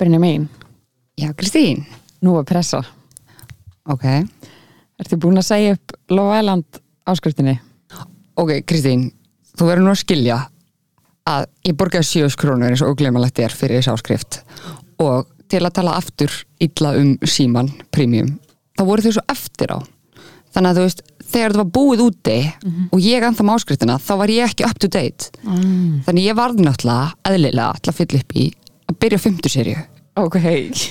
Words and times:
Brynja 0.00 0.20
mín, 0.22 0.48
Já, 1.20 1.32
Kristín. 1.36 1.84
nú 2.24 2.38
er 2.40 2.44
pressa. 2.48 2.80
Ok. 3.84 4.04
Ertu 5.00 5.18
búin 5.20 5.36
að 5.40 5.48
segja 5.50 5.74
upp 5.76 5.92
Love 6.12 6.38
Island 6.40 6.80
áskriftinni? 7.08 7.58
Ok, 8.40 8.62
Kristín, 8.64 9.10
þú 9.56 9.68
verður 9.68 9.84
nú 9.84 9.92
að 9.92 10.00
skilja 10.00 10.38
að 11.28 11.46
ég 11.68 11.76
borgaði 11.76 12.08
7 12.08 12.36
krónur 12.40 12.70
eins 12.72 12.82
og 12.84 12.96
glemalegt 12.96 13.38
er 13.44 13.52
fyrir 13.52 13.80
þessi 13.80 13.92
áskrift 13.92 14.40
og 15.00 15.28
til 15.50 15.60
að 15.66 15.74
tala 15.76 15.96
aftur 15.98 16.32
illa 16.62 16.94
um 16.96 17.16
síman, 17.26 17.68
premium, 17.92 18.38
þá 18.78 18.84
voru 18.88 19.04
þau 19.04 19.12
svo 19.18 19.24
eftir 19.28 19.72
á. 19.74 19.78
Þannig 20.54 20.70
að 20.70 20.78
þú 20.78 20.84
veist, 20.86 21.02
þegar 21.30 21.52
það 21.52 21.60
var 21.60 21.70
búið 21.76 22.02
úti 22.06 22.38
og 22.92 23.00
ég 23.04 23.26
anþá 23.26 23.44
með 23.46 23.58
áskriftina, 23.60 23.98
þá 23.98 24.12
var 24.22 24.32
ég 24.32 24.48
ekki 24.48 24.66
up 24.66 24.78
to 24.80 24.88
date. 24.88 25.30
Mm. 25.44 26.00
Þannig 26.06 26.26
ég 26.30 26.38
varði 26.38 26.64
náttúrulega, 26.66 27.12
eðlilega, 27.28 27.68
alltaf 27.74 28.00
fyll 28.00 28.18
upp 28.20 28.36
í 28.36 28.46
að 28.90 28.98
byrja 29.02 29.18
á 29.20 29.24
fymtu 29.26 29.52
serju. 29.52 29.76
Ok. 30.18 30.38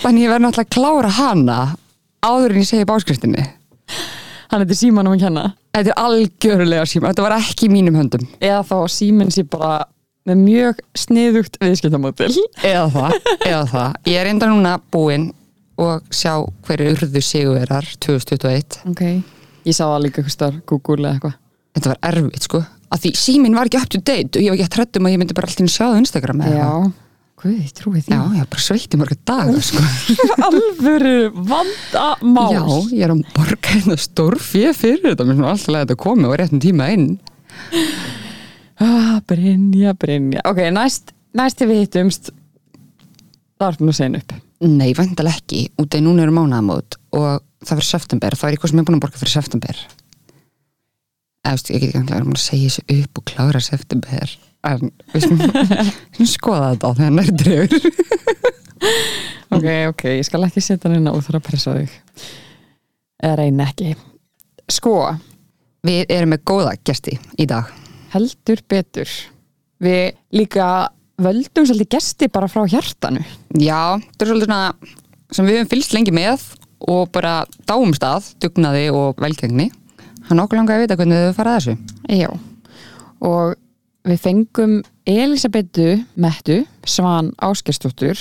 Þannig 0.04 0.26
ég 0.26 0.32
verði 0.32 0.46
náttúrulega 0.46 0.66
að 0.66 0.74
klára 0.76 1.12
hana 1.20 1.60
áður 2.26 2.54
en 2.56 2.62
ég 2.62 2.68
segi 2.70 2.86
upp 2.86 2.94
áskriftinni. 2.96 3.46
Hann 4.50 4.64
heitir 4.64 4.80
Símanum 4.80 5.14
að 5.16 5.24
kenna. 5.26 5.46
Þetta 5.76 5.92
er 5.94 6.00
algjörlega 6.02 6.86
síma, 6.90 7.12
þetta 7.12 7.26
var 7.28 7.36
ekki 7.38 7.68
í 7.68 7.74
mínum 7.74 7.98
höndum. 8.00 8.24
Eða 8.42 8.64
þá 8.66 8.76
að 8.80 8.88
Síminn 8.96 9.34
sé 9.34 9.44
bara 9.46 9.84
með 10.30 10.40
mjög 10.44 10.80
sniðugt 10.98 11.60
viðskiptamótil. 11.62 12.32
Eða 12.66 12.88
það, 12.96 13.20
eða 13.46 13.62
það. 13.74 14.00
Ég 14.10 14.22
er 14.22 14.32
enda 14.32 14.50
núna 14.50 14.74
búinn 14.94 15.30
og 15.80 16.10
sjá 16.14 16.34
hverju 16.68 16.96
urðu 16.96 17.22
sigurverar 17.24 17.88
2021. 18.04 18.82
Ok. 18.92 19.04
Ég 19.68 19.76
sá 19.78 19.86
það 19.86 20.02
líka 20.08 20.22
eitthvað 20.24 20.36
starf, 20.36 20.60
Google 20.70 21.04
eða 21.06 21.14
eitthvað. 21.20 21.38
Þetta 21.78 21.94
var 21.94 22.02
erfitt 22.10 22.50
sko. 22.50 22.64
Af 22.90 23.04
því 23.04 23.12
síminn 23.22 23.56
var 23.56 23.70
ekki 23.70 23.80
up 23.80 23.92
to 23.94 24.02
date 24.02 24.40
og 24.40 24.42
ég 24.44 24.50
var 24.50 24.58
ekki 24.58 24.66
að 24.66 24.76
trættum 24.80 25.06
að 25.06 25.14
ég 25.14 25.22
myndi 25.22 25.38
bara 25.38 25.50
alltaf 25.52 25.70
sjá 25.70 25.86
það 25.86 26.00
Instagram 26.02 26.42
eða 26.48 26.58
Já. 26.58 26.72
Eitthvað. 27.40 27.50
Guð, 27.50 27.60
ég 27.64 27.72
trúi 27.78 28.02
því. 28.04 28.12
Já, 28.14 28.22
ég 28.36 28.48
bara 28.50 28.64
sveitt 28.64 28.94
í 28.94 29.00
marga 29.00 29.16
daga 29.28 29.62
sko. 29.64 29.84
Alvöru 30.48 31.32
vandamál. 31.34 32.54
Já, 32.54 32.66
ég 32.94 33.04
er 33.06 33.14
að 33.14 33.24
borga 33.36 33.74
hérna 33.74 33.98
stór 34.00 34.38
fyrir 34.40 34.76
fyrir 34.76 35.14
þetta. 35.14 35.26
Mér 35.28 35.40
finnst 35.40 35.50
alltaf 35.50 35.76
að 35.76 35.86
þetta 35.86 36.00
komi 36.04 36.28
og 36.28 36.36
réttum 36.40 36.60
tíma 36.64 36.90
inn. 36.96 37.08
Ah, 38.80 39.20
Brynja, 39.28 39.94
Brynja. 40.00 40.44
Ok, 40.48 40.62
næst, 40.76 41.14
næst 41.36 41.60
til 41.60 41.70
við 41.70 41.84
hittumst, 41.84 42.32
það 43.60 43.72
er 43.74 43.82
nú 43.86 43.96
segin 43.96 44.20
upp. 44.20 44.36
Nei, 44.66 44.92
vandalega 44.96 45.40
ekki. 45.40 45.70
Út 45.80 45.96
af 45.96 46.04
núna 46.04 46.26
eru 46.26 46.36
mánaðamót 46.36 47.00
og 47.16 47.40
það 47.64 47.80
fyrir 47.80 47.90
september. 47.90 48.36
Það 48.36 48.50
er 48.50 48.58
eitthvað 48.58 48.72
sem 48.72 48.80
ég 48.80 48.84
er 48.84 48.90
búin 48.90 49.00
að 49.00 49.06
borga 49.08 49.22
fyrir 49.22 49.36
september. 49.36 49.82
Eða, 51.40 51.56
veist, 51.56 51.72
ég 51.72 51.82
get 51.82 51.90
ekki 51.96 52.04
að 52.04 52.14
vera 52.18 52.36
að 52.36 52.44
segja 52.44 52.72
þessu 52.74 53.00
upp 53.00 53.22
og 53.22 53.28
klára 53.32 53.62
september. 53.64 54.38
En 54.68 54.90
við 55.14 55.24
skulum 55.24 56.28
skoða 56.28 56.72
þetta 56.74 56.90
á 56.90 56.92
þegar 56.98 57.16
nær 57.16 57.32
drefur. 57.44 57.90
Ok, 59.50 59.66
ok, 59.90 60.04
ég 60.20 60.24
skal 60.28 60.44
ekki 60.46 60.62
setja 60.62 60.88
hann 60.88 61.00
inn 61.00 61.10
og 61.10 61.24
þarf 61.26 61.40
að 61.40 61.46
pressa 61.48 61.72
þig. 61.76 61.94
Eða 63.26 63.36
reyna 63.42 63.66
ekki. 63.68 63.96
Sko, 64.72 64.94
Við 65.84 66.12
erum 66.12 66.34
með 66.36 66.42
góða 66.48 66.74
gesti 66.86 67.16
í 67.40 67.46
dag. 67.50 67.68
heldur 68.14 68.62
betur. 68.70 69.10
Við 69.84 70.14
líka 70.36 70.68
völdum 71.20 71.66
svolítið 71.68 71.90
gesti 71.98 72.28
bara 72.32 72.48
frá 72.52 72.62
hjartanu. 72.68 73.22
Já, 73.58 73.96
þetta 74.00 74.26
er 74.26 74.32
svolítið 74.32 74.50
svona 74.50 75.36
sem 75.36 75.48
við 75.50 75.58
höfum 75.60 75.72
fylgst 75.74 75.96
lengi 75.98 76.14
með 76.16 76.46
og 76.90 77.10
bara 77.16 77.34
dáum 77.68 77.92
stað, 77.98 78.30
dugnaði 78.44 78.86
og 78.96 79.20
velgengni. 79.24 79.70
Hann 80.30 80.44
okkur 80.44 80.60
langar 80.62 80.78
að 80.78 80.86
vita 80.86 80.98
hvernig 81.00 81.26
þau 81.30 81.38
fara 81.40 81.56
að 81.56 81.60
þessu. 81.60 81.76
Já. 82.22 82.30
Og 83.26 83.56
við 84.08 84.22
fengum 84.24 84.80
Elisabetu 85.10 86.06
Mettu, 86.20 86.62
Svan 86.88 87.34
Áskerstóttur 87.44 88.20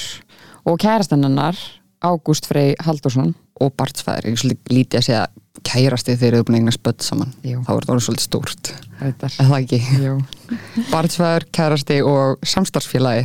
og 0.69 0.81
kærastennannar 0.83 1.59
Ágúst 2.05 2.47
Frey 2.49 2.75
Haldursson. 2.85 3.35
Og 3.59 3.73
barnsfæður, 3.75 4.29
ég 4.31 4.39
svolítið 4.39 4.71
lítið 4.71 5.01
að 5.01 5.07
segja 5.09 5.23
kærasti 5.67 6.15
þegar 6.15 6.21
þau 6.21 6.29
eru 6.29 6.45
búin 6.47 6.55
að 6.55 6.61
eigna 6.61 6.75
spödd 6.77 7.01
saman. 7.03 7.33
Jú. 7.43 7.59
Þá 7.67 7.71
er 7.73 7.79
þetta 7.81 7.93
orðið 7.95 8.05
svolítið 8.07 8.27
stórt. 8.29 8.69
Er 9.03 9.15
það 9.19 9.55
ekki? 9.57 9.81
Jú. 10.05 10.13
Barnsfæður, 10.93 11.47
kærasti 11.59 11.97
og 12.07 12.47
samstarfsfélagi. 12.47 13.25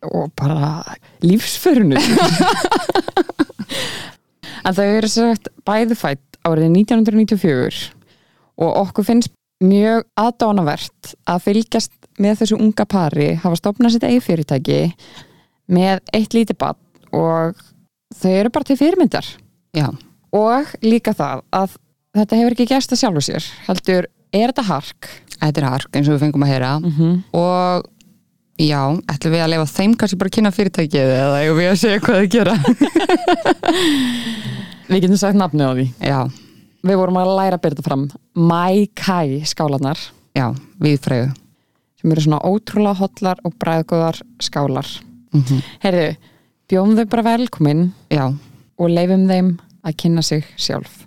og 0.00 0.32
bara 0.32 0.80
lífsförunum 1.20 2.00
en 4.64 4.72
þau 4.72 4.86
eru 4.86 5.10
sagt 5.12 5.52
bæði 5.68 5.92
fætt 5.92 6.38
árið 6.48 6.72
1994 6.72 7.92
og 8.64 8.70
okkur 8.80 9.04
finnst 9.04 9.28
mjög 9.60 10.06
aðdánavert 10.20 11.14
að 11.28 11.42
fylgjast 11.46 11.92
með 12.20 12.42
þessu 12.42 12.60
unga 12.60 12.86
pari 12.88 13.34
hafa 13.40 13.58
stopnað 13.60 13.96
sitt 13.96 14.06
eigi 14.08 14.22
fyrirtæki 14.24 14.80
með 15.70 16.00
eitt 16.16 16.36
lítið 16.36 16.58
bann 16.60 16.80
og 17.16 17.60
þau 18.16 18.32
eru 18.32 18.52
bara 18.54 18.68
til 18.68 18.78
fyrirmyndar 18.80 19.26
Já, 19.76 19.86
og 20.34 20.72
líka 20.82 21.14
það 21.14 21.44
að 21.54 21.76
þetta 22.16 22.40
hefur 22.40 22.56
ekki 22.56 22.70
gæst 22.72 22.94
að 22.94 23.02
sjálfu 23.04 23.26
sér 23.28 23.50
heldur, 23.68 24.08
er 24.32 24.50
þetta 24.50 24.66
hark 24.70 25.10
þetta 25.40 25.62
er 25.62 25.68
hark 25.70 25.96
eins 25.96 26.10
og 26.10 26.16
við 26.16 26.26
fengum 26.26 26.44
að 26.44 26.52
heyra. 26.52 26.74
mm 26.78 26.92
-hmm. 26.96 27.14
Og 27.32 27.84
já, 28.60 28.82
ætlum 29.12 29.32
við 29.32 29.42
að 29.44 29.50
leifa 29.50 29.66
þeim 29.66 29.96
kannski 29.96 30.18
bara 30.18 30.28
að 30.28 30.36
kynna 30.36 30.50
fyrirtækið 30.50 31.12
eða 31.16 31.40
eigum 31.42 31.58
við 31.58 31.70
að 31.70 31.80
segja 31.80 32.00
hvað 32.00 32.16
þau 32.20 32.28
gera. 32.36 32.54
við 34.90 35.00
getum 35.00 35.16
sagt 35.16 35.38
nafnið 35.38 35.66
á 35.66 35.72
því 35.72 35.86
já, 36.00 36.20
Við 36.86 36.96
vorum 36.96 37.18
að 37.20 37.30
læra 37.36 37.58
að 37.58 37.62
byrja 37.64 37.76
þetta 37.76 37.88
fram 37.88 38.04
Mai 38.34 38.86
Kai 38.96 39.42
skálanar 39.48 40.00
já, 40.36 40.46
við 40.80 41.00
freyðu. 41.04 41.32
sem 42.00 42.12
eru 42.12 42.24
svona 42.24 42.40
ótrúlega 42.48 42.96
hotlar 43.02 43.40
og 43.44 43.52
bræðgóðar 43.60 44.22
skálar. 44.40 44.88
Mm 45.34 45.60
Heyrðu, 45.82 46.16
bjóðum 46.70 46.96
þau 46.96 47.10
bara 47.12 47.26
velkomin 47.36 47.92
Já, 48.10 48.24
og 48.78 48.88
leifum 48.88 49.28
þeim 49.28 49.58
að 49.84 49.96
kynna 49.96 50.22
sig 50.22 50.44
sjálf. 50.56 51.04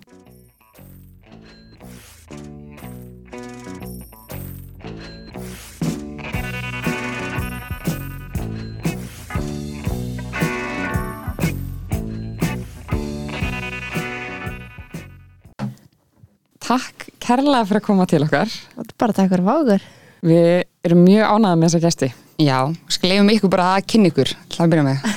Kærlega 17.24 17.64
fyrir 17.68 17.80
að 17.80 17.86
koma 17.86 18.06
til 18.10 18.22
okkar. 18.26 18.50
Er 18.80 18.90
bara 19.00 19.16
takk 19.16 19.30
fyrir 19.32 19.46
fákur. 19.46 19.86
Við 20.24 20.50
erum 20.88 21.02
mjög 21.04 21.30
ánægða 21.34 21.56
með 21.60 21.68
þessa 21.68 21.82
gesti. 21.84 22.08
já, 22.40 22.58
skal 22.90 23.10
leifum 23.12 23.30
ykkur 23.34 23.50
bara 23.52 23.70
að 23.78 23.86
kynna 23.92 24.10
ykkur. 24.12 24.34
Það 24.56 24.70
byrja 24.72 24.84
með. 24.88 25.08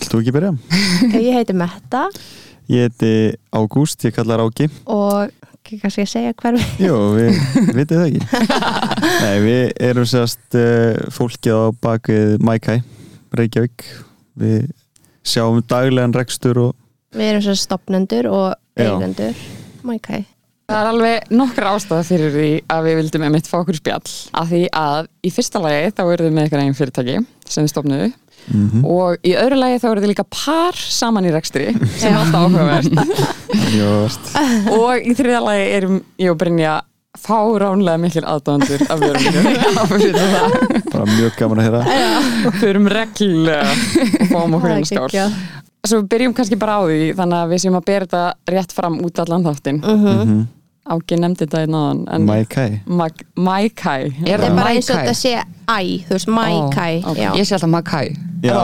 Þú 0.00 0.20
ekki 0.22 0.32
byrja? 0.34 0.50
Ég 1.26 1.34
heiti 1.36 1.54
Metta 1.54 2.06
Ég 2.70 2.86
heiti 2.88 3.10
Ágúst, 3.52 4.04
ég 4.06 4.14
kallar 4.16 4.40
Ági. 4.40 4.68
og 4.88 5.28
kannski 5.70 6.02
að 6.02 6.08
segja 6.10 6.32
hver 6.34 6.56
við 6.56 6.80
Jú, 6.86 6.94
við 7.14 7.36
vitið 7.78 8.00
það 8.00 8.06
ekki. 8.08 8.48
Nei, 9.20 9.36
við 9.44 9.62
erum 9.90 10.06
sérst 10.08 10.56
uh, 10.58 10.96
fólkið 11.14 11.52
á 11.54 11.62
bakið 11.84 12.32
Mækæ, 12.46 12.78
Reykjavík. 13.38 13.84
Við 14.40 14.70
sjáum 15.26 15.60
daglegan 15.68 16.14
rekstur 16.16 16.62
og 16.64 16.74
Við 17.14 17.26
erum 17.34 17.44
svo 17.44 17.54
stopnendur 17.58 18.30
og 18.32 18.46
eigendur 18.80 19.36
Mækæ 19.86 20.24
Það 20.70 20.78
er 20.78 20.88
alveg 20.92 21.30
nokkra 21.34 21.70
ástæða 21.74 22.04
fyrir 22.06 22.34
því 22.34 22.48
að 22.70 22.84
við 22.86 22.98
vildum 23.00 23.24
einmitt 23.26 23.48
fá 23.50 23.56
okkur 23.58 23.78
spjall 23.80 24.12
af 24.38 24.50
því 24.52 24.60
að 24.78 25.08
í 25.26 25.32
fyrsta 25.34 25.62
lagi 25.64 25.88
þá 25.96 26.02
eru 26.04 26.26
þið 26.28 26.34
með 26.36 26.44
eitthvað 26.44 26.62
einn 26.62 26.76
fyrirtæki 26.78 27.16
sem 27.50 27.64
þið 27.64 27.72
stofnuðu 27.72 28.10
mm 28.50 28.84
og 28.88 29.26
í 29.26 29.34
öðru 29.36 29.58
lagi 29.60 29.80
þá 29.82 29.88
eru 29.90 30.02
þið 30.04 30.10
líka 30.14 30.24
par 30.32 30.78
saman 30.80 31.26
í 31.28 31.32
rekstri 31.34 31.66
sem 32.00 32.14
er 32.14 32.20
alltaf 32.22 32.46
áhugavert. 32.46 32.86
Og 34.72 35.04
í 35.10 35.12
þriða 35.18 35.42
lagi 35.44 35.66
erum 35.76 35.98
ég 36.22 36.32
og 36.32 36.38
Brynja 36.40 36.76
fáránlega 37.20 38.00
mikil 38.00 38.22
aðdóðandur 38.24 38.84
af 38.86 39.02
vörunum 39.02 39.48
bara 40.94 41.06
mjög 41.10 41.34
gaman 41.38 41.60
að 41.60 41.66
heyra. 41.68 41.82
fyrir 42.62 42.78
um 42.80 42.88
reglulega 42.94 43.74
og 43.74 44.30
fáum 44.30 44.56
okkur 44.60 44.76
einn 44.76 44.88
skál. 44.88 45.10
Svo 45.80 46.00
við 46.00 46.08
byrjum 46.14 46.34
kannski 46.36 46.58
bara 46.60 46.78
á 46.78 46.82
því 46.86 47.10
þannig 47.18 47.42
að 47.42 47.52
við 47.54 47.62
séum 47.64 47.76
að 47.78 47.86
bera 47.90 48.08
þetta 48.08 48.54
rétt 48.54 48.74
fram 48.76 48.98
út 49.04 49.22
allan 49.26 49.46
þáttinn. 49.50 49.82
Mm 49.84 50.46
Ági 50.90 51.14
nefndi 51.22 51.46
þetta 51.46 51.60
í 51.62 51.66
náðan 51.70 52.00
en 52.16 52.24
Mækæ. 52.26 52.64
Mag- 52.98 53.22
Mækæ 53.38 53.94
Er 54.26 54.34
er 54.34 54.42
það 54.42 54.56
bara 54.58 54.72
eins 54.74 54.90
og 54.90 54.98
þetta 54.98 55.14
sé 55.14 55.38
æ, 55.38 56.02
þú 56.08 56.12
veist, 56.16 56.26
já. 57.14 57.30
Ég 57.38 57.46
sé 57.46 57.54
alltaf 57.54 57.70
Makai. 57.70 58.08
Já, 58.40 58.50
Já, 58.50 58.56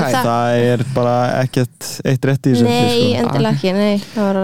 það- 0.00 0.24
það 0.24 0.48
er 0.72 0.80
bara 0.94 1.16
ekkert 1.44 1.80
eitt 2.08 2.22
rétt 2.24 2.46
í 2.48 2.50
þessu. 2.54 2.64
Nei, 2.64 3.12
sko. 3.12 3.20
endilega 3.22 3.54
ekki, 3.54 3.72
nei 3.76 3.96
var, 4.16 4.34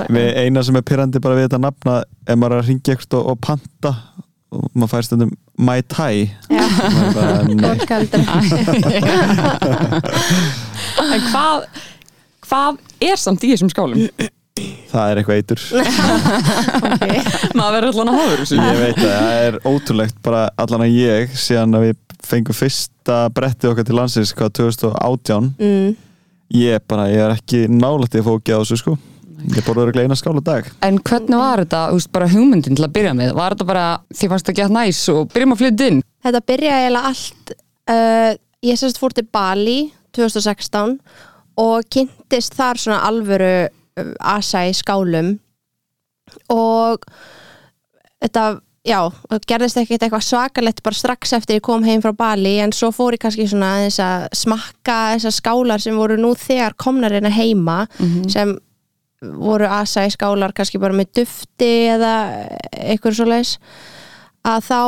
eina 0.45 0.61
sem 0.63 0.77
er 0.77 0.83
pyrrandi 0.83 1.19
bara 1.25 1.35
við 1.39 1.45
þetta 1.49 1.61
nafna 1.65 1.95
ef 2.29 2.37
maður 2.37 2.53
er 2.53 2.59
að 2.63 2.67
ringja 2.69 2.93
eitthvað 2.95 3.19
og, 3.19 3.27
og 3.33 3.39
panta 3.41 3.93
og 4.55 4.71
maður 4.77 4.91
fær 4.95 5.03
stundum 5.09 5.33
Mai 5.59 5.81
Tai 5.83 6.31
er 6.51 6.51
En 11.05 11.21
hvað, 11.31 11.65
hvað 12.47 12.79
er 13.09 13.21
samt 13.21 13.45
í 13.47 13.51
þessum 13.55 13.71
skálum? 13.73 13.99
Það 14.91 15.11
er 15.11 15.21
eitthvað 15.21 15.39
eitur 15.41 15.63
okay. 16.95 17.23
Maður 17.59 17.75
verður 17.75 17.89
allan 17.91 18.11
að 18.13 18.19
hafa 18.21 18.37
þessu 18.41 18.59
ég 18.59 18.77
veit 18.81 19.01
að 19.01 19.09
það 19.15 19.39
er 19.47 19.59
ótrúlegt 19.67 20.21
bara 20.23 20.43
allan 20.63 20.85
að 20.87 20.95
ég 20.95 21.35
síðan 21.39 21.79
að 21.79 21.87
við 21.89 21.99
fengum 22.25 22.57
fyrsta 22.57 23.17
bretti 23.35 23.71
okkar 23.71 23.89
til 23.89 23.99
landsins 23.99 24.33
hvað 24.37 24.55
2018 24.61 25.51
mm, 25.59 25.91
ég 26.61 26.87
bara, 26.89 27.09
ég 27.11 27.25
er 27.27 27.35
ekki 27.35 27.65
nálægt 27.67 28.15
í 28.15 28.23
að 28.23 28.31
fókja 28.31 28.61
á 28.61 28.63
þessu 28.63 28.81
sko 28.85 28.97
ég 29.45 29.67
borður 29.67 29.91
að 29.91 29.99
gleina 29.99 30.17
skála 30.17 30.47
dag 30.47 30.71
En 30.87 31.03
hvernig 31.03 31.43
var 31.43 31.65
þetta, 31.65 31.85
þú 31.91 31.99
veist, 31.99 32.15
bara 32.15 32.31
hugmyndin 32.31 32.79
til 32.79 32.87
að 32.87 32.95
byrja 32.95 33.19
með? 33.19 33.35
Var 33.37 33.57
þetta 33.57 33.71
bara, 33.75 33.87
þið 34.15 34.33
fannst 34.33 34.49
það 34.49 34.61
gett 34.63 34.75
næs 34.79 35.05
og 35.13 35.23
byrjum 35.35 35.55
að 35.57 35.63
flytja 35.65 35.91
inn? 35.91 36.03
Þetta 36.25 36.47
byrjaði 36.49 36.87
eiginlega 36.87 37.11
allt 37.11 37.55
uh, 37.91 38.31
ég 38.71 38.81
sérst 38.81 39.03
fór 39.03 39.17
til 39.19 39.27
Bali 39.35 39.79
2016 40.17 41.01
og 41.61 41.89
kynntist 41.93 42.55
þar 42.57 42.81
svona 42.81 43.03
alvöru 43.11 43.57
asa 44.21 44.65
í 44.69 44.75
skálum. 44.77 45.35
Og 46.53 47.05
þetta, 48.25 48.45
já, 48.89 48.99
gerðist 49.49 49.79
ekkert 49.81 50.07
eitthvað 50.07 50.27
svakalegt 50.27 50.83
bara 50.87 50.99
strax 50.99 51.35
eftir 51.37 51.61
ég 51.61 51.67
kom 51.67 51.85
heim 51.87 52.03
frá 52.05 52.15
Bali 52.17 52.57
en 52.65 52.75
svo 52.75 52.91
fór 52.95 53.17
ég 53.17 53.23
kannski 53.25 53.47
svona 53.51 53.75
aðeins 53.79 54.01
að 54.03 54.29
smakka 54.41 54.99
þessar 55.15 55.37
skálar 55.39 55.85
sem 55.85 55.99
voru 55.99 56.19
nú 56.21 56.33
þegar 56.39 56.77
komnar 56.81 57.15
hérna 57.15 57.33
heima 57.35 57.85
sem 58.33 58.57
voru 59.25 59.69
asa 59.69 60.05
í 60.05 60.13
skálar 60.13 60.53
kannski 60.57 60.81
bara 60.81 60.97
með 60.97 61.13
dufti 61.21 61.73
eða 61.95 62.15
eitthvað 62.73 63.17
svo 63.17 63.29
leis 63.31 63.55
að 64.45 64.67
þá 64.67 64.81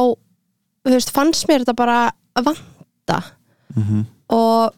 þú 0.86 0.92
veist, 0.92 1.12
fannst 1.14 1.48
mér 1.48 1.64
þetta 1.64 1.76
bara 1.78 2.00
að 2.36 2.50
vanta. 2.50 3.22
Mm 3.76 4.04
og 4.32 4.74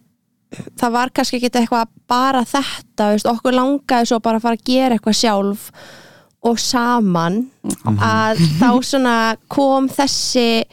það 0.78 0.92
var 0.94 1.12
kannski 1.14 1.38
ekki 1.38 1.50
eitthvað 1.52 1.94
bara 2.08 2.44
þetta, 2.48 3.12
veist, 3.12 3.28
okkur 3.28 3.56
langaði 3.56 4.10
svo 4.10 4.20
bara 4.24 4.40
að 4.40 4.46
fara 4.46 4.58
að 4.58 4.68
gera 4.68 4.96
eitthvað 4.96 5.18
sjálf 5.20 5.70
og 6.48 6.60
saman 6.62 7.40
að 7.98 8.40
þá 8.60 8.70
svona 8.90 9.16
kom 9.50 9.88
þessi 9.92 10.64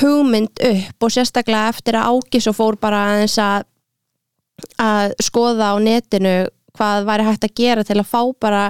hugmynd 0.00 0.62
upp 0.64 1.04
og 1.04 1.12
sérstaklega 1.12 1.72
eftir 1.74 1.98
að 2.00 2.14
Ágis 2.14 2.48
og 2.48 2.56
fór 2.56 2.78
bara 2.80 3.04
aðeins 3.10 3.36
að 3.42 3.68
að 4.80 5.14
skoða 5.20 5.72
á 5.72 5.76
netinu 5.82 6.36
hvað 6.76 7.06
væri 7.08 7.26
hægt 7.26 7.46
að 7.46 7.56
gera 7.58 7.84
til 7.84 7.98
að 8.00 8.08
fá 8.08 8.20
bara 8.40 8.64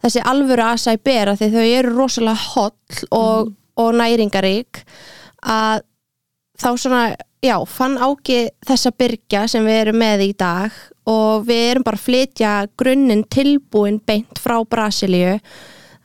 þessi 0.00 0.22
alvöru 0.26 0.64
asa 0.64 0.94
í 0.96 1.00
bera 1.02 1.36
því 1.38 1.50
þau 1.54 1.64
eru 1.66 1.94
rosalega 1.94 2.50
holl 2.54 3.02
og, 3.14 3.52
og 3.78 3.90
næringarík 4.00 4.82
að 5.44 5.84
þá 6.60 6.70
svona, 6.76 7.02
já, 7.44 7.56
fann 7.66 7.98
áki 8.00 8.48
þessa 8.68 8.92
byrgja 8.96 9.44
sem 9.50 9.66
við 9.66 9.82
erum 9.84 10.00
með 10.00 10.24
í 10.28 10.32
dag 10.38 10.80
og 11.10 11.46
við 11.48 11.62
erum 11.72 11.86
bara 11.86 11.98
að 11.98 12.06
flytja 12.06 12.56
grunninn 12.78 13.24
tilbúin 13.32 14.00
beint 14.06 14.40
frá 14.40 14.58
Brasilíu. 14.68 15.38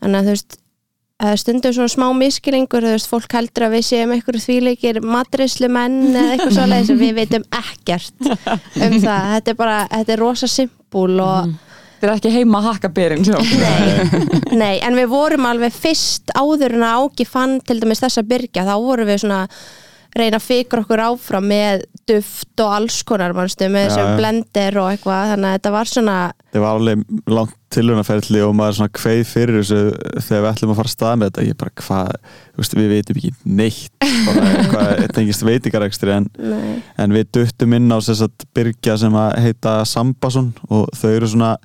Þannig 0.01 0.19
að 0.19 0.29
þú 0.29 0.35
veist 0.35 0.61
stundum 1.39 1.71
svona 1.75 1.91
smá 1.91 2.07
miskilingur 2.17 2.83
þú 2.83 2.95
veist, 2.95 3.07
fólk 3.07 3.35
heldur 3.37 3.69
að 3.69 3.77
við 3.77 3.85
séum 3.87 4.15
einhverju 4.15 4.41
þvíleikir 4.43 4.99
matrislu 5.03 5.69
menn 5.71 6.09
eða 6.11 6.33
eitthvað 6.33 6.57
svoleiðis 6.57 6.91
en 6.91 6.99
við 6.99 7.13
veitum 7.19 7.45
ekkert 7.55 8.27
um 8.27 8.97
það. 8.99 9.29
Þetta 9.35 9.53
er 9.53 9.59
bara, 9.61 9.77
þetta 9.93 10.15
er 10.15 10.21
rosa 10.23 10.51
simpúl 10.51 11.13
og 11.23 11.55
Þið 11.95 12.09
er 12.09 12.17
ekki 12.17 12.31
heima 12.33 12.59
að 12.59 12.65
hakka 12.67 12.89
byrjum 12.91 13.21
sjó. 13.23 13.37
Nei, 13.39 14.57
nei, 14.59 14.73
en 14.83 14.97
við 14.99 15.07
vorum 15.13 15.45
alveg 15.47 15.73
fyrst 15.73 16.33
áður 16.35 16.75
en 16.75 16.83
að 16.83 17.05
Áki 17.05 17.25
fann 17.25 17.55
til 17.63 17.77
dæmis 17.79 18.03
þessa 18.03 18.21
byrgja, 18.27 18.65
þá 18.67 18.75
vorum 18.83 19.07
við 19.07 19.21
svona 19.23 19.37
reyna 20.15 20.39
að 20.39 20.45
fikra 20.45 20.81
okkur 20.83 21.01
áfram 21.09 21.45
með 21.49 21.83
duft 22.07 22.61
og 22.63 22.73
alls 22.77 23.01
konar 23.07 23.33
mannstu, 23.35 23.67
með 23.71 23.89
þessum 23.89 24.09
já. 24.09 24.17
blender 24.19 24.79
og 24.79 24.89
eitthvað. 24.93 25.31
Þannig 25.33 25.49
að 25.49 25.55
þetta 25.57 25.73
var 25.75 25.91
svona 25.91 26.17
það 26.53 26.63
var 26.63 26.79
alveg 26.79 27.31
langt 27.35 27.57
tilhörnaferðli 27.75 28.43
og 28.45 28.53
maður 28.55 28.77
svona 28.77 28.93
kveið 28.95 29.23
fyrir 29.27 29.57
þessu 29.59 29.79
þegar 30.27 30.43
við 30.45 30.49
ætlum 30.51 30.71
að 30.71 30.79
fara 30.79 30.91
að 30.91 30.93
stað 30.93 31.17
með 31.19 31.31
þetta. 31.31 31.47
Ég 31.49 31.57
bara 31.59 31.75
hvað, 31.81 32.13
veist, 32.59 32.77
við 32.79 32.93
veitum 32.93 33.19
ekki 33.19 33.33
neitt. 33.59 34.07
Þetta 34.95 35.09
tengist 35.17 35.43
veitingarekstri 35.43 36.13
en, 36.15 36.29
en 37.01 37.15
við 37.15 37.27
duttum 37.35 37.75
inn 37.75 37.91
á 37.91 37.99
að 37.99 38.25
byrgja 38.55 38.95
sem 39.01 39.19
að 39.19 39.35
heita 39.43 39.75
Sambason 39.89 40.53
og 40.69 40.87
þau 40.95 41.11
eru 41.11 41.29
svona 41.33 41.55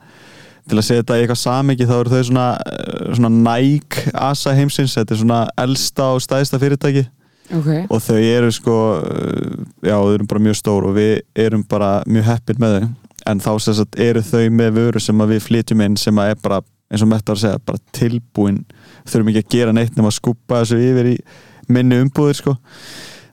til 0.71 0.79
að 0.79 0.91
þetta 0.91 1.17
í 1.17 1.23
eitthvað 1.25 1.41
samiki 1.41 1.87
þá 1.89 1.95
eru 1.97 2.13
þau 2.13 2.27
svona, 2.29 2.49
eh, 2.71 3.15
svona 3.17 3.31
Nike 3.35 4.13
asa 4.15 4.53
heimsins, 4.55 4.95
þetta 4.95 5.17
er 5.17 5.21
svona 5.23 5.41
elsta 5.59 6.11
og 6.15 6.23
stæðsta 6.23 6.61
fyrirtæki 6.63 7.07
Ok. 7.51 7.69
og 7.91 8.03
þau 8.05 8.19
eru 8.21 8.51
sko 8.55 8.77
uh, 9.03 9.55
já, 9.83 9.95
þau 9.97 10.15
eru 10.15 10.27
bara 10.31 10.43
mjög 10.47 10.59
stór 10.61 10.89
og 10.89 10.97
við 10.99 11.15
erum 11.39 11.65
bara 11.69 12.01
mjög 12.07 12.29
heppin 12.31 12.61
með 12.63 12.77
þau. 12.77 12.91
En 13.31 13.43
þá 13.45 13.51
sagt 13.61 13.99
eru 14.01 14.23
þau 14.25 14.45
með 14.57 14.77
vöru 14.79 15.03
sem 15.03 15.25
við 15.29 15.45
flytjum 15.45 15.85
inn 15.85 15.97
sem 16.01 16.19
er 16.23 16.39
bara, 16.41 16.63
eins 16.91 17.05
og 17.05 17.11
Metta 17.11 17.33
var 17.33 17.39
að 17.39 17.45
segja, 17.45 17.63
bara 17.69 17.83
tilbúin. 17.97 18.61
Þurfum 19.05 19.31
ekki 19.33 19.45
að 19.45 19.55
gera 19.57 19.75
neitt 19.77 19.97
nema 19.99 20.11
að 20.11 20.19
skúpa 20.19 20.63
þessu 20.63 20.81
yfir 20.81 21.11
í 21.13 21.17
minni 21.71 22.01
umbúðir 22.01 22.39
sko. 22.41 22.57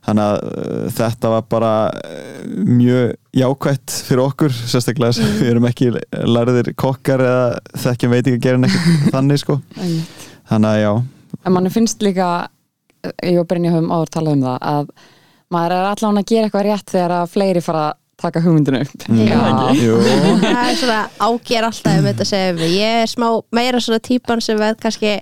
Þannig 0.08 0.24
að 0.24 0.36
uh, 0.48 0.84
þetta 0.98 1.32
var 1.34 1.46
bara 1.52 1.72
uh, 1.92 2.42
mjög 2.64 3.14
jákvætt 3.36 3.96
fyrir 4.08 4.24
okkur, 4.24 4.54
sérstaklega 4.56 5.14
að 5.14 5.36
við 5.42 5.52
erum 5.52 5.68
ekki 5.68 5.90
lærðir 6.28 6.72
kokkar 6.80 7.24
eða 7.24 7.78
þekkjum 7.84 8.14
veit 8.14 8.22
ekki 8.24 8.38
að 8.38 8.46
gera 8.46 8.62
neitt 8.62 9.12
þannig 9.14 9.42
sko. 9.42 9.58
Þannig 10.48 10.70
að 10.70 10.82
já, 10.82 10.92
En 11.44 11.54
manni 11.54 11.70
finnst 11.72 12.02
líka, 12.04 12.48
ég 13.24 13.38
og 13.40 13.48
Brynja 13.48 13.72
höfum 13.74 13.92
áður 13.94 14.12
talað 14.14 14.36
um 14.36 14.44
það, 14.46 14.58
að 14.72 14.92
maður 15.54 15.76
er 15.78 15.88
allan 15.92 16.20
að 16.20 16.28
gera 16.32 16.48
eitthvað 16.48 16.68
rétt 16.68 16.94
þegar 16.94 17.16
að 17.18 17.32
fleiri 17.34 17.64
fara 17.64 17.84
að 17.88 17.98
taka 18.18 18.42
hugmyndinu 18.42 18.80
upp. 18.82 19.04
Já. 19.14 19.42
jú 19.78 19.98
það 20.42 20.64
er 20.64 20.78
svona 20.80 21.02
áger 21.28 21.68
alltaf 21.68 22.00
um 22.00 22.08
þetta 22.08 22.26
við, 22.58 22.64
ég 22.74 23.02
er 23.04 23.10
smá 23.10 23.28
meira 23.54 23.82
svona 23.82 24.02
típan 24.02 24.42
sem 24.44 24.58
veð 24.58 24.80
kannski 24.82 25.12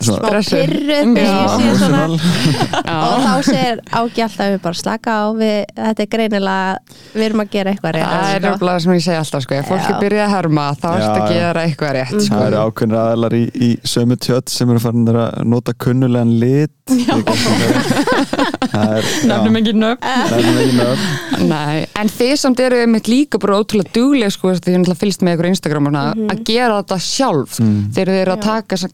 smá 0.00 0.16
pyrruð 0.40 0.90
emotional. 1.00 2.14
Og 2.14 3.16
þá 3.24 3.34
segir 3.46 3.80
ági 4.00 4.24
alltaf 4.24 4.46
við 4.54 4.58
bara 4.64 4.78
slaka 4.80 5.10
á 5.20 5.24
við, 5.36 5.58
þetta 5.76 6.04
er 6.06 6.10
greinilega 6.14 6.78
við 7.14 7.24
erum 7.28 7.42
að 7.44 7.50
gera 7.54 7.74
eitthvað 7.74 7.94
rétt 7.96 8.08
Það 8.10 8.30
er 8.30 8.40
sko. 8.40 8.46
nefnilega 8.50 8.80
sem 8.84 8.92
ég 8.96 9.04
segi 9.06 9.18
alltaf, 9.20 9.44
sko, 9.46 9.52
ef 9.60 9.68
fólk 9.70 9.80
Já. 9.84 9.88
er 9.90 10.00
byrjað 10.04 10.24
að 10.26 10.34
herma, 10.36 10.66
þá 10.80 10.88
ertu 10.90 11.04
Já, 11.04 11.12
að 11.20 11.34
gera 11.36 11.64
eitthvað 11.68 11.92
rétt, 11.98 12.16
sko. 12.26 12.34
Það 12.40 12.46
eru 12.50 12.58
ákveðnir 12.66 13.00
aðlar 13.04 13.36
í, 13.36 13.42
í 13.54 13.70
sömu 13.94 14.16
tjött 14.26 14.48
sem 14.54 14.72
eru 14.74 14.82
farin 14.86 15.10
að 15.14 15.40
nota 15.54 15.76
kunnulegan 15.86 16.32
lit 16.42 16.74
Það 18.70 18.94
er 18.96 19.08
Nefnum 19.30 19.58
ekki 19.60 19.74
nöfn. 19.78 20.06
nefnum 20.30 20.60
ekki 20.62 20.76
nöfn. 20.78 21.46
Nei, 21.50 21.84
en 22.00 22.10
þið 22.12 22.32
samt 22.40 22.62
eru 22.64 22.80
einmitt 22.84 23.10
líka 23.10 23.38
bara 23.42 23.58
ótrúlega 23.62 23.92
duglega 23.94 24.32
sko, 24.34 24.54
því 24.56 24.64
þið 24.66 24.78
náttúrulega 24.80 25.02
fylgst 25.04 25.24
með 25.26 25.36
ykkur 25.36 25.48
á 25.48 25.52
Instagram 25.54 25.86
og 25.90 25.94
svona, 25.94 26.04
að 26.34 26.42
gera 26.50 26.78
þetta 26.80 26.98
sjálf. 27.06 27.58
Þegar 27.60 28.12
þið 28.14 28.20
eru 28.24 28.34
að 28.36 28.44
taka 28.48 28.76
þess 28.80 28.88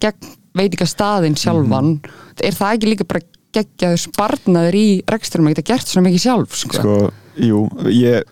að 0.56 0.62
gegn 0.62 0.64
veitika 0.64 0.86
staðinn 0.88 1.36
sjálfan. 1.36 2.00
Er 2.40 2.56
það 2.56 2.76
ekki 2.76 2.90
líka 2.90 3.06
bara 3.08 3.24
geggjaður 3.56 4.00
sparnaður 4.02 4.76
í 4.76 4.86
reksturum 5.08 5.48
að 5.48 5.56
geta 5.56 5.72
gert 5.72 5.88
svona 5.88 6.08
mikið 6.08 6.24
sjálf 6.24 6.56
sko. 6.56 6.80
Sko, 6.80 6.96
jú, 7.40 7.62
ég 7.92 8.24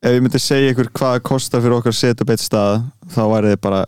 ef 0.00 0.14
ég 0.14 0.22
myndi 0.22 0.40
segja 0.40 0.74
ykkur 0.74 0.90
hvað 0.96 1.22
kostar 1.26 1.62
fyrir 1.62 1.78
okkar 1.78 1.96
setja 1.96 2.24
upp 2.24 2.30
eitt 2.30 2.44
stað 2.44 2.84
þá 3.10 3.22
væri 3.32 3.52
þið 3.54 3.60
bara, 3.66 3.82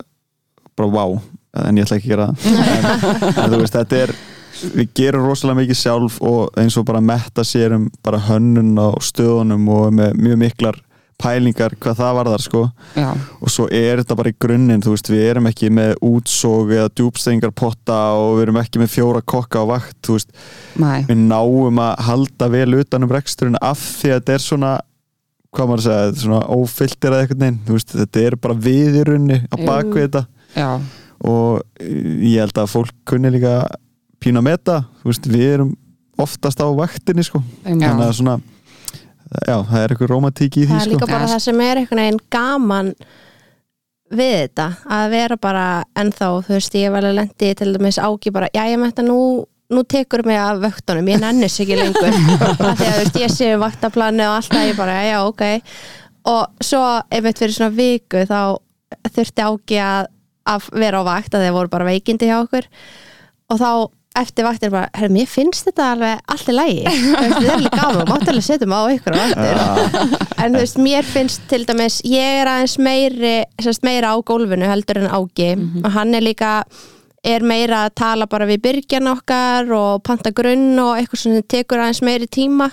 bara 0.77 0.93
wow 0.93 1.17
en 1.63 1.79
ég 1.79 1.87
ætla 1.87 1.99
ekki 2.01 2.11
að 2.11 2.15
gera 2.15 2.29
það. 2.33 3.37
En, 3.43 3.53
þú 3.53 3.61
veist, 3.63 3.77
þetta 3.77 4.01
er 4.03 4.15
við 4.73 4.91
gerum 4.97 5.27
rosalega 5.27 5.61
mikið 5.63 5.79
sjálf 5.79 6.19
og 6.27 6.59
eins 6.61 6.77
og 6.79 6.87
bara 6.89 7.03
metta 7.05 7.45
sér 7.47 7.77
um 7.79 7.87
bara 8.05 8.21
hönnun 8.27 8.75
á 8.77 8.91
stöðunum 9.01 9.69
og 9.73 9.95
með 9.97 10.19
mjög 10.19 10.43
miklar 10.43 10.81
pælingar 11.23 11.77
hvað 11.79 11.99
það 12.01 12.15
varðar 12.19 12.45
sko. 12.45 12.63
Já, 12.99 13.09
og 13.15 13.53
svo 13.55 13.67
er 13.71 14.03
þetta 14.03 14.19
bara 14.19 14.33
í 14.33 14.39
grunninn 14.45 14.83
þú 14.85 14.95
veist, 14.97 15.11
við 15.13 15.25
erum 15.31 15.49
ekki 15.51 15.71
með 15.75 15.95
útsóg 16.09 16.73
eða 16.77 16.93
djúbstengarpotta 16.99 17.99
og 18.19 18.37
við 18.37 18.47
erum 18.47 18.63
ekki 18.63 18.83
með 18.83 18.95
fjóra 18.97 19.23
kokka 19.35 19.63
á 19.63 19.65
vakt 19.73 19.99
þú 20.07 20.19
veist, 20.19 20.33
næ, 20.83 20.95
við 21.11 21.21
náum 21.29 21.83
að 21.83 22.07
halda 22.09 22.49
vel 22.53 22.81
utan 22.81 23.07
um 23.07 23.15
reksturinn 23.15 23.61
af 23.63 23.79
því 24.01 24.13
að 24.13 24.19
þetta 24.21 24.37
er 24.37 24.45
svona 24.47 24.73
hvað 25.53 25.69
maður 25.69 25.83
að 25.83 25.87
segja, 25.87 26.09
þetta 26.09 26.25
svona 26.25 26.43
ófylltir 26.57 27.13
eða 27.13 27.25
eitthvað 27.27 27.43
neinn, 27.45 27.61
þú 27.67 27.77
veist, 27.77 27.95
þetta 28.01 28.25
er 28.27 28.37
bara 28.41 28.59
við 28.67 28.99
í 28.99 29.05
runni 29.09 29.39
á 29.53 29.55
bakvið 29.61 30.07
þetta. 30.07 30.23
Já, 30.57 30.71
og 31.29 31.83
ég 31.83 32.41
held 32.41 32.59
að 32.59 32.73
fólk 32.73 32.95
kunni 33.09 33.33
líka 33.35 33.57
pína 34.23 34.41
að 34.41 34.49
meta, 34.49 34.79
þú 35.03 35.11
veist, 35.13 35.29
við 35.29 35.51
erum 35.59 35.75
oftast 36.23 36.61
á 36.63 36.67
vaktinni 36.73 37.25
sko. 37.27 37.43
Já. 37.65 37.75
þannig 37.75 38.07
að 38.07 38.17
svona 38.19 38.39
já, 39.49 39.57
það 39.69 39.77
er 39.83 39.95
eitthvað 39.95 40.13
romantík 40.13 40.57
í 40.57 40.65
því 40.65 40.73
það 40.73 40.81
er 40.81 40.89
sko. 40.89 40.97
líka 40.97 41.11
bara 41.11 41.29
Já, 41.29 41.33
það 41.35 41.45
sem 41.47 41.63
er 41.67 41.81
einhvern 41.83 42.03
veginn 42.03 42.25
gaman 42.37 42.91
við 44.13 44.35
þetta 44.43 44.67
að 44.99 45.07
vera 45.15 45.39
bara 45.41 45.65
ennþá, 45.97 46.29
þú 46.47 46.55
veist, 46.59 46.77
ég 46.77 46.93
var 46.93 47.07
alveg 47.09 47.19
lendi 47.23 47.55
til 47.59 47.73
dæmis 47.77 47.99
ági 48.03 48.35
bara, 48.35 48.51
já 48.53 48.67
ég 48.69 48.81
með 48.81 48.93
þetta 48.93 49.07
nú 49.09 49.23
nú 49.73 49.85
tekur 49.89 50.23
mig 50.29 50.37
af 50.37 50.61
vöktunum, 50.61 51.09
ég 51.09 51.21
nennis 51.23 51.57
ekki 51.63 51.79
lengur. 51.79 52.13
Af 52.43 52.77
því 52.77 52.89
að 52.89 52.93
þú 52.93 52.99
veist, 52.99 53.19
ég 53.23 53.33
sé 53.33 53.47
vaktaplanu 53.61 54.27
og 54.29 54.35
alltaf 54.41 54.67
ég 54.69 54.77
bara, 54.77 54.99
já, 55.07 55.17
ok. 55.25 55.45
Og 56.29 56.63
svo, 56.63 56.83
einmitt 57.09 57.41
fyrir 57.41 57.57
svona 57.57 57.73
viku 57.73 58.27
þá 58.29 58.59
þurfti 59.09 59.47
ági 59.47 59.81
að, 59.83 60.11
að 60.53 60.69
vera 60.85 61.01
á 61.01 61.09
vakt, 61.09 61.33
að 61.33 61.47
þeir 61.47 61.57
voru 61.57 61.73
bara 61.73 61.89
veikindi 61.89 62.29
hjá 62.29 62.37
okkur. 62.43 62.69
Og 63.49 63.63
þá 63.63 63.71
eftir 64.19 64.45
vaktir 64.47 64.73
bara, 64.73 64.89
herrum, 64.97 65.17
ég 65.23 65.31
finnst 65.31 65.69
þetta 65.69 65.91
alveg 65.95 66.23
allt 66.35 66.49
í 66.53 66.55
lagi, 66.57 66.83
Þú 66.87 67.13
veist, 67.17 67.37
þetta 67.37 67.43
er 67.43 67.55
alveg 67.57 67.77
gaman 67.81 68.11
mátt 68.13 68.33
alveg 68.33 68.47
setjum 68.47 68.75
á 68.77 68.81
ykkur 68.93 69.17
og 69.17 69.23
aftur 69.27 69.61
en 70.43 70.57
þú 70.57 70.63
veist, 70.63 70.81
mér 70.87 71.07
finnst 71.09 71.45
til 71.51 71.63
dæmis 71.69 72.01
ég 72.09 72.41
er 72.43 72.51
aðeins 72.53 72.79
meiri, 72.83 73.37
sérst, 73.63 73.85
meira 73.87 74.13
á 74.13 74.17
gólfinu 74.21 74.69
heldur 74.69 75.03
en 75.03 75.13
ági 75.13 75.53
og 75.85 75.93
hann 75.97 76.15
er 76.19 76.27
líka 76.27 76.55
er 77.23 77.45
meira 77.47 77.85
að 77.87 77.95
tala 78.03 78.27
bara 78.27 78.49
við 78.51 78.63
byrgjan 78.65 79.11
okkar 79.13 79.71
og 79.77 80.03
panta 80.07 80.33
grunn 80.35 80.75
og 80.83 80.97
eitthvað 80.99 81.23
sem 81.23 81.43
tekur 81.47 81.83
aðeins 81.83 82.03
meiri 82.03 82.27
tíma. 82.27 82.67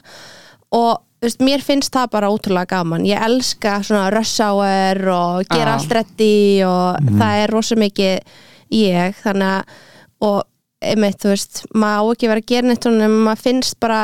Og 0.73 0.97
veist, 1.21 1.41
mér 1.45 1.61
finnst 1.61 1.93
það 1.93 2.11
bara 2.15 2.31
ótrúlega 2.33 2.71
gaman. 2.73 3.05
Ég 3.05 3.21
elska 3.27 3.79
svona 3.85 4.09
rush 4.13 4.41
hour 4.41 5.03
og 5.13 5.45
gera 5.49 5.75
Já. 5.75 5.75
allt 5.75 5.93
reddi 5.99 6.33
og 6.65 7.11
það 7.19 7.43
er 7.43 7.53
rosa 7.53 7.77
mikið 7.77 8.33
ég. 8.79 9.21
Þannig 9.21 9.53
að 9.53 9.85
og 10.29 10.41
einmitt, 10.79 11.19
þú 11.19 11.33
veist, 11.33 11.63
maður 11.75 11.99
á 11.99 12.11
ekki 12.13 12.31
verið 12.31 12.45
að 12.45 12.51
gera 12.53 12.69
neitt 12.69 12.87
en 12.89 13.17
maður 13.25 13.43
finnst 13.43 13.79
bara 13.83 14.01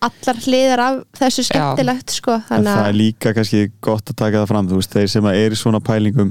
allar 0.00 0.38
hliðar 0.46 0.80
af 0.80 1.00
þessu 1.20 1.44
skemmtilegt 1.44 2.14
sko, 2.14 2.38
þannig 2.48 2.72
það 2.72 2.84
er 2.86 2.92
að 2.94 3.00
líka 3.00 3.32
kannski 3.36 3.66
gott 3.84 4.08
að 4.08 4.20
taka 4.22 4.38
það 4.38 4.52
fram 4.54 4.70
þú 4.70 4.78
veist, 4.78 4.94
þeir 4.96 5.10
sem 5.12 5.28
að 5.28 5.40
er 5.42 5.56
í 5.56 5.58
svona 5.60 5.80
pælingum 5.84 6.30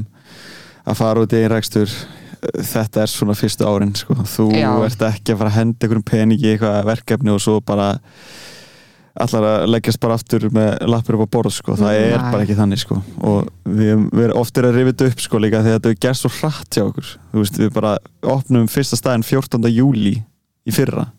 að 0.89 0.97
fara 0.97 1.25
út 1.25 1.35
í 1.35 1.43
einn 1.43 1.51
rekstur 1.53 1.93
þetta 2.39 3.03
er 3.03 3.11
svona 3.11 3.35
fyrstu 3.37 3.67
árin 3.67 3.93
sko. 3.97 4.15
þú 4.23 4.47
Já. 4.55 4.69
ert 4.87 5.05
ekki 5.09 5.33
að 5.33 5.41
fara 5.41 5.51
að 5.51 5.57
henda 5.59 5.85
einhverjum 5.85 6.07
peningi 6.07 6.47
í 6.47 6.53
eitthvað 6.53 6.87
verkefni 6.87 7.33
og 7.33 7.43
svo 7.43 7.59
bara 7.61 7.91
allar 9.25 9.47
að 9.49 9.67
leggjast 9.73 10.01
bara 10.03 10.17
aftur 10.19 10.47
með 10.55 10.87
lappir 10.89 11.17
upp 11.17 11.27
á 11.27 11.33
borð 11.35 11.55
sko. 11.57 11.75
það 11.79 11.99
er 11.99 12.15
Nei. 12.15 12.31
bara 12.31 12.41
ekki 12.45 12.57
þannig 12.59 12.81
sko. 12.83 12.99
og 13.19 13.51
við, 13.65 13.93
við 14.09 14.25
erum 14.27 14.41
oft 14.41 14.57
er 14.57 14.69
að 14.69 14.79
rifið 14.79 15.05
upp 15.09 15.23
sko, 15.25 15.43
líka 15.43 15.61
að 15.61 15.71
þetta 15.73 15.93
er 15.93 16.01
gert 16.07 16.21
svo 16.21 16.33
hratt 16.39 16.79
hjá 16.79 16.85
okkur 16.87 17.13
þú 17.13 17.43
veist, 17.43 17.61
við 17.61 17.71
bara 17.75 17.95
opnum 18.35 18.67
fyrsta 18.71 18.99
staðin 18.99 19.25
14. 19.27 19.71
júli 19.73 20.17
í 20.67 20.75
fyrra 20.75 21.09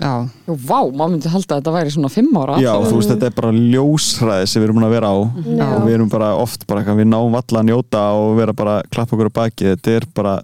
Já, 0.00 0.24
Jú, 0.48 0.54
vá, 0.64 0.78
maður 0.96 1.10
myndi 1.12 1.28
halda 1.28 1.56
að 1.56 1.58
þetta 1.60 1.72
væri 1.74 1.90
svona 1.92 2.10
fimm 2.12 2.36
ára 2.40 2.56
Já, 2.62 2.70
þú 2.86 2.96
veist, 2.96 3.10
þetta 3.12 3.26
er 3.28 3.34
bara 3.36 3.50
ljósræði 3.52 4.46
sem 4.48 4.62
við 4.62 4.70
erum 4.70 4.86
að 4.86 4.94
vera 4.94 5.10
á 5.12 5.16
Já. 5.44 5.64
og 5.66 5.82
við 5.84 5.96
erum 5.98 6.12
bara 6.12 6.30
oft 6.40 6.64
bara 6.70 6.94
við 6.96 7.10
náum 7.10 7.36
alla 7.36 7.60
að 7.60 7.68
njóta 7.68 8.04
og 8.16 8.30
vera 8.38 8.54
bara 8.56 8.78
að 8.80 8.88
klappa 8.94 9.16
okkur 9.16 9.28
á 9.28 9.38
baki 9.42 9.68
þetta 9.74 9.96
er 9.98 10.06
bara, 10.16 10.34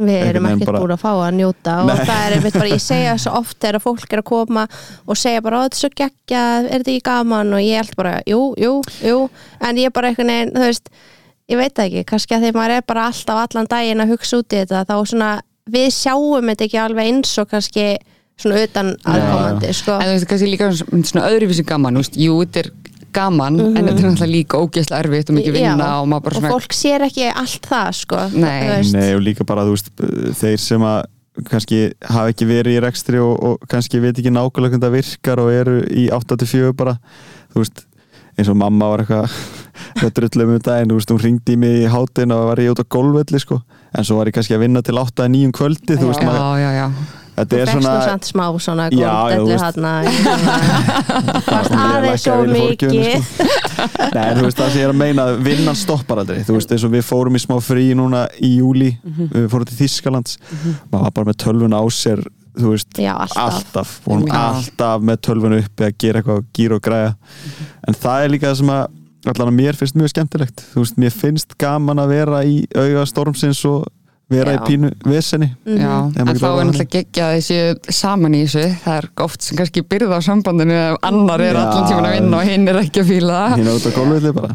við 0.00 0.24
erum 0.28 0.46
ekkert 0.50 0.66
bara- 0.66 0.80
búin 0.82 0.92
að 0.96 1.02
fá 1.04 1.10
að 1.14 1.34
njóta 1.38 1.74
og 1.82 1.86
Nei. 1.86 2.04
það 2.06 2.22
er 2.26 2.32
einmitt 2.36 2.54
bara, 2.58 2.68
ég 2.74 2.80
segja 2.82 3.14
svo 3.22 3.32
oft 3.38 3.58
þegar 3.62 3.80
fólk 3.84 4.12
er 4.12 4.22
að 4.22 4.24
koma 4.30 4.64
og 5.06 5.16
segja 5.16 5.42
bara, 5.42 5.60
þetta 5.68 5.76
er 5.76 5.82
svo 5.84 5.90
geggja, 6.00 6.42
er 6.66 6.78
þetta 6.82 6.90
ekki 6.94 7.04
gaman? 7.10 7.52
Og 7.54 7.60
ég 7.62 7.76
held 7.78 7.94
bara, 7.96 8.14
jú, 8.26 8.40
jú, 8.58 8.72
jú. 9.04 9.18
En 9.60 9.76
ég 9.76 9.86
er 9.86 9.90
bara 9.94 10.08
einhvern 10.10 10.26
veginn, 10.32 10.50
þú 10.56 10.64
veist 10.66 10.88
ég 11.48 11.56
veit 11.60 11.74
það 11.74 11.86
ekki, 11.90 12.04
kannski 12.10 12.34
að 12.34 12.42
því 12.48 12.52
maður 12.56 12.76
er 12.78 12.82
bara 12.88 13.06
alltaf 13.06 13.42
allan 13.44 13.66
daginn 13.70 14.00
að 14.00 14.12
hugsa 14.16 14.38
út 14.40 14.48
í 14.52 14.62
þetta 14.64 14.84
þá 14.88 14.96
svona, 15.06 15.30
við 15.70 15.88
sjáum 15.94 16.50
þetta 16.50 16.64
ekki 16.66 16.80
alveg 16.82 17.06
eins 17.12 17.38
og 17.38 17.48
kannski 17.50 17.86
svona 18.36 18.62
utan 18.66 18.96
aðkomandi, 19.06 19.70
sko. 19.78 19.92
En 20.00 20.08
þú 20.08 20.14
veist, 20.16 20.26
kannski 20.32 20.48
líka 20.50 20.72
svona 20.74 21.04
svona 21.06 21.28
öðruvísi 21.30 21.64
gaman, 21.68 21.94
þú 21.94 22.02
veist, 22.02 22.16
jú, 22.18 22.38
þetta 22.42 22.64
er 22.64 22.70
gaman 23.14 23.58
en 23.60 23.74
þetta 23.74 23.94
er 23.94 24.06
náttúrulega 24.10 24.30
líka 24.34 24.60
ógeðslega 24.60 25.00
erfitt 25.04 25.30
og 25.32 25.38
mikið 25.38 25.56
vinna 25.58 25.74
Mhm. 25.74 25.82
Já, 25.86 26.02
og 26.02 26.08
maður 26.12 26.24
bara 26.28 26.36
og 26.36 26.42
svona 26.42 26.54
fólk 26.54 26.76
sér 26.78 27.06
ekki 27.08 27.26
allt 27.32 27.68
það, 27.70 27.90
sko 28.02 28.20
Nei. 28.34 28.82
nei 28.92 29.14
og 29.14 29.22
líka 29.24 29.46
bara 29.46 29.64
þú 29.68 29.74
veist, 29.76 29.90
þeir 30.40 30.58
sem 30.60 30.80
að 30.90 31.02
kannski 31.50 31.80
hafa 32.06 32.28
ekki 32.30 32.46
verið 32.46 32.76
í 32.78 32.82
rekstri 32.84 33.18
og, 33.18 33.32
og 33.42 33.64
kannski 33.68 33.98
veit 34.02 34.14
ekki 34.20 34.30
nákvæmlega 34.30 34.76
hvernig 34.76 34.84
það 34.86 34.94
virkar 34.98 35.40
og 35.42 35.50
eru 35.50 35.80
í 35.90 36.04
8-4 36.14 36.72
bara 36.78 36.94
þú 37.54 37.64
veist, 37.64 37.82
eins 38.38 38.48
og 38.50 38.56
mamma 38.60 38.88
var 38.92 39.02
eitthvað 39.02 39.34
það 40.02 40.12
drullum 40.20 40.52
um 40.54 40.62
daginn, 40.62 40.90
þú 40.92 41.00
veist, 41.00 41.10
hún 41.10 41.22
ringdi 41.24 41.56
í 41.56 41.58
mig 41.58 41.74
í 41.82 41.90
hátin 41.90 42.32
og 42.34 42.46
var 42.52 42.62
ég 42.62 42.70
út 42.74 42.82
á 42.82 42.86
golfvelli 42.86 43.40
sko 43.42 43.60
en 43.94 44.04
svo 44.06 44.16
var 44.20 44.30
ég 44.30 44.34
kannski 44.38 44.54
að 44.54 44.62
vinna 44.66 44.82
til 44.82 44.94
8-9 45.02 45.50
kvöldi 45.54 45.98
þú 45.98 46.06
veist, 46.12 46.22
Já, 46.22 46.26
maður, 46.30 46.40
já, 47.34 47.40
já, 47.40 47.42
þetta 47.42 47.50
Þú 47.50 47.58
er 47.58 47.66
fegst 47.66 47.74
svona 47.74 47.94
nú 47.94 48.04
samt 48.06 48.28
smá 48.28 48.44
svona 48.62 48.84
veist. 49.48 49.62
hann 49.64 49.84
Varst 51.48 51.74
Ég 51.74 51.80
aðeins 51.80 52.22
svo 52.24 52.36
mikið. 52.50 52.92
sko. 52.94 53.48
Nei, 54.14 54.28
þú 54.38 54.44
veist 54.46 54.60
það 54.60 54.70
sem 54.70 54.78
ég 54.80 54.86
er 54.86 54.92
að 54.94 54.98
meina 55.00 55.26
að 55.32 55.42
vinnan 55.48 55.78
stoppar 55.78 56.22
aldrei, 56.22 56.40
þú 56.46 56.56
veist 56.58 56.74
eins 56.74 56.86
og 56.86 56.94
við 56.94 57.04
fórum 57.08 57.36
í 57.38 57.42
smá 57.42 57.56
frí 57.64 57.88
núna 57.98 58.24
í 58.38 58.54
júli 58.60 58.92
við 59.34 59.48
fórum 59.52 59.68
til 59.70 59.78
Þískalands 59.82 60.38
maður 60.92 61.04
var 61.08 61.14
bara 61.18 61.28
með 61.32 61.38
tölvun 61.44 61.74
á 61.76 61.82
sér 61.94 62.22
þú 62.54 62.70
veist, 62.70 62.98
Já, 63.02 63.12
alltaf, 63.18 63.40
alltaf, 63.58 63.94
vorum 64.06 64.28
Já. 64.30 64.36
alltaf 64.52 65.02
með 65.02 65.22
tölvun 65.26 65.56
uppi 65.58 65.88
að 65.88 65.96
gera 66.04 66.20
eitthvað 66.22 66.44
gýra 66.54 66.76
og 66.78 66.84
græja. 66.86 67.08
En 67.90 67.96
það 67.98 68.26
er 68.26 68.30
líka 68.30 68.52
það 68.52 68.60
sem 68.60 68.70
að 68.70 68.84
allan 69.32 69.50
að 69.50 69.56
mér 69.58 69.78
finnst 69.80 69.96
mjög 69.98 70.12
skemmtilegt. 70.12 70.62
Þú 70.70 70.84
veist, 70.84 71.00
mér 71.02 71.14
finnst 71.16 71.56
gaman 71.58 71.98
að 72.04 72.12
vera 72.14 72.44
í 72.46 72.60
auga 72.78 73.02
stormsins 73.10 73.64
og 73.66 73.88
vera 74.30 74.54
Já. 74.54 74.56
í 74.56 74.64
pínu 74.66 74.88
vesenni 75.04 75.48
Mhm. 75.66 75.76
já. 75.78 75.94
En 76.16 76.26
þá 76.26 76.30
er 76.30 76.64
náttúrulega 76.64 76.90
geggja 76.94 77.24
að 77.28 77.34
þessi 77.38 77.92
saman 77.92 78.34
í 78.34 78.40
þessu, 78.44 78.64
það 78.84 78.96
er 78.98 79.08
oft 79.24 79.42
sem 79.42 79.56
kannski 79.58 79.82
byrða 79.82 80.16
á 80.16 80.20
sambandinu 80.24 80.72
ef 80.72 80.96
annar 81.02 81.40
er 81.40 81.54
Já. 81.54 81.60
allan 81.60 81.88
tíman 81.90 82.08
að 82.08 82.14
vinna 82.20 82.36
og 82.38 82.44
hinn 82.48 82.68
er 82.68 82.78
ekki 82.80 83.00
að 83.04 83.10
fíla. 83.12 83.38
Það 83.44 83.56
hérna 83.58 83.74
út 83.74 83.84
á 83.84 83.90
gólfvelli 83.98 84.32
bara. 84.32 84.50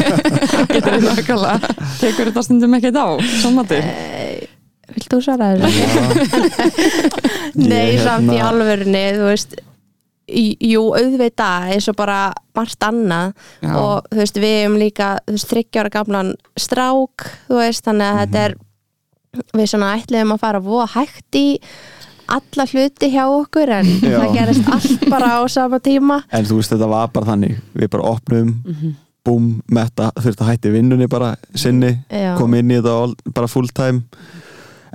Getur 0.74 0.92
þetta 0.92 1.14
nákvæmlega 1.16 1.74
Tekur 2.00 2.30
þetta 2.30 2.42
stundum 2.44 2.74
ekkert 2.78 3.00
á, 3.00 3.08
samandi 3.42 3.80
Vilt 4.90 5.08
þú 5.12 5.18
svara 5.22 5.52
þessu? 5.54 6.70
Nei, 7.70 7.98
samt 8.02 8.28
í 8.30 8.36
hérna- 8.36 8.48
alvörunni 8.50 9.04
þú 9.16 9.26
veist 9.30 9.54
í- 10.30 10.56
Jú, 10.72 10.82
auðvita 10.94 11.48
eins 11.72 11.88
og 11.90 11.96
bara 11.98 12.32
margt 12.54 12.82
annað. 12.86 13.32
Og 13.66 14.04
þú 14.10 14.18
veist, 14.20 14.36
við 14.38 14.56
erum 14.64 14.76
líka 14.78 15.08
þú 15.26 15.34
veist, 15.36 15.48
þryggjára 15.50 15.90
gamlan 15.94 16.34
strák 16.58 17.26
þú 17.48 17.58
veist, 17.62 17.84
þannig 17.86 18.06
að 18.10 18.18
þetta 18.24 18.44
er 18.48 18.54
við 19.54 19.68
svona 19.70 19.92
ætliðum 19.98 20.34
að 20.34 20.42
fara 20.42 20.60
voða 20.64 20.86
hægt 20.96 21.38
í 21.38 21.44
alla 22.30 22.66
hluti 22.70 23.10
hjá 23.10 23.24
okkur 23.26 23.72
en 23.80 23.88
Já. 24.06 24.16
það 24.20 24.34
gerist 24.38 24.70
allt 24.74 25.06
bara 25.10 25.30
á 25.38 25.40
sama 25.50 25.80
tíma. 25.82 26.20
En 26.34 26.46
þú 26.46 26.60
veist, 26.60 26.74
þetta 26.74 26.90
var 26.90 27.10
bara 27.14 27.32
þannig. 27.32 27.56
Við 27.74 27.90
bara 27.94 28.10
opnum, 28.12 28.52
búm, 29.26 29.48
metta 29.70 30.10
þurfti 30.18 30.44
að 30.46 30.52
hætti 30.52 30.74
vinnunni 30.74 31.08
bara 31.10 31.34
sinni 31.58 31.96
Já. 32.10 32.34
kom 32.38 32.54
inn 32.58 32.70
í 32.70 32.78
þetta 32.78 32.96
all, 33.04 33.14
bara 33.34 33.50
full 33.50 33.70
time. 33.74 34.04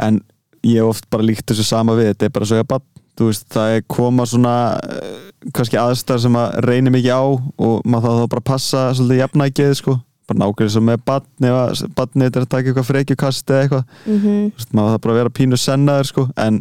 En 0.01 0.22
ég 0.65 0.84
oft 0.84 1.08
bara 1.13 1.24
líkt 1.27 1.46
þessu 1.51 1.68
sama 1.68 1.96
við, 2.00 2.13
þetta 2.13 2.27
er 2.30 2.36
bara 2.36 2.50
svo 2.50 2.60
ég 2.60 2.72
að 2.75 2.88
þú 3.15 3.30
veist, 3.30 3.46
það 3.54 3.74
er 3.77 3.84
koma 3.88 4.25
svona 4.27 4.56
eh, 4.92 5.20
kannski 5.56 5.77
aðstæðar 5.80 6.24
sem 6.25 6.36
að 6.39 6.58
reynir 6.65 6.92
mikið 6.92 7.13
á 7.15 7.24
og 7.24 7.86
maður 7.88 8.18
þá 8.25 8.32
bara 8.34 8.44
passa 8.50 8.82
svolítið 8.98 9.22
jafnækið, 9.22 9.72
sko 9.80 9.94
bara 10.29 10.41
nákvæmlega 10.41 10.74
sem 10.75 10.88
með 10.89 11.01
badni 11.10 11.50
ef 11.51 11.58
að 11.62 11.84
badni 11.98 12.27
er 12.29 12.39
að 12.41 12.48
taka 12.55 12.72
eitthvað 12.72 12.89
frekjukast 12.91 13.51
eða 13.51 13.65
eitthvað. 13.65 13.84
Mm 14.05 14.24
veist, 14.55 14.72
maður 14.74 14.96
það 14.96 15.03
bara 15.05 15.13
að 15.15 15.20
vera 15.22 15.36
pínu 15.39 15.60
sennaður 15.62 16.10
sko 16.10 16.24
en, 16.41 16.58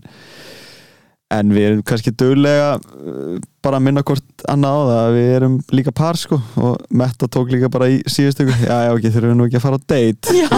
en 1.34 1.54
við 1.56 1.66
erum 1.68 1.82
kannski 1.88 2.12
döglega 2.20 2.68
uh, 2.78 3.38
bara 3.64 3.78
að 3.80 3.86
minna 3.86 4.02
hvort 4.06 4.44
annað 4.52 4.76
á 4.76 4.82
það 4.84 5.00
að 5.04 5.14
við 5.16 5.30
erum 5.38 5.54
líka 5.78 5.94
par 5.96 6.18
sko 6.20 6.38
og 6.60 6.84
Metta 7.00 7.28
tók 7.32 7.50
líka 7.54 7.70
bara 7.72 7.88
í 7.90 7.96
síðustu 8.04 8.44
ykkur 8.44 8.66
já 8.68 8.76
já 8.84 8.90
ok, 8.92 9.08
þurfum 9.08 9.32
við 9.32 9.38
nú 9.40 9.48
ekki 9.48 9.60
að 9.60 9.64
fara 9.64 9.80
á 9.80 9.82
date. 9.94 10.36
Já, 10.36 10.48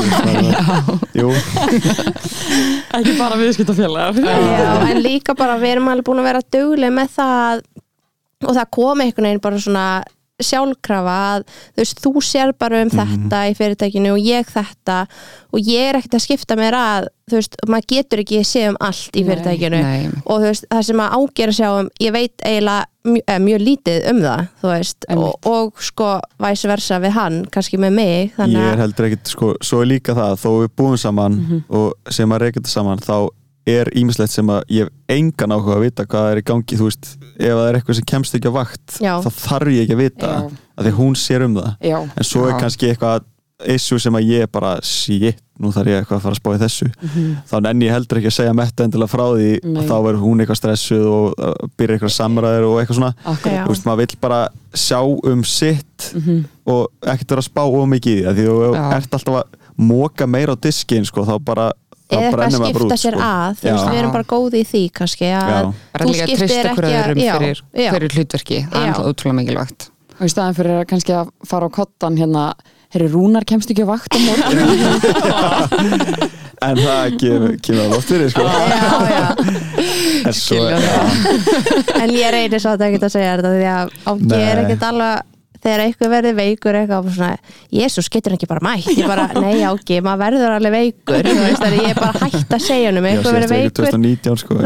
Jú, 1.16 1.30
Ekki 2.96 3.14
bara 3.18 3.38
viðskiptafélagar. 3.40 4.18
Já, 4.18 4.68
en 4.90 5.00
líka 5.04 5.34
bara 5.38 5.56
við 5.60 5.76
erum 5.76 5.88
alveg 5.92 6.06
búin 6.08 6.22
að 6.22 6.28
vera 6.30 6.44
duglega 6.56 6.96
með 6.98 7.14
það 7.16 7.64
og 8.46 8.52
það 8.52 8.68
kom 8.76 9.00
einhvern 9.00 9.26
veginn 9.30 9.42
bara 9.46 9.60
svona 9.62 9.86
sjálfkrafa 10.42 11.16
að 11.32 11.44
þú 11.48 11.80
veist, 11.80 12.00
þú 12.04 12.22
sér 12.24 12.52
bara 12.58 12.82
um 12.84 12.90
þetta 12.92 13.42
í 13.48 13.54
fyrirtækinu 13.56 14.10
og 14.12 14.20
ég 14.20 14.48
þetta 14.52 14.96
og 15.54 15.62
ég 15.64 15.88
er 15.90 15.98
ekkert 16.00 16.18
að 16.18 16.24
skipta 16.26 16.58
mér 16.58 16.76
að 16.76 17.06
þú 17.26 17.38
veist, 17.38 17.56
maður 17.66 17.88
getur 17.94 18.22
ekki 18.22 18.42
séð 18.46 18.68
um 18.74 18.76
allt 18.86 19.16
í 19.16 19.22
Nei, 19.22 19.28
fyrirtækinu. 19.30 19.80
Nei, 19.82 20.10
og 20.26 20.42
þú 20.42 20.50
veist, 20.50 20.68
það 20.74 20.84
sem 20.90 21.02
að 21.06 21.16
ágjör 21.16 21.52
að 21.52 21.56
sjá 21.60 21.68
um 21.78 21.88
ég 22.04 22.14
veit 22.14 22.44
eiginlega 22.44 22.84
mjö, 23.06 23.22
eh, 23.24 23.40
mjög 23.46 23.64
lítið 23.64 24.10
um 24.12 24.20
það 24.26 24.44
þú 24.60 24.70
veist, 24.74 25.08
og, 25.16 25.48
og 25.54 25.82
sko 25.88 26.10
væs 26.42 26.66
versa 26.68 27.00
við 27.02 27.16
hann, 27.16 27.40
kannski 27.54 27.80
með 27.80 27.96
mig 27.96 28.36
þannig 28.36 28.60
ég 28.60 28.68
er 28.68 28.76
að, 28.76 28.84
heldur 28.84 29.08
ekkit 29.08 29.32
sko, 29.32 29.50
svo 29.64 29.80
er 29.82 29.90
líka 29.94 30.14
það, 30.18 30.36
þó 30.44 30.48
við 30.60 30.70
búum 30.76 31.00
saman 31.00 31.40
og 31.66 32.12
sem 32.12 32.36
að 32.36 32.44
reyka 32.44 32.60
þetta 32.60 32.76
saman 32.76 33.02
þá 33.02 33.16
er 33.66 33.90
ímislegt 33.98 34.30
sem 34.34 34.50
að 34.52 34.60
ég 34.70 34.86
hef 34.86 35.16
engan 35.16 35.54
áhuga 35.56 35.76
að 35.78 35.86
vita 35.88 36.06
hvað 36.06 36.28
er 36.32 36.40
í 36.42 36.44
gangi, 36.46 36.78
þú 36.78 36.90
veist 36.90 37.08
ef 37.36 37.48
það 37.52 37.64
er 37.68 37.78
eitthvað 37.80 37.98
sem 37.98 38.10
kemst 38.12 38.36
ekki 38.38 38.52
á 38.52 38.58
vakt 38.58 38.98
Já. 39.02 39.14
þá 39.24 39.30
þarf 39.42 39.72
ég 39.74 39.86
ekki 39.86 39.96
að 39.96 40.04
vita 40.04 40.34
Já. 40.34 40.44
að 40.76 40.86
því 40.88 40.92
hún 41.00 41.16
sér 41.18 41.46
um 41.48 41.56
það. 41.58 41.72
Já, 41.90 41.96
en 42.06 42.28
svo 42.30 42.44
er 42.46 42.60
kannski 42.60 42.92
eitthvað 42.92 43.26
issue 43.72 43.96
sem 43.98 44.12
að 44.18 44.26
ég 44.28 44.50
bara, 44.52 44.74
shit, 44.84 45.38
nú 45.56 45.70
þarf 45.72 45.88
ég 45.88 46.02
eitthvað 46.02 46.18
að 46.18 46.24
fara 46.26 46.36
að 46.36 46.40
spá 46.42 46.50
í 46.52 46.58
þessu. 46.60 46.88
Þá 47.48 47.54
nenni 47.64 47.86
ég 47.86 47.94
heldur 47.96 48.18
ekki 48.20 48.28
að 48.28 48.34
segja 48.36 48.56
metta 48.58 48.84
endilega 48.84 49.08
frá 49.08 49.22
því 49.32 49.46
og 49.72 49.78
þá 49.88 49.94
verður 50.04 50.18
hún 50.26 50.42
eitthvað 50.44 50.58
stressuð 50.60 51.06
og 51.08 51.38
uh, 51.40 51.54
byrja 51.80 51.96
eitthvað 51.96 52.12
samræður 52.18 52.66
og 52.68 52.74
eitthvað 52.82 52.98
svona. 53.00 53.14
Já. 53.24 53.62
þú 53.64 53.72
veist, 53.72 53.86
maður 53.88 54.02
vill 54.02 54.18
bara 54.26 54.40
sjá 54.76 55.00
um 55.32 55.44
sitt 55.48 56.10
og 56.68 56.82
ekkert 57.08 57.32
vera 57.32 57.40
að 57.40 57.48
spá 57.48 57.62
of 57.64 57.88
mikið 57.96 58.12
í 58.12 58.20
því 58.20 58.28
af 58.28 58.36
því 58.36 58.46
þú 58.50 58.60
ert 58.98 59.16
alltaf 59.16 59.40
að 59.40 59.56
móka 59.88 60.28
meira 60.28 60.52
á 60.52 60.56
diskin 60.60 61.08
sko, 61.08 61.24
þá 61.24 61.34
bara 61.40 61.70
eða 62.06 62.20
eitthvað 62.22 62.46
að 62.46 62.52
skipta 62.56 62.86
út, 62.86 62.92
sér 63.02 63.14
sko. 63.16 63.26
að 63.26 63.50
þú 63.60 63.66
veist, 63.72 63.88
við 63.90 63.98
erum 64.00 64.12
bara 64.14 64.26
góði 64.30 64.56
í 64.62 64.64
því 64.70 64.82
kannski 65.00 65.26
að 65.34 65.42
þú 65.66 66.06
líka 66.06 66.06
að 66.06 66.30
skiptir 66.30 66.46
ekki 66.46 66.76
hverju 66.76 66.96
að- 66.96 67.04
fyrir 67.16 67.58
já. 67.84 67.90
hverju 67.92 68.08
hlutverki, 68.16 68.58
það 68.70 68.78
er 68.80 68.86
náttúrulega 68.86 69.10
ótrúlega 69.12 69.38
mikilvægt. 69.40 69.80
Og 70.16 70.24
í 70.24 70.30
staðan 70.32 70.56
fyrir 70.56 70.74
að 70.80 70.88
kannski 70.92 71.12
að 71.12 71.26
fara 71.44 71.66
á 71.66 71.70
kottan 71.76 72.16
hérna, 72.16 72.44
herri 72.94 73.08
Rúnar 73.12 73.44
kemst 73.44 73.68
ekki 73.74 73.84
á 73.84 73.88
vakt 73.90 74.12
á 74.14 74.18
morgun. 74.22 74.58
En 76.64 76.78
það 76.80 77.16
kemur, 77.20 77.50
kemur 77.60 77.82
að 77.82 77.90
loft 77.92 78.08
fyrir 78.08 78.30
sko. 78.32 78.44
já, 78.48 78.54
já. 79.12 79.26
en 80.24 80.32
svo, 80.32 80.62
en 82.00 82.14
ég 82.16 82.30
reynir 82.32 82.62
svo 82.62 82.72
að 82.72 82.86
ekki 82.86 83.02
að 83.04 83.12
segja 83.12 83.34
þetta 83.36 83.50
því 83.52 83.66
að 83.74 83.86
ég 84.32 84.46
er 84.54 84.62
ekkert 84.62 84.86
alveg 84.88 85.35
þegar 85.66 85.82
eitthvað 85.84 86.12
verður 86.14 86.36
veikur 86.38 86.78
eitthvað 86.78 87.08
og 87.10 87.16
svona, 87.16 87.32
Jésús 87.74 88.08
getur 88.12 88.32
hann 88.32 88.38
ekki 88.38 88.48
bara 88.50 88.62
mætt? 88.64 88.86
Ég 88.96 89.08
bara, 89.10 89.26
nei 89.42 89.64
áki, 89.66 89.98
maður 90.06 90.22
verður 90.22 90.54
alveg 90.56 90.74
veikur. 90.76 91.26
Þú 91.26 91.42
veist, 91.42 91.66
ég 91.76 91.88
er 91.90 91.98
bara 91.98 92.22
hægt 92.22 92.54
að 92.56 92.62
segja 92.64 92.90
hann 92.92 93.00
um 93.00 93.06
Já, 93.06 93.12
eitthvað 93.16 93.36
verður 93.36 93.52
veikur. 93.56 93.74
2019 93.82 94.40
sko. 94.42 94.60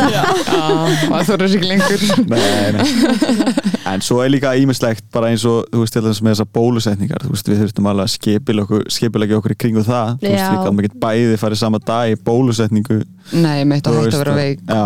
Það 1.11 1.33
er 1.37 1.45
ekki 1.47 1.71
lengur. 1.71 2.05
Nei, 2.31 2.69
nei. 2.77 2.85
En 3.91 4.05
svo 4.05 4.21
er 4.23 4.31
líka 4.31 4.53
ímislegt 4.61 5.07
bara 5.15 5.31
eins 5.33 5.45
og, 5.49 5.65
þú 5.73 5.83
veist, 5.83 5.97
til 5.97 6.05
þess 6.05 6.21
með 6.23 6.37
þessar 6.37 6.51
bólusetningar. 6.61 7.25
Þú 7.25 7.33
veist, 7.35 7.49
við 7.51 7.63
þurftum 7.65 7.89
alveg 7.91 8.05
að 8.07 8.13
skipila 8.95 9.27
okkur 9.41 9.55
í 9.57 9.59
kringu 9.65 9.83
það, 9.87 10.13
þú 10.21 10.29
veist, 10.29 10.37
Já. 10.37 10.51
við 10.53 10.69
gáum 10.69 10.85
ekki 10.85 11.01
bæði 11.07 11.41
farið 11.41 11.63
sama 11.65 11.81
dag 11.89 12.13
í 12.13 12.21
bólusetningu. 12.29 13.01
Nei, 13.41 13.65
mitt 13.69 13.87
þú 13.87 13.97
að 13.97 14.05
hægt 14.05 14.15
að 14.19 14.23
vera 14.25 14.37
veik. 14.39 14.63
Já. 14.69 14.85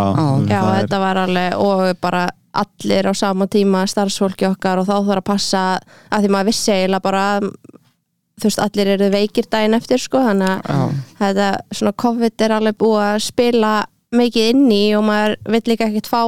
Já, 0.54 0.61
þetta 0.78 1.02
var 1.04 1.23
alveg 1.26 1.61
og 1.64 1.85
bara 2.04 2.25
allir 2.62 3.08
á 3.11 3.12
sama 3.16 3.46
tíma 3.50 3.84
starfsfólki 3.90 4.49
okkar 4.49 4.82
og 4.82 4.88
þá 4.88 4.96
þarf 4.96 5.20
að 5.20 5.28
passa 5.28 5.64
að 6.11 6.25
því 6.25 6.32
maður 6.34 6.50
vissi 6.50 6.73
eiginlega 6.75 7.04
bara 7.04 7.25
þú 8.34 8.49
veist, 8.49 8.62
allir 8.62 8.90
eru 8.96 9.11
veikir 9.14 9.49
daginn 9.50 9.76
eftir 9.76 10.02
sko, 10.02 10.23
þannig 10.25 10.56
að 10.56 10.73
Já. 10.75 11.04
þetta 11.20 11.50
svona 11.78 11.94
COVID 12.04 12.46
er 12.46 12.56
alveg 12.56 12.80
búið 12.82 13.04
að 13.04 13.20
spila 13.28 13.75
mikið 14.14 14.50
inn 14.54 14.66
í 14.75 14.82
og 14.99 15.06
maður 15.06 15.37
vill 15.54 15.64
líka 15.70 15.88
ekkert 15.88 16.11
fá 16.11 16.23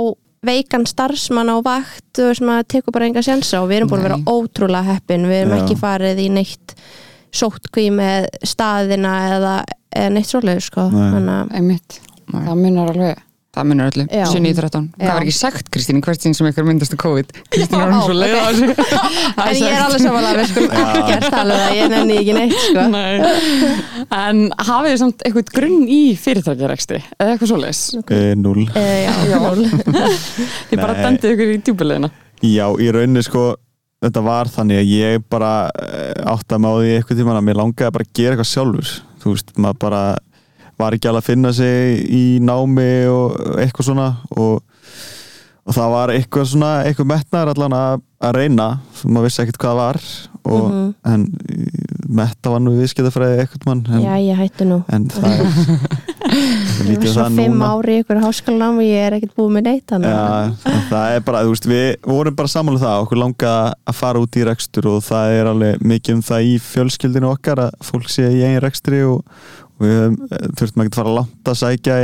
veikan 0.46 0.86
starfsmann 0.86 1.50
á 1.50 1.58
vakt 1.66 2.06
þú 2.18 2.30
veist, 2.30 2.44
maður 2.46 2.68
tekur 2.74 2.94
bara 2.94 3.08
enga 3.10 3.24
sjensa 3.26 3.62
og 3.62 3.70
við 3.70 3.80
erum 3.80 3.90
búin 3.90 4.02
að 4.02 4.08
vera 4.08 4.20
Nei. 4.20 4.28
ótrúlega 4.30 4.94
heppin 4.94 5.26
við 5.26 5.42
erum 5.42 5.56
Já. 5.56 5.60
ekki 5.64 5.78
farið 5.80 6.22
í 6.22 6.28
neitt 6.36 6.76
sóttkví 7.36 7.88
með 7.92 8.28
staðina 8.46 9.14
eða, 9.34 9.54
eða 9.90 10.12
neitt 10.14 10.30
svoleið 10.30 10.62
sko. 10.68 10.86
Nei. 10.92 11.08
þannig 11.16 11.34
að 11.36 11.56
einmitt, 11.58 11.98
það 12.30 12.60
munar 12.62 12.92
alveg 12.94 13.25
það 13.56 13.66
munur 13.70 13.88
öllu, 13.90 14.04
Já. 14.12 14.24
7.13 14.30 14.86
Já. 14.86 15.00
það 15.00 15.12
var 15.16 15.24
ekki 15.26 15.34
sagt 15.36 15.70
Kristín 15.74 15.98
í 15.98 16.02
hvert 16.06 16.22
sín 16.26 16.36
sem 16.36 16.48
ykkur 16.50 16.66
myndast 16.68 16.94
á 16.94 16.98
COVID. 17.00 17.32
Kristín 17.54 17.80
er 17.80 17.88
Ó, 17.88 17.96
hún 17.96 18.04
svo 18.06 18.16
leið 18.20 18.36
á 18.36 18.44
þessu. 18.46 18.68
Það 18.76 19.42
En 19.46 19.58
ég 19.62 19.72
er 19.72 19.82
alveg 19.86 20.04
samanlega, 20.04 20.38
við 20.42 20.50
skulum 20.52 20.76
ekkert 20.76 21.26
um 21.26 21.36
það, 21.36 21.52
ég 21.78 21.92
nenni 21.94 22.18
ekki 22.20 22.36
neitt, 22.36 22.56
sko. 22.66 22.86
Nei. 22.92 23.76
en 24.20 24.42
hafið 24.68 24.90
þið 24.92 24.98
samt 25.02 25.26
eitthvað 25.26 25.52
grunn 25.56 25.84
í 25.88 26.00
fyrirtækjareksti 26.20 26.98
eða 27.16 27.34
eitthvað 27.34 27.52
svoleiðis? 27.52 27.82
E, 28.06 28.22
Null. 28.38 28.66
E, 28.76 28.86
já, 29.06 29.14
Já. 29.32 29.38
ég 30.72 30.80
bara 30.84 30.96
Nei. 30.96 31.02
dendið 31.06 31.32
ykkur 31.36 31.54
í 31.54 31.60
djúbulegina 31.66 32.12
Já, 32.44 32.66
í 32.76 32.90
rauninni 32.92 33.22
sko 33.24 33.54
þetta 34.04 34.22
var 34.26 34.50
þannig 34.52 34.82
að 34.82 34.90
ég 34.92 35.22
bara 35.32 35.52
eh, 35.80 36.20
átta 36.28 36.58
mig 36.60 36.68
á 36.68 36.76
því 36.76 36.90
eitthvað 36.98 37.20
tíma 37.22 37.36
að 37.38 37.46
mér 37.48 37.58
langaði 37.62 37.94
bara 37.96 38.04
að 38.06 38.12
gera 38.18 38.34
eitthvað 38.36 38.50
sjálfur. 38.50 38.90
Þú 39.22 39.32
veist, 39.32 39.52
maður 39.56 39.78
bara 39.86 40.02
var 40.78 40.96
ekki 40.96 41.08
alveg 41.10 41.22
að 41.24 41.30
finna 41.30 41.52
sig 41.56 42.02
í 42.12 42.24
námi 42.44 42.90
og 43.12 43.36
eitthvað 43.62 43.88
svona 43.90 44.08
og, 44.36 44.62
og 45.66 45.74
það 45.76 45.92
var 45.96 46.14
eitthvað 46.14 46.50
svona 46.52 46.72
eitthvað 46.86 47.10
metnaður 47.14 47.54
allan 47.54 47.76
að, 47.80 48.00
að 48.28 48.36
reyna 48.40 48.68
maður 49.04 49.28
vissi 49.30 49.42
ekkert 49.44 49.60
hvað 49.62 49.72
það 49.74 49.82
var 49.84 50.00
og, 50.46 50.66
Mhm. 50.70 50.90
en 51.10 51.22
eh, 51.50 51.86
metta 52.16 52.50
var 52.52 52.60
nú 52.62 52.76
viðskiptafræði 52.78 53.40
eitthvað 53.42 53.64
mann 53.66 53.80
en, 53.90 54.04
já, 54.04 54.12
ég 54.22 54.36
hætti 54.38 54.66
nú. 54.68 54.76
en 54.94 55.08
það 55.14 55.40
er 55.40 56.04
Ég 56.86 57.00
var 57.00 57.08
svo 57.10 57.24
fimm 57.34 57.62
ári 57.66 57.96
í 57.96 58.02
ykkur 58.04 58.20
háskólanám 58.22 58.78
og 58.78 58.86
ég 58.86 59.06
er 59.08 59.16
ekkert 59.16 59.34
búið 59.38 59.52
með 59.56 59.64
neitt, 59.66 59.84
þannig 59.90 60.14
að 60.14 60.70
en 60.70 60.80
það 60.90 61.14
er 61.16 61.24
bara, 61.26 61.42
þú 61.46 61.52
veist, 61.54 61.68
við 61.70 61.84
vorum 62.06 62.36
bara 62.38 62.52
saman 62.52 62.76
um 62.76 62.82
það, 62.82 63.02
okkur 63.06 63.20
langaði 63.24 63.74
að 63.90 63.98
fara 63.98 64.22
út 64.22 64.38
í 64.38 64.44
rekstur 64.46 64.88
og 64.92 65.02
það 65.06 65.34
er 65.40 65.50
alveg 65.52 65.84
mikið 65.92 66.18
um 66.18 66.24
það 66.30 66.48
í 66.52 66.56
fjölskyldinu 66.66 67.30
okkar 67.32 67.62
að 67.66 67.78
fólk 67.90 68.10
sé 68.12 68.28
í 68.30 68.42
einn 68.46 68.60
rekstri 68.62 69.02
og 69.08 69.22
við 69.80 69.94
höfum, 69.96 70.16
eh, 70.30 70.48
þurftum 70.56 70.82
ekki 70.84 70.92
að 70.92 71.00
fara 71.00 71.14
langt 71.18 71.44
að 71.52 71.60
sækja 71.62 71.96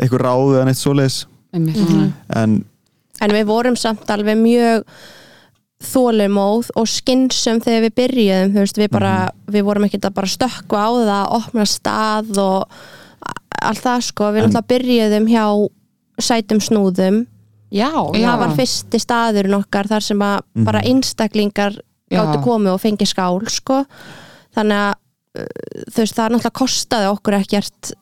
einhver 0.00 0.22
ráðu 0.24 0.54
eða 0.56 0.64
neitt 0.70 0.80
svoleiðis 0.80 1.26
einmitt 1.54 1.76
Mhm. 1.88 2.12
en 2.36 2.64
En 3.20 3.30
við 3.30 3.44
vorum 3.44 3.76
samt 3.76 4.06
alveg 4.08 4.38
mjög 4.40 4.84
þólumóð 5.80 6.70
og 6.76 6.86
skynsum 6.88 7.60
þegar 7.64 7.84
við 7.86 7.94
byrjuðum, 7.98 8.52
þú 8.54 8.62
veist, 8.64 8.78
við 8.80 8.90
bara, 8.92 9.12
við 9.50 9.64
vorum 9.64 9.84
ekkert 9.84 10.08
að 10.10 10.14
bara 10.14 10.26
stökkva 10.26 10.80
á 10.84 10.90
það, 11.08 11.32
opna 11.38 11.66
stað 11.68 12.38
og 12.38 12.68
allt 13.62 13.82
það, 13.84 14.02
sko, 14.02 14.24
við 14.32 14.42
En- 14.44 14.50
náttúrulega 14.50 14.70
byrjuðum 14.72 15.28
hjá 15.28 15.44
sætum 16.20 16.60
snúðum 16.60 17.26
já, 17.72 17.88
og 17.96 18.14
það 18.14 18.38
var 18.38 18.56
fyrsti 18.56 19.00
staðurinn 19.00 19.56
okkar 19.64 19.88
þar 19.88 20.02
sem 20.02 20.18
að 20.18 20.40
Mhm. 20.56 20.64
bara 20.64 20.80
einstaklingar 20.80 21.72
gáttu 22.10 22.36
Já. 22.40 22.44
komið 22.44 22.74
og 22.74 22.80
fengið 22.80 23.08
skál 23.14 23.48
sko. 23.48 23.84
þannig 24.56 24.72
að 24.90 24.94
þú 25.90 26.02
veist, 26.02 26.16
það 26.16 26.34
náttúrulega 26.34 26.58
kostaði 26.60 27.10
okkur 27.10 27.38
ekkert 27.40 27.92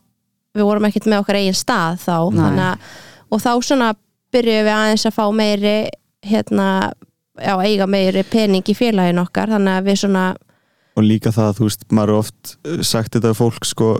við 0.57 0.67
vorum 0.67 0.89
ekkert 0.89 1.09
með 1.11 1.23
okkar 1.23 1.41
eigin 1.41 1.57
stað 1.57 2.03
þá 2.03 2.15
að, 2.19 2.91
og 3.29 3.43
þá 3.45 3.51
svona 3.63 3.93
byrjuðum 4.35 4.67
við 4.69 4.75
aðeins 4.75 5.07
að 5.09 5.17
fá 5.17 5.25
meiri 5.33 5.77
hérna, 6.29 6.69
já, 7.39 7.55
eiga 7.63 7.87
meiri 7.89 8.25
pening 8.29 8.67
í 8.67 8.77
félagin 8.77 9.23
okkar, 9.23 9.53
þannig 9.55 9.79
að 9.79 9.91
við 9.91 10.01
svona 10.03 10.27
og 10.99 11.05
líka 11.07 11.31
það, 11.31 11.53
þú 11.59 11.69
veist, 11.69 11.85
maður 11.95 12.11
er 12.11 12.23
oft 12.25 12.55
sagt 12.87 13.15
þetta 13.15 13.31
við 13.31 13.39
fólk, 13.39 13.69
sko 13.69 13.91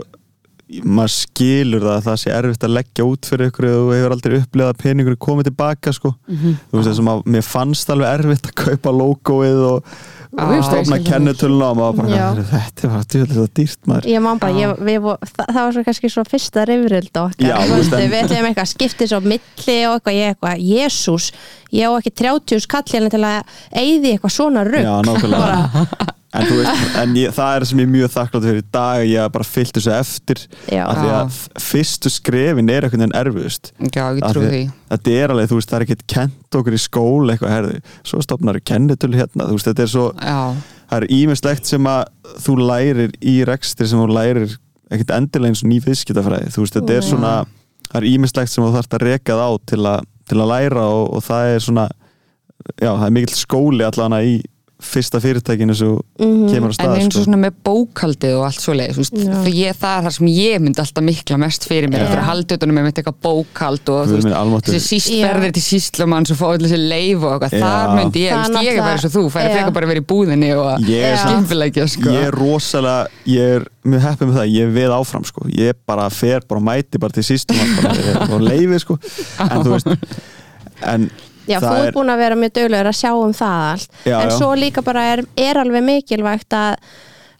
maður 0.85 1.11
skilur 1.15 1.81
það 1.81 1.95
að 1.95 2.03
það 2.05 2.17
sé 2.21 2.31
erfitt 2.35 2.63
að 2.67 2.73
leggja 2.77 3.05
út 3.09 3.25
fyrir 3.31 3.49
ykkur 3.49 3.65
og 3.69 3.75
þú 3.79 3.95
hefur 3.95 4.13
aldrei 4.15 4.35
upplegað 4.43 4.71
að 4.75 4.79
peningur 4.83 5.15
komið 5.25 5.47
tilbaka, 5.49 5.93
sko. 5.97 6.11
Mhm. 6.29 6.55
þú 6.69 6.77
veist, 6.77 6.89
þessum 6.91 7.09
að 7.15 7.23
mér 7.35 7.45
fannst 7.47 7.89
alveg 7.95 8.19
erfitt 8.19 8.49
að 8.51 8.55
kaupa 8.63 8.93
logoið 8.93 9.61
og, 9.69 9.93
og 10.39 10.51
stofna 10.67 10.99
kennitöluna 11.07 11.71
og 11.71 11.79
maður 11.79 11.97
bara, 12.03 12.43
þetta 12.51 12.85
er 12.85 12.93
bara 12.93 13.07
djúðlega 13.15 13.47
dýrt 13.57 13.89
maður. 13.89 14.09
Ég 14.13 14.21
man 14.27 14.37
bara, 14.43 14.53
ég, 14.61 14.75
við, 14.91 14.99
vo- 15.07 15.17
það, 15.25 15.47
það 15.49 15.59
var 15.63 15.73
svo 15.79 15.85
kannski 15.89 16.11
svo 16.13 16.25
fyrsta 16.29 16.67
rifrild 16.69 17.21
okkar, 17.23 17.73
við 17.97 18.19
ætlum 18.21 18.49
eitthvað 18.51 18.69
skiptið 18.75 19.09
svo 19.09 19.19
á 19.19 19.29
milli 19.33 19.79
og 19.89 19.97
eitthvað, 19.97 20.19
ég 20.19 20.35
eitthvað, 20.35 20.61
jésús 20.69 21.31
ég 21.73 21.89
á 21.89 21.91
ekki 21.97 22.13
30 22.21 22.61
skallina 22.67 23.09
til 23.09 23.25
að 23.25 23.41
eyði 23.73 24.13
eitthvað 24.13 24.37
svona 24.37 24.63
rugg 24.69 24.85
Já, 24.85 24.95
nákvæmlega 25.09 26.13
En, 26.29 26.45
veist, 26.45 26.81
en 27.01 27.13
ég, 27.17 27.31
það 27.33 27.55
er 27.55 27.63
sem 27.65 27.79
ég 27.81 27.87
er 27.87 27.93
mjög 27.95 28.11
þakklátt 28.13 28.43
fyrir 28.45 28.61
í 28.61 28.65
dag 28.75 29.03
ég 29.07 29.23
hef 29.23 29.31
bara 29.33 29.47
fyllt 29.49 29.77
þessu 29.79 29.93
eftir 29.95 30.41
Já. 30.69 30.83
af 30.83 30.99
því 30.99 31.13
að 31.15 31.39
fyrstu 31.65 32.11
skrefin 32.13 32.69
er 32.69 32.85
einhvern 32.85 33.01
veginn 33.01 33.15
erfiðust. 33.17 33.71
Þetta 34.91 35.15
er 35.15 35.33
alveg, 35.33 35.49
þú 35.49 35.57
veist, 35.57 35.71
það 35.71 35.79
er 35.79 35.85
ekkert 35.87 36.05
kent 36.13 36.57
okkur 36.59 36.77
í 36.77 36.81
skóla 36.83 37.33
eitthvað, 37.33 37.55
herði, 37.55 37.81
svo 38.11 38.21
stopnar 38.21 38.61
kennitölu 38.61 39.17
hérna, 39.17 39.47
þú 39.49 39.57
veist, 39.57 39.69
þetta 39.71 39.85
er 39.87 39.91
svo 39.95 40.05
Já, 40.21 40.39
það 40.91 40.97
er 40.99 41.07
ímislegt 41.17 41.71
sem 41.73 41.89
að 41.89 42.35
þú 42.45 42.57
lærir 42.61 43.15
í 43.21 43.35
rekstri 43.49 43.89
sem 43.89 44.03
þú 44.03 44.09
lærir 44.13 44.59
ekkert 44.89 45.15
endilega 45.17 45.53
eins 45.53 45.65
og 45.65 45.71
ný 45.73 45.81
viðskiptafræði. 45.85 46.53
Þú 46.53 46.65
veist, 46.65 46.77
þetta 46.77 46.99
er 46.99 47.09
svona 47.09 47.33
það 47.89 47.99
er 48.03 48.07
ímislegt 48.11 48.53
sem 48.53 48.63
þú 48.63 48.71
þarft 48.77 48.95
að 48.97 49.05
reka 49.07 49.37
það 49.37 49.49
á 49.49 49.51
til 49.71 49.81
að, 49.81 50.07
til 50.29 50.37
að 50.37 50.51
læra 50.53 50.85
og, 50.93 51.03
og 51.17 51.25
það 51.25 51.53
er 51.55 51.65
svona 51.65 51.89
já, 52.77 52.91
það 52.91 53.05
er 53.07 53.13
mikill 53.17 53.37
skóli 53.37 53.85
allan 53.87 54.17
í 54.21 54.39
fyrsta 54.79 55.19
fyrirtækinu 55.19 55.73
sem 55.75 55.89
Mhm. 56.19 56.45
kemur 56.53 56.69
á 56.69 56.71
en 56.71 56.75
stað 56.77 56.93
eins 56.95 57.05
og 57.07 57.11
sko. 57.11 57.23
svona 57.25 57.37
með 57.43 57.53
bókaldið 57.67 58.35
og 58.39 58.45
allt 58.47 58.61
veist, 58.97 59.13
Já. 59.13 59.73
það, 59.75 59.97
er 59.99 60.03
það 60.05 60.11
sem 60.15 60.27
ég 60.27 60.59
myndi 60.63 60.79
alltaf 60.79 61.03
mikla 61.03 61.37
mest 61.37 61.65
fyrir 61.67 61.89
mér 61.91 61.99
Já. 61.99 62.03
eftir 62.07 62.19
að 62.21 62.27
halda 62.29 62.55
utanum 62.55 62.75
með 62.79 62.83
mitt 62.87 62.95
eitthvað 63.01 63.19
bókald 63.21 63.89
og 63.89 64.07
þessi 64.07 64.79
síst 64.79 65.11
Já. 65.11 65.27
ferðir 65.27 65.51
til 65.53 65.63
síslumanns 65.65 66.31
og 66.31 66.37
fá 66.39 66.45
allir 66.53 66.69
þessi 66.69 66.79
leif 66.89 67.23
og 67.23 67.41
eitthvað, 67.41 67.59
þar 67.59 67.95
myndi 67.97 68.23
ég, 68.23 68.31
Það 68.39 68.63
ég 68.63 68.71
er 68.71 68.79
bara 68.79 68.95
eins 68.95 69.05
og 69.05 69.11
þú, 69.11 69.23
færi 69.29 69.43
náttúrulega- 69.43 69.55
frekar 69.59 69.73
bara 69.73 69.85
að 69.85 69.89
vera 69.89 69.99
í 69.99 70.07
búðinni 70.13 70.51
og 70.55 70.79
skimpilegja, 71.19 71.87
sko 71.89 72.09
ég 72.09 72.23
er 72.23 72.31
rosalega, 72.31 73.07
ég 73.27 73.55
er 73.59 73.67
mjög 73.85 74.01
heppið 74.07 74.27
með 74.29 74.35
það, 74.39 74.47
ég 74.55 74.63
er 74.63 74.73
við 74.79 74.89
áfram 74.95 75.25
sko, 75.25 75.41
ég 75.51 75.73
bara 75.87 76.09
fer 76.09 76.39
bara 76.47 76.61
mæti 76.61 76.97
bara 76.99 77.11
til 77.11 77.23
sístum 77.23 77.57
og 78.31 78.39
leiði 78.41 78.79
sko, 78.79 78.97
en 79.39 79.59
þú 79.63 79.75
veist 79.75 79.87
en 80.81 81.09
Já, 81.49 81.59
það 81.59 81.75
þú 81.79 81.85
er- 81.87 81.93
búin 81.97 82.13
að 82.13 82.21
vera 82.23 82.35
mjög 82.35 82.53
döglegur 82.59 82.89
að 82.91 82.99
sjá 83.01 83.11
um 83.17 83.33
það 83.33 83.63
allt 83.71 83.89
Já, 84.05 84.15
en 84.21 84.29
já. 84.29 84.37
svo 84.37 84.51
líka 84.55 84.83
bara 84.85 85.03
er, 85.13 85.23
er 85.37 85.55
alveg 85.63 85.83
mikilvægt 85.89 86.53
að, 86.53 86.75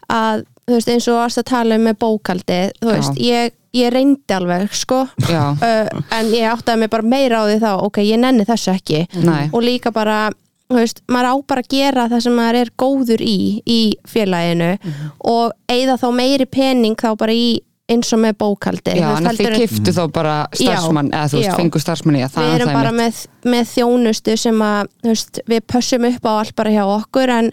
að 0.10 0.44
þú 0.68 0.74
veist, 0.78 0.90
eins 0.94 1.08
og 1.10 1.18
varst 1.22 1.42
að 1.42 1.48
tala 1.54 1.76
um 1.80 1.88
með 1.90 1.98
bókaldi 2.04 2.60
þú 2.82 2.90
Já. 2.90 2.96
veist, 2.98 3.22
ég, 3.26 3.56
ég 3.80 3.94
reyndi 3.94 4.34
alveg 4.36 4.74
sko, 4.74 5.04
uh, 5.30 5.88
en 6.18 6.30
ég 6.34 6.46
áttaði 6.50 6.80
mig 6.84 6.90
bara 6.94 7.04
meira 7.16 7.42
á 7.42 7.50
því 7.50 7.58
þá, 7.64 7.72
ok, 7.88 7.98
ég 8.06 8.20
nenni 8.22 8.46
þessu 8.50 8.74
ekki 8.76 9.04
nei, 9.26 9.50
og 9.54 9.62
líka 9.66 9.92
bara 9.94 10.30
þú 10.70 10.78
veist, 10.78 11.00
maður 11.10 11.32
á 11.34 11.36
bara 11.50 11.62
að 11.66 11.70
gera 11.74 12.04
það 12.12 12.22
sem 12.28 12.36
maður 12.38 12.60
er 12.64 12.70
góður 12.78 13.22
í 13.26 13.38
í 13.66 13.80
félaginu 14.06 14.76
Mhm. 14.78 15.08
og 15.26 15.54
eigða 15.70 15.96
þá 15.98 16.08
meiri 16.14 16.46
pening 16.46 16.96
þá 16.96 17.16
bara 17.18 17.34
í 17.34 17.60
eins 17.90 18.14
og 18.14 18.22
með 18.22 18.38
bókaldi 18.44 18.96
já, 19.00 19.08
en 19.18 19.28
þið 19.38 19.56
kiftu 19.64 19.94
þá 19.96 20.02
bara 20.14 20.34
starfsmann, 20.54 21.12
eða 21.14 21.30
þú 21.32 21.40
veist, 21.40 21.50
já. 21.50 21.54
fengu 21.58 21.82
starfsmann 21.84 22.18
í 22.20 22.24
að 22.26 22.34
það 22.36 22.46
við 22.46 22.54
er 22.54 22.60
erum 22.60 22.70
það 22.72 22.80
bara 22.80 22.92
mitt. 22.96 23.22
með, 23.26 23.54
með 23.54 23.70
þjónustu 23.74 24.36
sem 24.44 24.66
að 24.68 24.92
veist, 25.10 25.40
við 25.50 25.64
pössum 25.74 26.10
upp 26.10 26.30
á 26.30 26.32
allt 26.36 26.56
bara 26.60 26.74
hjá 26.76 26.84
okkur 26.86 27.34
en 27.36 27.50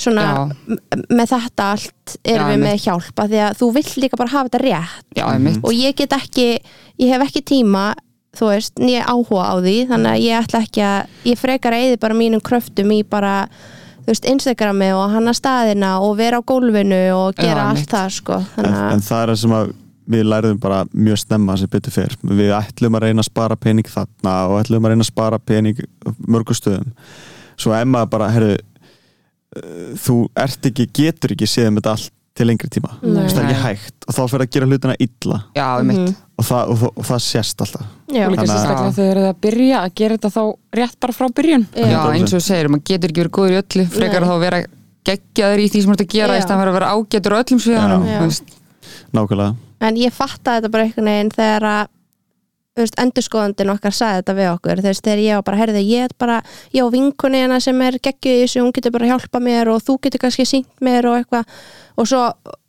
svona 0.00 0.26
Já. 0.26 0.76
með 1.10 1.32
þetta 1.34 1.70
allt 1.74 2.14
erum 2.24 2.46
Já, 2.46 2.52
við 2.52 2.62
með 2.64 2.78
hjálpa 2.86 3.26
því 3.32 3.42
að 3.46 3.58
þú 3.60 3.72
vill 3.76 3.88
líka 4.04 4.20
bara 4.20 4.34
hafa 4.36 4.48
þetta 4.48 4.62
rétt 4.64 5.18
Já, 5.18 5.26
einmitt, 5.34 5.58
og 5.64 5.74
ég 5.76 5.98
get 5.98 6.14
ekki, 6.16 6.46
ég 7.02 7.12
hef 7.14 7.26
ekki 7.26 7.44
tíma 7.50 7.90
þú 8.38 8.52
veist, 8.52 8.78
nýja 8.78 9.04
áhuga 9.10 9.48
á 9.50 9.54
því 9.58 9.76
þannig 9.90 10.14
að 10.14 10.24
ég 10.24 10.38
ætla 10.44 10.62
ekki 10.64 10.82
að, 10.86 11.14
ég 11.26 11.40
frekar 11.40 11.74
að 11.74 11.84
eyði 11.88 12.00
bara 12.06 12.14
mínum 12.16 12.42
kröftum 12.46 12.92
í 12.94 13.00
bara 13.02 13.34
þú 14.00 14.12
veist, 14.12 14.28
Instagrami 14.30 14.92
og 14.96 15.10
hanna 15.12 15.34
staðina 15.36 15.96
og 16.00 16.14
vera 16.20 16.38
á 16.38 16.42
gólfinu 16.46 17.00
og 17.16 17.34
Já, 17.34 17.42
gera 17.42 17.66
allt 17.68 17.82
einmitt. 17.82 17.90
það 17.92 18.14
sko 18.16 18.38
en, 18.38 18.46
þannig 18.54 18.78
að, 18.78 18.92
en 18.94 19.04
það 19.10 19.22
er 19.24 19.32
það 19.34 19.40
sem 19.42 19.56
að 19.58 19.72
við 20.10 20.24
lærðum 20.26 20.60
bara 20.62 20.82
mjög 20.92 21.20
snemma 21.24 21.56
sem 21.60 21.70
betur 21.70 21.94
fyrr 21.94 22.14
við 22.26 22.52
ætlum 22.56 22.96
að 22.98 23.06
reyna 23.06 23.22
að 23.24 23.28
spara 23.30 23.56
pening 23.60 23.90
þarna 23.90 24.36
og 24.50 24.56
ætlum 24.62 24.86
að 24.88 24.94
reyna 24.94 25.06
að 25.06 25.10
spara 25.12 25.38
pening 25.38 25.82
mörgum 26.26 26.58
stöðum. 26.58 26.88
Svo 27.60 27.76
maður 27.86 28.10
bara, 28.14 28.30
herru 28.34 28.54
uh, 28.56 29.92
þú 30.00 30.16
ert 30.40 30.70
ekki, 30.70 30.88
getur 30.96 31.36
ekki 31.36 31.48
séð 31.50 31.70
með 31.70 31.82
þetta 31.84 31.94
allt 31.96 32.16
til 32.40 32.46
lengri 32.46 32.70
tíma. 32.72 32.92
Það 33.02 33.38
er 33.42 33.46
ekki 33.50 33.60
hægt. 33.64 33.96
Og 34.08 34.14
þá 34.16 34.20
fyrir 34.30 34.44
að 34.46 34.52
gera 34.54 34.68
hlutina 34.70 34.94
illa. 35.04 35.38
Já, 35.58 35.64
um 35.82 35.88
mitt 35.90 36.20
og 36.40 36.46
það, 36.46 36.70
og, 36.72 36.78
það- 36.80 36.92
og 37.02 37.06
það 37.10 37.18
sést 37.26 37.64
alltaf. 37.66 37.88
Já, 38.08 38.22
og 38.24 38.30
líka 38.32 38.40
Þannig 38.40 38.52
að- 38.54 38.60
sérstaklega 38.60 38.92
þegar 38.96 38.96
þau 38.96 39.10
eru 39.10 39.24
að 39.28 39.40
byrja 39.44 39.80
að 39.80 39.94
gera 40.00 40.16
þetta 40.16 40.30
þá 40.36 40.44
rétt 40.80 41.00
bara 41.04 41.16
frá 41.18 41.26
byrjun. 41.36 41.66
Já, 41.76 41.98
eins 42.14 42.30
og 42.32 42.38
þú 42.38 42.44
segir, 42.46 42.70
maður 42.72 42.86
getur 42.90 43.10
ekki 43.12 43.20
verið 43.24 43.34
góður 43.36 43.56
í 43.56 43.58
öllu 43.60 43.86
frekar 43.98 44.24
Nei. 44.24 44.28
þá 44.30 44.34
að 44.36 44.44
vera 44.46 44.60
geggjaður 45.10 45.60
í 45.60 45.66
því 45.70 45.82
sem 45.82 45.90
þú 45.90 45.96
ert 45.96 46.04
að 46.06 46.14
gera 46.14 46.38
í 46.38 46.44
stæðan 46.44 46.60
fyrir 46.62 46.70
að 46.70 46.78
vera 46.78 46.92
ágætur 46.94 47.34
á 47.34 47.40
öllum 47.42 47.60
sviðanum 47.64 48.02
nákvæmlega 49.16 49.69
en 49.80 49.96
ég 50.00 50.14
fatta 50.14 50.58
þetta 50.58 50.72
bara 50.72 50.86
einhvern 50.86 51.10
veginn 51.10 51.34
þegar 51.34 51.66
að 51.70 51.96
endurskoðandinn 52.80 53.72
okkar 53.74 53.94
sagði 53.94 54.20
þetta 54.20 54.34
við 54.38 54.50
okkur. 54.54 54.82
Veist, 54.84 55.04
þegar 55.04 55.22
ég 55.24 55.38
var 55.38 55.46
bara, 55.48 55.60
herði, 55.60 55.82
ég 55.90 56.06
er 56.06 56.14
bara 56.18 56.36
og 56.80 56.92
vinkunni 56.94 57.42
hérna 57.42 57.58
sem 57.60 57.82
er 57.84 57.98
geggjuð 58.02 58.36
í 58.36 58.44
þessu 58.44 58.62
hún 58.62 58.74
getur 58.76 58.94
bara 58.94 59.10
hjálpa 59.10 59.42
mér 59.42 59.72
og 59.72 59.82
þú 59.84 59.98
getur 60.06 60.22
kannski 60.24 60.46
sínt 60.48 60.84
mér 60.84 61.08
og 61.10 61.18
eitthvað. 61.18 61.58
Og 62.00 62.08
svo, 62.08 62.22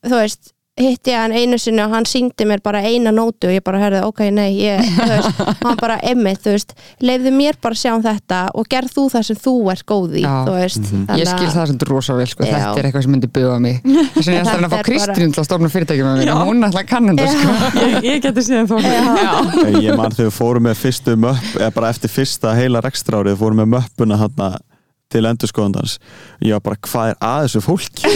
þú 0.08 0.18
veist, 0.18 0.52
hitti 0.80 1.12
ég 1.12 1.20
hann 1.20 1.34
einu 1.36 1.58
sinni 1.60 1.82
og 1.84 1.92
hann 1.92 2.06
síndi 2.08 2.46
mér 2.48 2.62
bara 2.64 2.80
eina 2.88 3.12
nótu 3.12 3.50
og 3.50 3.56
ég 3.58 3.64
bara 3.66 3.80
herði, 3.82 4.02
ok, 4.08 4.22
nei, 4.32 4.54
ég, 4.56 4.80
þú 4.96 5.08
veist 5.10 5.42
hann 5.66 5.80
bara, 5.82 5.98
emmitt, 6.08 6.40
þú 6.46 6.54
veist, 6.56 6.72
leifðu 7.04 7.34
mér 7.36 7.58
bara 7.62 7.76
að 7.76 7.82
sjá 7.82 7.92
um 7.98 8.06
þetta 8.06 8.40
og 8.56 8.70
gerð 8.72 8.94
þú 8.96 9.04
það 9.12 9.26
sem 9.28 9.42
þú 9.44 9.56
ert 9.74 9.86
góð 9.92 10.16
í, 10.16 10.24
Já. 10.24 10.32
þú 10.48 10.56
veist 10.56 10.94
Ég 11.20 11.28
skil 11.28 11.52
það 11.52 11.68
sem 11.74 11.84
rosa 11.92 12.16
vel, 12.16 12.30
sko. 12.32 12.48
Já. 12.48 12.56
þetta 12.56 12.80
er 12.80 12.90
eitthvað 12.90 13.06
sem 13.08 13.16
myndi 13.18 13.32
buga 13.36 13.60
mig 13.68 13.84
þess 14.16 14.32
vegna 14.32 14.40
ég 14.40 14.48
ætla 14.48 14.56
að 14.56 14.64
að 14.64 14.72
fá 14.72 14.80
er 14.80 14.90
Kristín 14.90 15.36
til 15.36 15.44
að 15.44 15.50
stofna 15.50 15.72
fyrirtækjum 15.76 16.10
með 16.10 16.24
mér 16.24 16.34
og 16.38 16.44
hún 16.48 16.68
ætla 16.70 16.86
að 16.86 16.90
kannan 16.96 17.20
það 17.20 17.36
sko. 17.36 17.78
ég, 17.84 18.00
ég 18.08 18.26
geti 18.30 18.48
síðan 18.48 18.72
þó 18.72 18.76
Já. 18.80 19.76
ég 19.76 20.00
man 20.00 20.16
þegar 20.16 20.32
við 20.32 20.36
fórum 20.40 20.70
með 20.70 20.84
fyrstu 20.86 21.20
möpp 21.20 21.56
eða 21.60 21.72
bara 21.76 21.92
eftir 21.92 22.16
fyrsta 22.16 22.56
heila 22.56 22.84
rekstrárið 22.88 23.42
fórum 23.44 23.60
með 23.66 23.74
möppuna 23.76 24.24
hann 24.24 24.62
til 25.12 25.28
endurskoðandans. 25.30 25.98
Ég 26.46 26.56
var 26.56 26.64
bara, 26.66 26.80
hvað 26.88 27.12
er 27.14 27.20
að 27.28 27.46
þessu 27.48 27.62
fólki? 27.66 28.14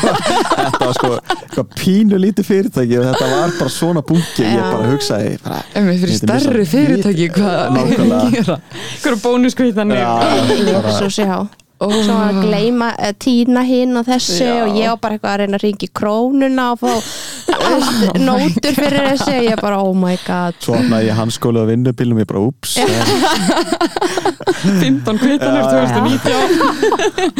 Þetta 0.56 0.80
var 0.84 0.96
sko 0.98 1.12
eitthvað 1.16 1.68
pínu 1.80 2.20
lítið 2.22 2.48
fyrirtæki 2.50 2.98
og 3.00 3.06
þetta 3.10 3.28
var 3.32 3.54
bara 3.58 3.72
svona 3.76 4.02
bunki. 4.06 4.46
Ég 4.46 4.62
bara 4.62 4.88
hugsaði 4.92 5.36
bara, 5.44 5.60
Ef 5.74 5.86
við 5.90 6.02
fyrir 6.06 6.16
missa- 6.32 6.66
fyrirtæki 6.72 7.28
hvað 7.36 7.78
er 7.82 8.02
að 8.06 8.36
gera 8.38 8.58
hverju 9.02 9.20
bónuskvítanir 9.26 10.02
já, 10.02 10.10
bara, 10.16 10.98
Svo 11.00 11.10
sjá 11.76 12.04
Svo 12.06 12.16
að 12.16 12.38
gleyma, 12.46 12.88
uh, 12.96 13.12
tína 13.20 13.62
hinn 13.68 13.96
og 14.00 14.06
þessu 14.08 14.46
Já. 14.46 14.62
og 14.64 14.76
ég 14.78 14.88
var 14.92 15.00
bara 15.02 15.16
eitthvað 15.16 15.32
að 15.34 15.40
reyna 15.42 15.58
að 15.58 15.64
ringi 15.66 15.88
krónuna 15.92 16.64
og 16.72 16.78
fá 16.80 16.92
nótur 18.20 18.74
fyrir 18.76 19.10
þessu 19.10 19.32
og 19.34 19.44
ég 19.50 19.60
bara, 19.60 19.80
oh 19.84 19.92
my 19.96 20.16
god 20.26 20.56
svo 20.62 20.76
opnaði 20.78 21.10
ég 21.10 21.18
hanskóla 21.18 21.64
á 21.64 21.68
vinnubílum 21.68 22.22
ég 22.22 22.28
bara, 22.30 22.40
ups 22.48 22.76
15 24.66 25.18
kvítanir 25.20 25.60
Já, 25.60 25.68
já. 25.68 25.86
2019 26.00 26.32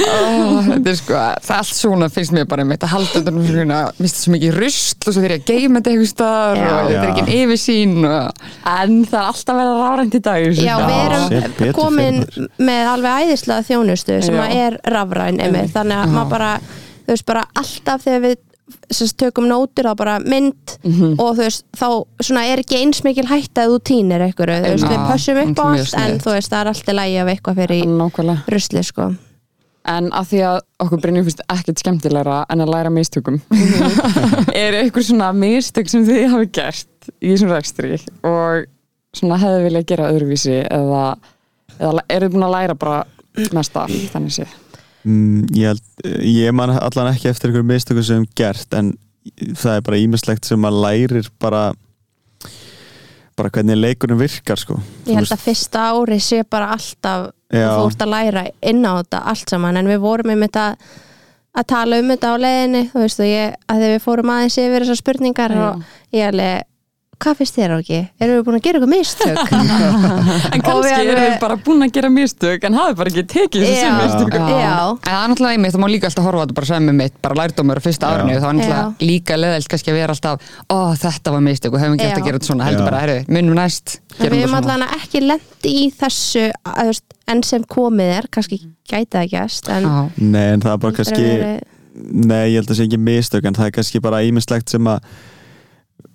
Ó, 0.06 0.20
þetta 0.66 0.90
er 0.92 0.98
sko, 0.98 1.14
það 1.16 1.54
er 1.54 1.60
allt 1.60 1.76
svona 1.76 2.08
finnst 2.12 2.34
mér 2.36 2.46
bara 2.50 2.66
með 2.66 2.76
þetta 2.78 2.90
halda 2.92 3.12
þetta 3.16 3.32
um 3.32 3.40
svona 3.46 3.80
mista 4.02 4.18
svo 4.24 4.34
mikið 4.36 4.58
rusl 4.60 4.96
og 4.96 5.10
svo 5.14 5.20
þegar 5.22 5.34
ég 5.36 5.42
að 5.42 5.48
geima 5.52 5.80
þetta 5.80 5.92
eitthvað 5.94 6.10
staðar 6.12 6.56
Já. 6.60 6.66
og 6.66 6.90
þetta 6.90 7.00
er 7.00 7.10
ekki 7.10 7.24
en 7.24 7.32
yfirsýn 7.40 7.94
og 8.10 8.24
en 8.76 8.96
það 9.06 9.18
er 9.20 9.30
alltaf 9.32 9.60
verið 9.60 9.72
að 9.72 9.80
rárænt 9.86 10.16
í 10.16 10.22
dag 10.26 10.38
í. 10.42 10.52
Já, 10.56 10.64
Já, 10.66 10.74
við 10.86 10.98
erum 11.06 11.74
komin 11.76 12.16
með 12.68 12.92
alveg 12.92 13.26
æðislega 13.26 13.66
þjónustu 13.70 14.18
sem 14.26 14.58
er 14.58 14.80
rafræn 14.96 15.40
einmitt, 15.42 15.72
þannig 15.74 16.02
að 16.02 16.12
maður 16.16 16.34
bara 16.36 16.52
þú 17.06 17.14
veist 17.14 17.26
bara 17.28 17.46
alltaf 17.62 18.04
þegar 18.06 18.24
við 18.26 18.36
sagt, 18.90 19.14
tökum 19.20 19.46
nótur 19.50 19.86
þá 19.86 19.94
bara 19.98 20.16
mynd 20.22 20.74
og 21.22 21.36
þú 21.36 21.44
veist 21.44 21.66
þá 21.78 21.86
svona 22.20 22.46
er 22.50 22.62
ekki 22.62 22.80
eins 22.80 23.04
mikil 23.06 23.26
hætta 23.30 23.66
að 23.66 23.76
þú 23.76 23.78
týnir 23.90 24.24
einhverju, 24.26 24.56
þú 24.64 24.72
veist 24.74 24.90
við 24.90 25.04
pössum 25.10 25.40
upp 25.42 25.62
á 25.62 25.66
allt 25.68 25.94
en 26.02 26.18
þú 26.24 26.34
veist 26.34 26.52
það 26.52 26.64
er 26.64 26.72
alltaf 26.72 26.98
lægi 26.98 27.20
af 27.22 27.30
eitthvað 27.34 27.62
fyrir 27.62 27.86
nákvæmlega. 27.92 28.56
rusli 28.56 28.82
sko. 28.86 29.08
En 29.86 30.08
að 30.10 30.30
því 30.32 30.38
að 30.42 30.56
okkur 30.82 31.00
Brynjum 31.04 31.26
finnst 31.28 31.42
ekkert 31.46 31.78
skemmtilegra 31.78 32.40
en 32.50 32.64
að 32.64 32.72
læra 32.74 32.90
mistökum 32.90 33.36
er 34.64 34.80
eitthvað 34.80 35.12
svona 35.12 35.28
mistök 35.36 35.92
sem 35.92 36.06
þið 36.08 36.24
hafi 36.32 36.48
gert 36.58 37.10
í 37.20 37.30
þessum 37.30 37.52
rekstri 37.54 38.00
og 38.26 38.66
svona 39.14 39.38
hefði 39.38 39.68
viljað 39.68 39.86
gera 39.92 40.08
öðruvísi 40.10 40.56
eða, 40.64 41.04
eða 41.78 42.02
eru 42.16 42.32
búin 42.34 42.48
að 42.48 42.56
læra 42.56 42.74
bara 42.74 43.04
mest 43.56 43.76
af 43.78 43.92
þannig 44.12 44.36
séð 44.38 44.54
mm, 45.04 45.48
ég, 45.56 45.72
held, 45.72 45.82
ég 46.22 46.54
man 46.56 46.74
allan 46.76 47.12
ekki 47.12 47.30
eftir 47.30 47.50
einhverjum 47.50 47.72
mistökum 47.72 48.06
sem 48.06 48.20
við 48.20 48.24
höfum 48.24 48.38
gert 48.38 48.78
en 48.78 48.92
það 49.58 49.72
er 49.74 49.86
bara 49.88 50.00
ímislegt 50.00 50.46
sem 50.46 50.60
maður 50.62 50.84
lærir 50.86 51.30
bara 51.42 51.64
bara 53.36 53.52
hvernig 53.52 53.76
leikurinn 53.76 54.20
virkar 54.20 54.60
sko 54.60 54.78
Ég 55.06 55.18
held 55.18 55.32
að 55.34 55.42
fyrsta 55.44 55.88
ári 55.92 56.20
sé 56.24 56.42
bara 56.48 56.70
alltaf 56.76 57.32
Já. 57.52 57.68
þú 57.76 57.90
ert 57.90 58.06
að 58.06 58.14
læra 58.14 58.46
inn 58.64 58.86
á 58.86 58.92
þetta 59.02 59.24
allt 59.32 59.52
saman 59.52 59.80
en 59.80 59.90
við 59.90 60.00
vorum 60.02 60.32
um 60.32 60.46
þetta 60.46 60.64
að 61.56 61.68
tala 61.72 62.00
um 62.00 62.08
þetta 62.12 62.32
á 62.32 62.36
leiðinni 62.42 62.82
þú 62.92 63.02
veist 63.04 63.20
ég, 63.26 63.58
að 63.68 63.82
þegar 63.82 63.94
við 63.94 64.06
fórum 64.06 64.32
aðeins 64.32 64.58
yfir 64.62 64.84
þessar 64.84 65.00
spurningar 65.02 65.54
Já. 65.54 65.60
og 65.66 66.16
ég 66.16 66.32
alveg 66.32 66.66
hvað 67.22 67.38
finnst 67.40 67.56
þér 67.56 67.72
ekki? 67.76 67.98
Erum 68.22 68.36
við 68.36 68.42
búin 68.46 68.56
að 68.58 68.64
gera 68.66 68.78
eitthvað 68.78 68.92
mistök? 68.92 69.38
En 70.54 70.62
kannski 70.64 70.72
Og 70.72 70.82
við 70.86 71.20
þið 71.20 71.36
bara 71.42 71.56
búin 71.66 71.86
að 71.86 71.92
gera 71.96 72.10
mistök 72.12 72.66
en 72.68 72.76
hafi 72.76 72.96
bara 72.98 73.12
ekki 73.12 73.24
tekið 73.32 73.64
Já. 73.66 73.90
mistök 74.00 74.36
Já. 74.36 74.40
En 74.40 75.06
það 75.06 75.20
er 75.20 75.30
náttúrulega 75.32 75.56
einmitt, 75.56 75.74
það 75.76 75.82
má 75.84 75.88
líka 75.92 76.10
alltaf 76.10 76.26
horfa 76.28 76.38
á 76.38 76.44
þetta 76.44 76.56
bara 76.58 76.70
sem 76.70 76.90
mitt, 77.00 77.16
bara 77.24 77.38
lærdómur 77.40 77.80
á 77.80 77.82
fyrsta 77.86 78.10
árinu 78.12 78.36
þá 78.36 78.48
er 78.48 78.56
náttúrulega 78.58 79.10
líka 79.10 79.38
leðilt 79.40 79.70
kannski 79.72 79.92
að 79.92 79.98
vera 80.00 80.16
alltaf 80.16 80.50
ó 80.68 80.78
þetta 81.04 81.34
var 81.36 81.46
mistök 81.46 81.76
og 81.76 81.82
hefum 81.84 81.96
ekki 81.96 82.08
Já. 82.08 82.16
að 82.16 82.26
gera 82.28 82.40
þetta 82.40 82.50
svona 82.50 82.68
heldur 82.68 82.84
Já. 82.84 82.88
bara, 82.90 83.02
herru, 83.04 83.18
munum 83.32 83.56
næst 83.60 83.96
við 84.18 84.36
erum 84.42 84.58
allan 84.60 84.86
ekki 84.88 85.22
lendi 85.24 85.72
í 85.84 85.86
þessu 85.96 86.44
að, 86.68 87.00
enn 87.32 87.42
sem 87.46 87.64
komið 87.68 88.12
er 88.20 88.28
kannski 88.32 88.60
gæti 88.86 89.16
það 89.16 89.32
gæst. 89.32 89.72
Nei, 90.20 90.44
en 90.54 90.62
það 90.62 90.72
er 90.72 90.84
bara 90.84 90.96
kannski 91.00 91.24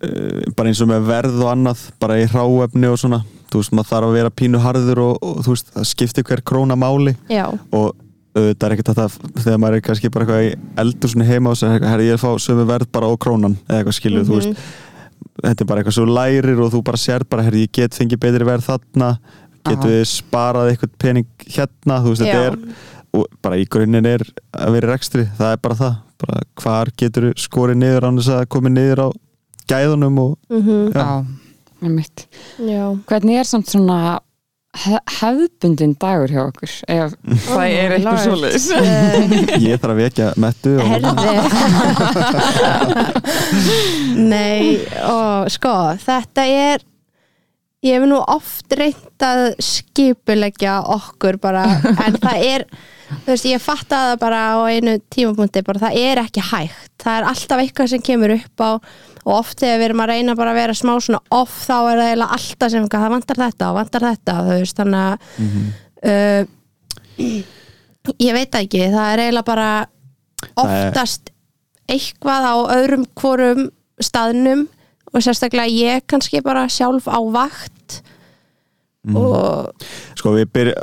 bara 0.02 0.10
að 0.10 0.46
uh, 0.48 0.54
bara 0.58 0.72
eins 0.72 0.82
og 0.84 0.90
með 0.92 1.08
verð 1.10 1.42
og 1.42 1.50
annað 1.52 1.84
bara 2.02 2.20
í 2.22 2.28
hráefni 2.30 2.92
og 2.92 3.00
svona. 3.02 3.22
Þú 3.52 3.62
veist, 3.62 3.74
maður 3.76 3.90
þarf 3.90 4.08
að 4.08 4.16
vera 4.16 4.34
pínu 4.42 4.62
harður 4.64 5.02
og, 5.04 5.18
og 5.28 5.42
þú 5.46 5.56
veist, 5.56 5.74
það 5.76 5.90
skiptir 5.90 6.28
hver 6.28 6.44
króna 6.48 6.78
máli. 6.80 7.16
Já, 7.32 7.46
og 7.52 7.92
auðvitað 8.32 8.68
er 8.68 8.76
ekkert 8.78 8.92
að 8.94 9.02
það 9.02 9.18
þegar 9.42 9.60
maður 9.60 9.76
er 9.76 9.84
kannski 9.84 10.12
bara 10.14 10.24
eitthvað 10.26 10.46
í 10.46 10.52
eldur 10.86 11.12
svona 11.12 11.28
heima 11.28 11.52
og 11.52 11.60
sér, 11.60 11.84
herri, 11.84 12.08
ég 12.08 12.16
er 12.16 12.22
að 12.22 12.24
fá 12.24 12.46
sömu 12.46 12.64
verð 12.70 12.88
bara 12.96 13.10
á 13.12 13.14
krónan 13.20 13.58
eða 13.66 13.82
eitthvað 13.82 13.98
skilju, 13.98 14.24
þú 14.30 14.38
veist. 14.38 14.64
Þetta 15.42 15.66
er 15.66 15.68
bara 15.68 15.82
eitthvað 15.82 15.98
svo 15.98 16.06
lærir 16.08 16.62
og 16.64 16.72
þú 16.72 16.82
bara 16.88 17.02
sér 17.02 17.26
bara, 17.28 17.44
herri, 17.44 17.66
ég 17.66 17.74
get 17.76 17.98
fengið 17.98 18.22
betri 18.24 18.48
verð 18.48 18.70
þarna 18.70 19.12
getum 19.62 19.84
Aha. 19.84 19.92
við 19.92 20.06
sparað 20.10 20.72
eitthvað 20.72 20.96
pening 21.04 21.28
hérna, 21.44 22.00
þú 22.02 22.14
veist, 22.16 22.24
Já. 22.24 22.32
þetta 22.32 22.48
er 22.48 22.88
og 23.12 23.28
bara 23.44 23.60
í 23.60 23.66
grunninn 23.68 24.08
er 24.08 24.24
að 24.56 24.78
vera 24.78 24.94
rekstri 24.94 25.26
það 25.38 25.56
er 25.56 25.62
bara 25.66 25.78
það, 25.80 25.98
bara 26.24 26.44
hvar 26.62 26.92
getur 27.00 27.28
skorið 27.40 27.82
niður 27.82 28.08
án 28.08 28.20
þess 28.22 28.34
að 28.38 28.46
komið 28.56 28.76
niður 28.78 29.04
á 29.04 29.08
gæðunum 29.71 30.19
og 30.25 30.36
mm 30.51 30.91
Já. 30.95 31.05
Já. 31.05 31.07
Einmitt. 31.81 32.27
já. 32.62 32.84
Hvernig 33.10 33.39
er 33.41 33.47
samt 33.49 33.71
svona 33.71 34.19
hef 34.77 35.01
hefðbundin 35.17 35.95
dagur 35.99 36.31
hjá 36.31 36.41
okkur 36.45 36.71
ef 36.93 37.15
það 37.49 37.73
er 37.75 37.95
eitthvað 37.97 38.13
Lord. 38.13 38.21
svoleiðis 38.27 38.67
Eh, 38.77 39.57
ég 39.65 39.81
þarf 39.81 39.91
að 39.91 39.99
vekja 39.99 40.27
mettu 40.39 40.75
og 40.77 40.86
Herði 40.88 41.12
Nei, 44.31 44.79
ó, 45.03 45.43
sko 45.51 45.73
þetta 46.05 46.45
er 46.47 46.86
ég 47.84 47.97
hef 47.97 48.05
nú 48.07 48.19
oft 48.29 48.73
reynt 48.77 49.25
að 49.25 49.43
skipuleggja 49.65 50.77
okkur 50.93 51.39
bara 51.41 51.63
en 52.05 52.17
það 52.21 52.43
er, 52.45 52.65
þú 53.25 53.31
veist, 53.34 53.47
ég 53.49 53.63
fatt 53.63 53.89
að 53.97 54.12
það 54.12 54.19
bara 54.21 54.41
á 54.53 54.57
einu 54.69 54.93
tímapunkti 55.12 55.63
bara 55.65 55.81
það 55.88 55.97
er 56.03 56.21
ekki 56.27 56.43
hægt, 56.51 56.91
það 57.01 57.15
er 57.17 57.29
alltaf 57.34 57.63
eitthvað 57.65 57.91
sem 57.95 58.03
kemur 58.05 58.36
upp 58.38 58.57
á 58.62 58.71
og 59.25 59.34
oft 59.38 59.60
þegar 59.62 59.77
við 59.81 59.86
erum 59.89 60.03
að 60.05 60.12
reyna 60.13 60.36
bara 60.39 60.51
að 60.53 60.60
vera 60.62 60.73
smá 60.77 60.93
svona 60.99 61.21
off 61.38 61.55
þá 61.67 61.73
er 61.77 61.99
það 62.01 62.07
eiginlega 62.07 62.38
alltaf 62.38 62.71
sem 62.73 62.88
það 62.95 63.10
vantar 63.15 63.41
þetta 63.43 63.69
og 63.71 63.75
vantar 63.77 64.05
þetta, 64.07 64.36
þú 64.47 64.55
veist, 64.60 64.77
þannig 64.81 65.01
að 65.05 65.15
uh, 66.10 66.43
ég 68.27 68.34
veit 68.38 68.55
ekki, 68.62 68.84
það 68.93 69.12
er 69.13 69.23
eiginlega 69.25 69.49
bara 69.51 69.69
oftast 70.57 71.29
eitthvað 71.91 72.47
á 72.49 72.55
öðrum 72.77 73.05
hvorum 73.19 73.67
staðnum 74.01 74.63
og 75.12 75.21
sérstaklega 75.25 75.69
ég 75.69 76.05
kannski 76.10 76.41
bara 76.45 76.67
sjálf 76.71 77.05
á 77.12 77.19
vakt 77.34 78.01
Mhm. 79.01 79.15
og 79.17 79.71
sko 80.13 80.29
við 80.36 80.45
byrja 80.53 80.75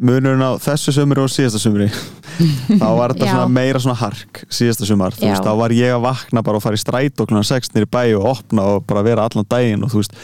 munurinn 0.00 0.42
á 0.44 0.54
þessu 0.62 0.92
sömuri 0.94 1.24
og 1.24 1.30
síðasta 1.32 1.58
sömuri 1.62 1.88
þá 2.80 2.86
var 2.98 3.14
þetta 3.14 3.30
svona 3.32 3.48
meira 3.50 3.80
svona 3.82 3.98
hark 3.98 4.44
síðasta 4.48 4.86
sömar, 4.86 5.16
þú 5.16 5.26
veist, 5.30 5.42
þá 5.46 5.54
var 5.58 5.74
ég 5.74 5.94
að 5.96 6.04
vakna 6.06 6.42
bara 6.46 6.60
og 6.60 6.62
fara 6.62 6.78
í 6.78 6.82
stræt 6.82 7.18
og 7.20 7.28
kluna 7.32 7.42
6 7.46 7.72
nýri 7.74 7.88
bæ 7.90 8.04
og 8.20 8.28
opna 8.36 8.62
og 8.76 8.86
bara 8.86 9.02
vera 9.06 9.24
allan 9.26 9.48
daginn 9.50 9.82
og 9.82 9.90
þú 9.90 10.02
veist 10.04 10.14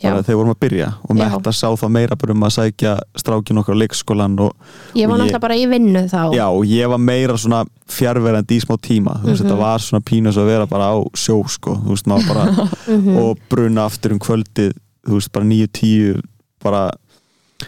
bara 0.00 0.22
þegar 0.24 0.38
vorum 0.38 0.52
að 0.54 0.60
byrja. 0.64 0.86
Og 1.04 1.10
Já. 1.12 1.18
Metta 1.28 1.52
sá 1.52 1.66
þá 1.76 1.82
meira 1.92 2.16
bara 2.16 2.32
um 2.32 2.44
að 2.46 2.52
sækja 2.54 2.92
strákin 3.20 3.58
okkar 3.60 3.76
á 3.76 3.80
leikskólan 3.82 4.38
og 4.40 4.54
ég 4.96 5.04
var 5.10 5.18
Og 5.18 5.20
ég- 5.20 5.26
náttúrulega 5.26 5.40
bara 5.44 5.58
í 5.60 5.66
vinnu 5.68 6.02
þá. 6.08 6.22
Já, 6.32 6.46
og 6.48 6.64
ég 6.64 6.88
var 6.88 6.98
meira 7.04 7.34
svona 7.36 7.58
fjárverandi 7.84 8.56
í 8.56 8.62
smá 8.64 8.78
tíma, 8.80 9.18
þú 9.20 9.28
veist, 9.28 9.42
Mhm. 9.44 9.50
þetta 9.50 9.58
var 9.60 9.78
svona 9.84 10.00
pínus 10.00 10.38
að 10.40 10.46
vera 10.48 10.66
bara 10.66 10.86
á 10.88 10.96
sjó, 11.12 11.36
sko, 11.52 11.74
veist, 11.84 12.06
maður 12.08 12.28
bara 12.32 12.46
Mhm. 12.96 13.16
og 13.18 13.38
bruna 13.50 13.84
aftur 13.84 14.12
um 14.12 14.18
kvöldið 14.18 14.72
þú 15.04 15.18
veist, 15.20 15.32
bara 15.32 15.44
9-10 15.44 16.22
bara 16.64 16.90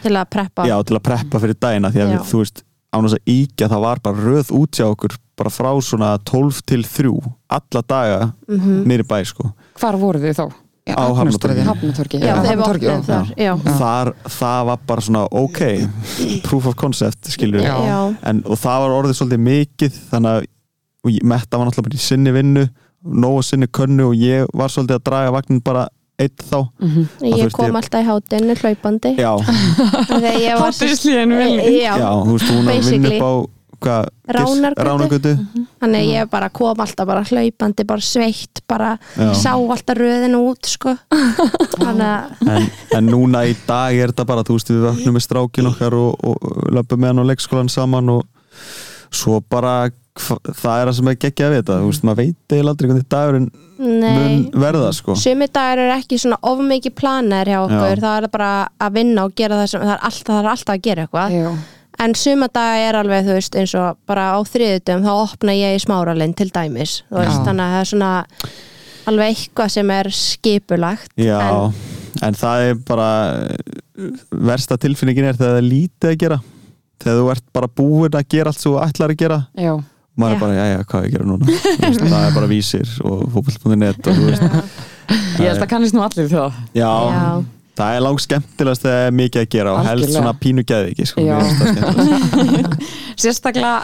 til 0.02 0.14
að 0.16 0.28
preppa. 0.32 0.66
Já, 0.68 0.76
til 0.88 0.98
að 0.98 1.04
preppa 1.08 1.40
fyrir 1.42 1.58
dagina 1.60 1.90
því 1.92 2.04
að 2.04 2.12
við, 2.12 2.24
þú 2.30 2.42
veist, 2.42 2.64
án 2.92 3.06
þess 3.06 3.18
að 3.18 3.30
íkja 3.34 3.68
það 3.72 3.84
var 3.86 4.02
bara 4.04 4.26
röð 4.26 4.50
út 4.58 4.80
hjá 4.80 4.86
okkur 4.88 5.16
bara 5.42 5.52
frá 5.52 5.70
svona 5.82 6.10
12 6.28 6.60
til 6.68 6.82
3 6.84 7.14
alla 7.56 7.82
daga 7.88 8.18
mm 8.48 8.82
niður 8.88 9.04
í 9.04 9.08
bæ 9.08 9.16
sko. 9.30 9.52
Hvar 9.80 9.98
voru 10.00 10.20
þið 10.22 10.36
þá? 10.38 10.46
Já, 10.82 10.96
Á. 10.98 11.14
Hafnatorgi 11.14 12.18
þar, 13.06 13.28
já. 13.38 13.52
þar, 13.78 14.08
það 14.26 14.64
var 14.66 14.80
bara 14.86 15.04
svona 15.06 15.20
ok 15.30 15.60
proof 16.46 16.66
of 16.66 16.74
concept 16.74 17.30
skilur 17.30 17.62
en, 17.62 18.40
og 18.42 18.58
það 18.58 18.80
var 18.82 18.94
orðið 18.96 19.20
svolítið 19.20 19.44
mikið 19.46 20.00
þannig 20.10 20.32
að 20.40 20.48
Metta 21.26 21.58
var 21.58 21.66
náttúrulega 21.66 21.88
bara 21.88 21.98
í 21.98 22.02
sinni 22.02 22.32
vinnu 22.34 22.64
nógu 23.02 23.44
sinni 23.46 23.66
könnu 23.66 24.08
og 24.10 24.18
ég 24.18 24.50
var 24.54 24.70
svolítið 24.70 24.98
að 24.98 25.06
draga 25.06 25.32
vagnin 25.34 25.62
bara 25.62 25.86
eitt 26.20 26.42
þá. 26.50 26.58
Mhm. 26.78 27.06
Ég 27.22 27.34
þurfti 27.40 27.52
kom 27.56 27.66
ég- 27.66 27.76
alltaf 27.80 28.02
í 28.02 28.08
hátinu 28.10 28.54
hlaupandi. 28.60 29.14
Já, 29.16 29.32
slíðinu 31.00 31.38
vilni. 31.40 31.82
Já, 31.82 31.96
þú 31.98 32.36
veist 32.36 32.52
hún 32.52 32.70
að 32.70 32.90
vinna 32.90 33.12
upp 33.16 33.22
á 33.22 33.32
hvað, 33.82 34.08
Ránargötu. 34.36 34.84
Ránargötu. 34.86 35.32
Þannig 35.82 36.02
að 36.04 36.10
ég 36.12 36.28
bara 36.30 36.48
kom 36.54 36.78
alltaf 36.84 37.06
bara 37.08 37.22
hlaupandi 37.26 37.86
bara 37.88 38.00
sveitt, 38.06 38.60
bara 38.70 38.92
Já. 39.18 39.32
sá 39.34 39.50
alltaf 39.58 39.96
röðinu 39.98 40.38
út 40.52 40.68
sko. 40.70 40.94
Þannig 41.10 42.06
að 42.06 42.54
en, 42.56 42.68
en 42.98 43.08
núna 43.10 43.42
í 43.50 43.56
dag 43.66 43.96
er 43.96 44.12
þetta 44.12 44.26
bara 44.28 44.44
þú 44.46 44.58
veist 44.58 44.70
við 44.70 44.84
vöknum 44.86 45.16
með 45.18 45.26
strákin 45.26 45.70
okkar 45.72 45.96
og, 45.98 46.14
og 46.22 46.70
löpum 46.70 47.02
með 47.02 47.10
hann 47.12 47.24
á 47.26 47.30
leikskólan 47.32 47.72
saman 47.72 48.08
og 48.14 48.22
svo 49.12 49.40
bara 49.50 49.90
það 50.12 50.74
er 50.76 50.88
það 50.88 50.96
sem 50.98 51.08
er 51.08 51.18
geggja 51.24 51.46
að 51.46 51.54
vita 51.56 51.76
þú 51.80 51.88
veist 51.88 52.02
maður 52.04 52.18
veit 52.20 52.52
eiginlega 52.52 52.72
aldrei 52.72 52.88
hvernig 52.90 53.06
dagurinn 53.14 53.46
Nei, 53.82 54.16
mun 54.16 54.42
verða 54.62 54.90
sko 54.92 55.14
sumi 55.18 55.48
dagar 55.48 55.80
eru 55.80 55.94
ekki 55.96 56.18
svona 56.20 56.38
of 56.50 56.60
mikið 56.68 56.94
planar 56.98 57.48
hjá 57.48 57.60
okkur, 57.62 57.94
Já. 57.96 58.02
það 58.02 58.16
er 58.18 58.26
bara 58.34 58.50
að 58.76 58.98
vinna 58.98 59.24
og 59.24 59.36
gera 59.40 59.60
það 59.62 59.70
sem, 59.72 59.86
það 59.86 59.94
er 59.94 60.02
alltaf, 60.10 60.34
það 60.34 60.42
er 60.42 60.50
alltaf 60.52 60.74
að 60.74 60.82
gera 60.84 61.06
eitthvað 61.06 61.36
Já. 61.38 61.48
en 62.04 62.16
suma 62.20 62.50
daga 62.52 62.82
er 62.90 62.98
alveg, 63.00 63.24
þú 63.24 63.38
veist, 63.38 63.56
eins 63.62 63.74
og 63.80 64.02
bara 64.12 64.26
á 64.36 64.38
þriðutum, 64.52 65.06
þá 65.08 65.12
opna 65.14 65.56
ég 65.56 65.78
í 65.78 65.82
smáralinn 65.86 66.36
til 66.36 66.50
dæmis, 66.52 66.98
veist, 67.08 67.40
þannig 67.48 67.64
að 67.64 67.72
það 67.72 67.80
er 67.80 67.90
svona 67.94 68.12
alveg 69.08 69.32
eitthvað 69.32 69.72
sem 69.78 69.94
er 69.96 70.10
skipulagt 70.14 71.16
Já, 71.16 71.40
en, 71.40 71.78
en, 72.28 72.36
það 72.38 72.66
er 72.68 72.82
bara 72.86 73.08
versta 74.30 74.76
tilfinningin 74.80 75.30
er 75.30 75.40
þegar 75.40 75.56
það 75.56 75.62
er 75.62 75.70
lítið 75.70 76.12
að 76.12 76.20
gera 76.20 76.38
þegar 77.02 77.18
þú 77.18 77.32
ert 77.32 77.48
bara 77.56 77.72
búin 77.80 78.20
að 78.20 78.28
gera 78.36 78.52
allt 78.52 78.60
sem 78.60 78.70
þú 78.70 78.76
ætlar 78.84 79.14
að 79.14 79.24
gera 79.24 79.40
Já. 79.58 79.72
Og 80.12 80.20
maður 80.22 80.32
Já. 80.32 80.36
er 80.36 80.42
bara, 80.44 80.54
já, 80.58 80.64
já, 80.72 80.82
hvað 80.90 81.06
að 81.06 81.10
gera 81.14 81.24
núna 81.30 81.46
Þú 81.52 81.88
veist, 81.88 82.04
það 82.12 82.26
er 82.28 82.34
bara 82.36 82.50
vísir 82.50 82.92
og 83.08 83.22
fókbalt.net 83.32 84.06
og 84.12 84.18
þú 84.20 84.28
veist, 84.28 84.46
Ég 85.40 85.48
held 85.48 85.62
að 85.64 85.68
kannist 85.72 85.96
nú 85.96 86.02
allir 86.04 86.28
það 86.30 86.60
já, 86.76 86.90
Já. 87.16 87.24
það 87.80 87.96
er 87.96 88.04
langt 88.04 88.22
skemmtilegast 88.26 88.84
þegar 88.84 88.98
það 89.00 89.08
er 89.08 89.16
mikið 89.22 89.42
að 89.46 89.50
gera 89.56 89.72
og 89.78 89.86
helst 89.88 90.12
svona 90.12 90.34
pínu 90.42 90.64
geði 90.68 90.92
ekki 90.92 91.08
sko, 91.08 91.24
Já. 91.24 91.38
það. 91.40 92.76
Sérstaklega 93.22 93.74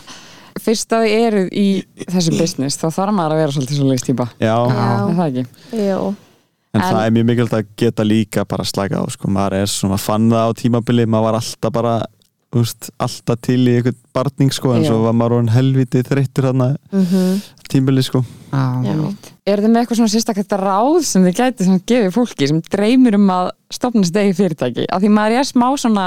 fyrst 0.58 0.92
að 0.96 1.04
þið 1.06 1.26
eruð 1.28 1.50
í 1.54 1.66
þessu 2.10 2.32
business 2.38 2.78
þá 2.80 2.88
þarf 2.90 3.14
maður 3.14 3.34
að 3.36 3.42
vera 3.44 3.54
svolítið 3.56 3.78
svo 3.80 3.88
leistýpa 3.92 4.26
Já, 4.42 4.54
Já. 4.68 4.86
Er 5.08 5.18
það 5.18 5.26
ekki? 5.28 5.44
Jú, 5.78 5.98
en, 6.12 6.80
En- 6.80 6.84
það 6.88 7.00
er 7.06 7.14
mjög 7.16 7.28
mikilvægt 7.30 7.56
að 7.60 7.68
geta 7.84 8.06
líka 8.06 8.44
bara 8.48 8.66
að 8.66 8.72
slaka 8.72 9.00
á, 9.00 9.04
sko, 9.14 9.30
maður 9.32 9.58
er 9.62 9.70
svona 9.72 9.98
fann 10.02 10.28
það 10.32 10.50
á 10.50 10.58
tímabili, 10.58 11.06
maður 11.08 11.28
var 11.30 11.38
alltaf 11.40 11.74
bara 11.78 11.94
úst, 12.56 12.88
alltaf 12.96 13.40
til 13.44 13.60
í 13.68 13.74
einhvern 13.76 13.96
barning 14.16 14.52
sko, 14.54 14.72
en 14.72 14.84
Já. 14.86 14.88
svo 14.88 15.02
var 15.04 15.16
maður 15.16 15.38
orðinn 15.38 15.52
helviti 15.52 16.00
þreyttur 16.06 16.48
þarna 16.48 16.68
mhm, 16.94 17.42
tímabili 17.68 18.04
sko. 18.06 18.22
Já 18.52 18.94
Er 19.48 19.62
þið 19.62 19.72
með 19.72 19.82
eitthvað 19.82 19.98
svona 19.98 20.12
sérstaklega 20.12 20.58
ráð 20.60 20.96
sem 21.08 21.24
þið 21.24 21.36
gætið 21.38 21.68
svona 21.68 21.84
gefið 21.88 22.14
fólki 22.14 22.48
sem 22.48 22.62
dreymir 22.68 23.16
um 23.16 23.30
að 23.32 23.50
stopna 23.72 24.02
sitt 24.04 24.18
eigi 24.20 24.34
fyrirtæki? 24.36 24.86
Af 24.92 25.00
því 25.04 25.12
maður 25.16 25.36
er 25.40 25.48
smá 25.48 25.66
svona, 25.80 26.06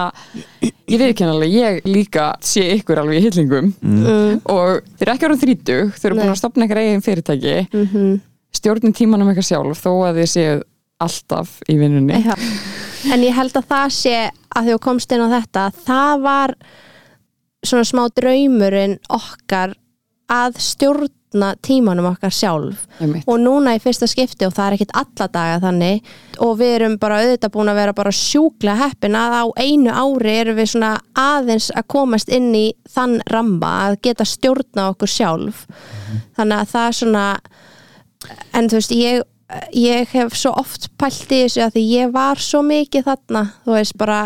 ég 0.61 1.01
veit 1.01 1.07
ekki 1.07 1.25
alveg, 1.25 1.55
ég 1.57 1.87
líka 1.89 2.27
sé 2.45 2.67
ykkur 2.75 3.01
alveg 3.01 3.17
í 3.17 3.23
hyllingum 3.25 3.71
mm, 3.81 4.43
og 4.49 4.81
þið 4.97 5.05
eru 5.07 5.15
ekki 5.15 5.29
orðin 5.29 5.41
þrítug, 5.45 5.95
þið 5.97 6.09
eru 6.09 6.19
búin 6.19 6.33
að 6.33 6.41
stopna 6.41 6.67
ykkur 6.67 6.83
eigin 6.83 7.05
fyrirtæki, 7.05 7.55
mhm. 7.69 8.19
Stjórnum 8.51 8.91
tímanum 8.91 9.29
eitthvað 9.31 9.47
sjálf 9.47 9.79
þó 9.79 9.91
að 10.09 10.17
þið 10.19 10.25
séu 10.27 10.55
alltaf 11.01 11.57
í 11.71 11.77
vinnunni. 11.79 12.19
En 13.09 13.23
ég 13.25 13.33
held 13.35 13.55
að 13.57 13.69
það 13.71 13.93
sé 13.97 14.17
að 14.51 14.67
því 14.67 14.75
þú 14.75 14.81
komst 14.85 15.13
inn 15.15 15.23
á 15.25 15.33
þetta 15.37 15.65
það 15.85 16.25
var 16.25 16.55
svona 17.65 17.87
smá 17.87 18.03
draumurinn 18.17 18.99
okkar 19.11 19.73
að 20.31 20.59
stjórna 20.63 21.51
tímanum 21.63 22.07
okkar 22.11 22.33
sjálf. 22.33 22.85
Einmitt. 22.99 23.25
og 23.27 23.39
núna 23.39 23.75
í 23.75 23.81
fyrsta 23.83 24.07
skipti 24.09 24.47
og 24.47 24.53
það 24.55 24.67
er 24.67 24.75
ekkit 24.77 24.93
alla 25.01 25.27
daga 25.31 25.59
þannig 25.63 26.11
og 26.43 26.53
við 26.59 26.75
erum 26.77 26.97
bara 27.01 27.19
auðvitað 27.21 27.53
búin 27.55 27.71
að 27.71 27.79
vera 27.81 27.95
bara 27.97 28.13
sjúklega 28.15 28.79
heppin 28.85 29.17
að 29.19 29.37
á 29.37 29.45
einu 29.59 29.91
ári 29.91 30.35
erum 30.43 30.59
við 30.59 30.71
svona 30.73 30.93
aðeins 31.17 31.71
að 31.75 31.89
komast 31.95 32.31
inn 32.31 32.51
í 32.55 32.65
þann 32.91 33.19
ramma 33.31 33.73
að 33.87 33.99
geta 34.07 34.27
stjórna 34.27 34.89
okkur 34.93 35.11
sjálf. 35.11 35.65
Þannig 36.37 36.57
að 36.63 36.73
það 36.75 36.87
er 36.87 36.99
svona 37.01 37.25
en 38.55 38.71
þú 38.71 38.79
veist 38.79 38.95
ég 38.95 39.23
ég 39.75 40.11
hef 40.15 40.35
svo 40.37 40.53
oft 40.61 40.89
pælt 40.99 41.31
í 41.31 41.43
þessu 41.45 41.65
að 41.65 41.75
því 41.77 41.83
ég 41.91 42.13
var 42.15 42.41
svo 42.41 42.61
mikið 42.65 43.07
þarna 43.09 43.45
þú 43.65 43.75
veist 43.77 43.97
bara 43.99 44.19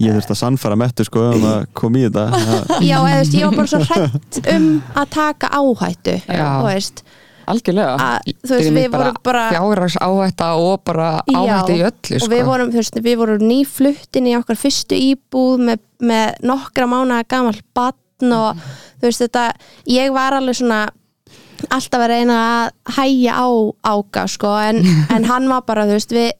ég 0.00 0.14
þurfti 0.16 0.34
að 0.34 0.40
sannfæra 0.40 0.78
mettu 0.80 1.04
sko 1.06 1.24
um 1.34 1.48
að 1.50 1.66
koma 1.78 2.00
í 2.00 2.06
þetta 2.06 2.24
já, 2.90 2.96
eða, 2.96 3.10
þú 3.10 3.18
veist, 3.18 3.34
ég 3.36 3.48
var 3.50 3.58
bara 3.58 3.72
svo 3.72 3.82
hrætt 3.88 4.40
um 4.54 4.70
að 5.02 5.10
taka 5.18 5.50
áhættu 5.58 6.16
Já. 6.22 6.46
þú 6.46 6.70
veist 6.70 7.04
Algjörlega. 7.52 7.94
að, 7.98 8.28
þú 8.46 8.54
veist, 8.54 8.72
við 8.76 8.84
vorum 8.92 9.16
bara 9.26 9.40
fjárrags 9.50 9.96
áhætta 9.98 10.48
og 10.62 10.84
bara 10.86 11.08
áhætta 11.26 11.74
í 11.74 11.80
Já, 11.80 11.88
öllu 11.88 12.16
og 12.16 12.22
sko. 12.22 12.30
við 12.30 12.44
vorum, 12.46 12.70
þú 12.70 12.78
veist, 12.78 12.98
við 13.02 13.16
vorum 13.18 13.46
nýfluttin 13.50 14.28
í 14.30 14.36
okkar 14.38 14.60
fyrstu 14.60 14.98
íbúð 15.10 15.64
með, 15.66 15.82
með 16.12 16.36
nokkra 16.46 16.86
mánaða 16.90 17.26
gamal 17.34 17.56
batn 17.74 18.36
og 18.38 18.62
þú 19.02 19.08
veist 19.08 19.24
þetta 19.24 19.48
ég 19.90 20.14
var 20.14 20.38
alveg 20.38 20.60
svona 20.62 20.84
alltaf 21.68 22.02
að 22.02 22.10
reyna 22.12 22.36
að 22.42 22.96
hæja 22.96 23.38
á 23.38 23.48
ága 23.92 24.26
sko, 24.30 24.52
en, 24.68 24.82
en 25.14 25.26
hann 25.28 25.48
var 25.50 25.64
bara 25.68 25.86
þú 25.88 25.96
veist, 25.98 26.14
við, 26.16 26.30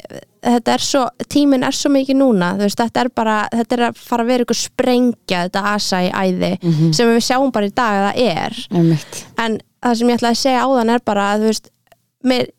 þetta 0.42 0.74
er 0.74 0.84
svo 0.86 1.02
tíminn 1.30 1.66
er 1.66 1.76
svo 1.76 1.92
mikið 1.94 2.18
núna, 2.18 2.52
þú 2.58 2.66
veist, 2.66 2.80
þetta 2.82 3.04
er 3.04 3.12
bara 3.14 3.36
þetta 3.52 3.78
er 3.78 3.84
að 3.88 4.02
fara 4.02 4.26
að 4.26 4.32
vera 4.32 4.46
ykkur 4.46 4.60
sprengja 4.62 5.44
þetta 5.46 5.64
asa 5.72 6.02
í 6.02 6.10
æði, 6.10 6.52
sem 6.94 7.12
við 7.12 7.22
sjáum 7.28 7.54
bara 7.54 7.70
í 7.70 7.74
dag 7.76 8.00
að 8.00 8.08
það 8.08 8.22
er. 8.26 8.60
Einmitt. 8.72 9.22
en 9.38 9.58
það 9.82 9.98
sem 9.98 10.12
ég 10.12 10.20
ætla 10.20 10.34
að 10.34 10.42
segja 10.42 10.66
áðan 10.66 10.94
er 10.94 11.02
bara 11.06 11.30
að 11.32 11.42
þú 11.42 11.50
veist, 11.52 11.72
mér, 12.32 12.52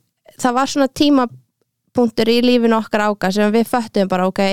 það 0.44 0.58
var 0.58 0.74
svona 0.74 0.90
tímapunktur 1.02 2.32
í 2.34 2.40
lífinu 2.44 2.78
okkar 2.80 3.08
áka 3.10 3.32
sem 3.36 3.54
við 3.54 3.70
föttum 3.70 4.12
bara 4.12 4.28
ok 4.32 4.44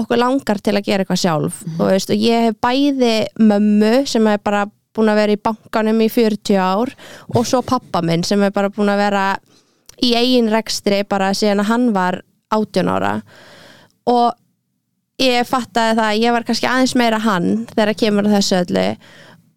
okkur 0.00 0.20
langar 0.22 0.60
til 0.62 0.76
að 0.76 0.86
gera 0.86 1.04
eitthvað 1.04 1.22
sjálf 1.24 1.62
og, 1.76 1.86
veist, 1.90 2.10
og 2.10 2.22
ég 2.22 2.48
hef 2.48 2.60
bæði 2.62 3.14
mömmu 3.42 4.04
sem 4.10 4.26
er 4.30 4.42
bara 4.42 4.66
búin 4.96 5.12
að 5.12 5.20
vera 5.22 5.36
í 5.36 5.40
bankanum 5.48 6.02
í 6.02 6.08
40 6.10 6.58
ár 6.60 6.92
og 7.34 7.46
svo 7.46 7.62
pappa 7.66 8.02
minn 8.02 8.24
sem 8.26 8.42
er 8.42 8.52
bara 8.54 8.72
búin 8.74 8.90
að 8.92 9.02
vera 9.04 9.24
í 10.02 10.12
eigin 10.16 10.50
rekstri 10.52 11.02
bara 11.08 11.32
síðan 11.36 11.62
að 11.64 11.70
hann 11.70 11.88
var 11.96 12.20
18 12.50 12.90
ára 12.90 13.14
og 14.10 14.34
ég 15.20 15.46
fattaði 15.48 15.96
það 15.98 16.06
að 16.08 16.20
ég 16.24 16.34
var 16.34 16.46
kannski 16.48 16.68
aðeins 16.70 16.96
meira 16.98 17.20
hann 17.22 17.50
þegar 17.74 17.96
kemur 18.02 18.28
að 18.28 18.36
þessu 18.38 18.60
öllu 18.64 18.86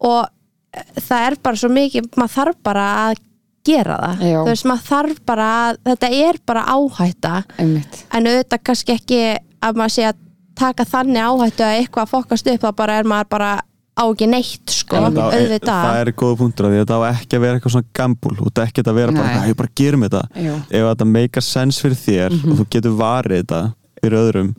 og 0.04 0.98
það 0.98 1.28
er 1.28 1.36
bara 1.42 1.60
svo 1.60 1.70
mikið, 1.72 2.10
maður 2.18 2.34
þarf 2.34 2.60
bara 2.66 2.84
að 3.04 3.22
gera 3.64 3.96
það, 4.02 4.22
Já. 4.28 4.36
þú 4.36 4.48
veist, 4.50 4.66
maður 4.68 4.88
þarf 4.90 5.20
bara 5.30 5.46
að, 5.62 5.78
þetta 5.88 6.10
er 6.28 6.38
bara 6.50 6.64
áhætta 6.74 7.34
Einmitt. 7.62 8.00
en 8.12 8.28
auðvitað 8.28 8.64
kannski 8.68 8.96
ekki 8.98 9.20
að 9.64 9.78
maður 9.80 9.94
sé 9.94 10.08
að 10.10 10.18
taka 10.58 10.86
þannig 10.86 11.24
áhættu 11.24 11.64
að 11.64 11.78
eitthvað 11.78 12.10
fokast 12.12 12.50
upp, 12.52 12.66
þá 12.66 12.76
bara 12.82 12.98
er 13.00 13.08
maður 13.08 13.30
bara 13.32 13.52
á 13.94 14.02
ekki 14.10 14.26
neitt, 14.28 14.66
sko, 14.74 14.96
Það 14.96 15.18
á- 15.22 15.30
auðvitað. 15.38 15.84
það 15.86 15.98
er 16.00 16.10
góða 16.18 16.36
punktur 16.40 16.66
að 16.66 16.72
því 16.74 16.78
að 16.78 16.84
þetta 16.84 16.98
á 16.98 17.02
ekki 17.14 17.36
að 17.38 17.40
vera 17.44 17.58
eitthvað 17.58 17.74
svona 17.76 17.90
gambul 18.00 18.34
og 18.40 18.44
þetta 18.50 18.64
ekki 18.66 18.82
að 18.84 18.94
vera 18.98 19.12
bara, 19.12 19.46
ég 19.48 19.56
bara 19.56 19.72
gerum 19.80 20.04
þetta. 20.06 20.22
Já. 20.34 20.54
ef 20.70 20.84
þetta 20.90 21.06
make 21.14 21.36
a 21.38 21.40
sense 21.40 21.80
fyrir 21.84 22.00
þér 22.02 22.36
og 22.50 22.58
þú 22.58 22.66
getur 22.74 22.96
varið 22.98 23.42
þetta 23.44 23.60
fyrir 24.02 24.18
öðrum 24.20 24.50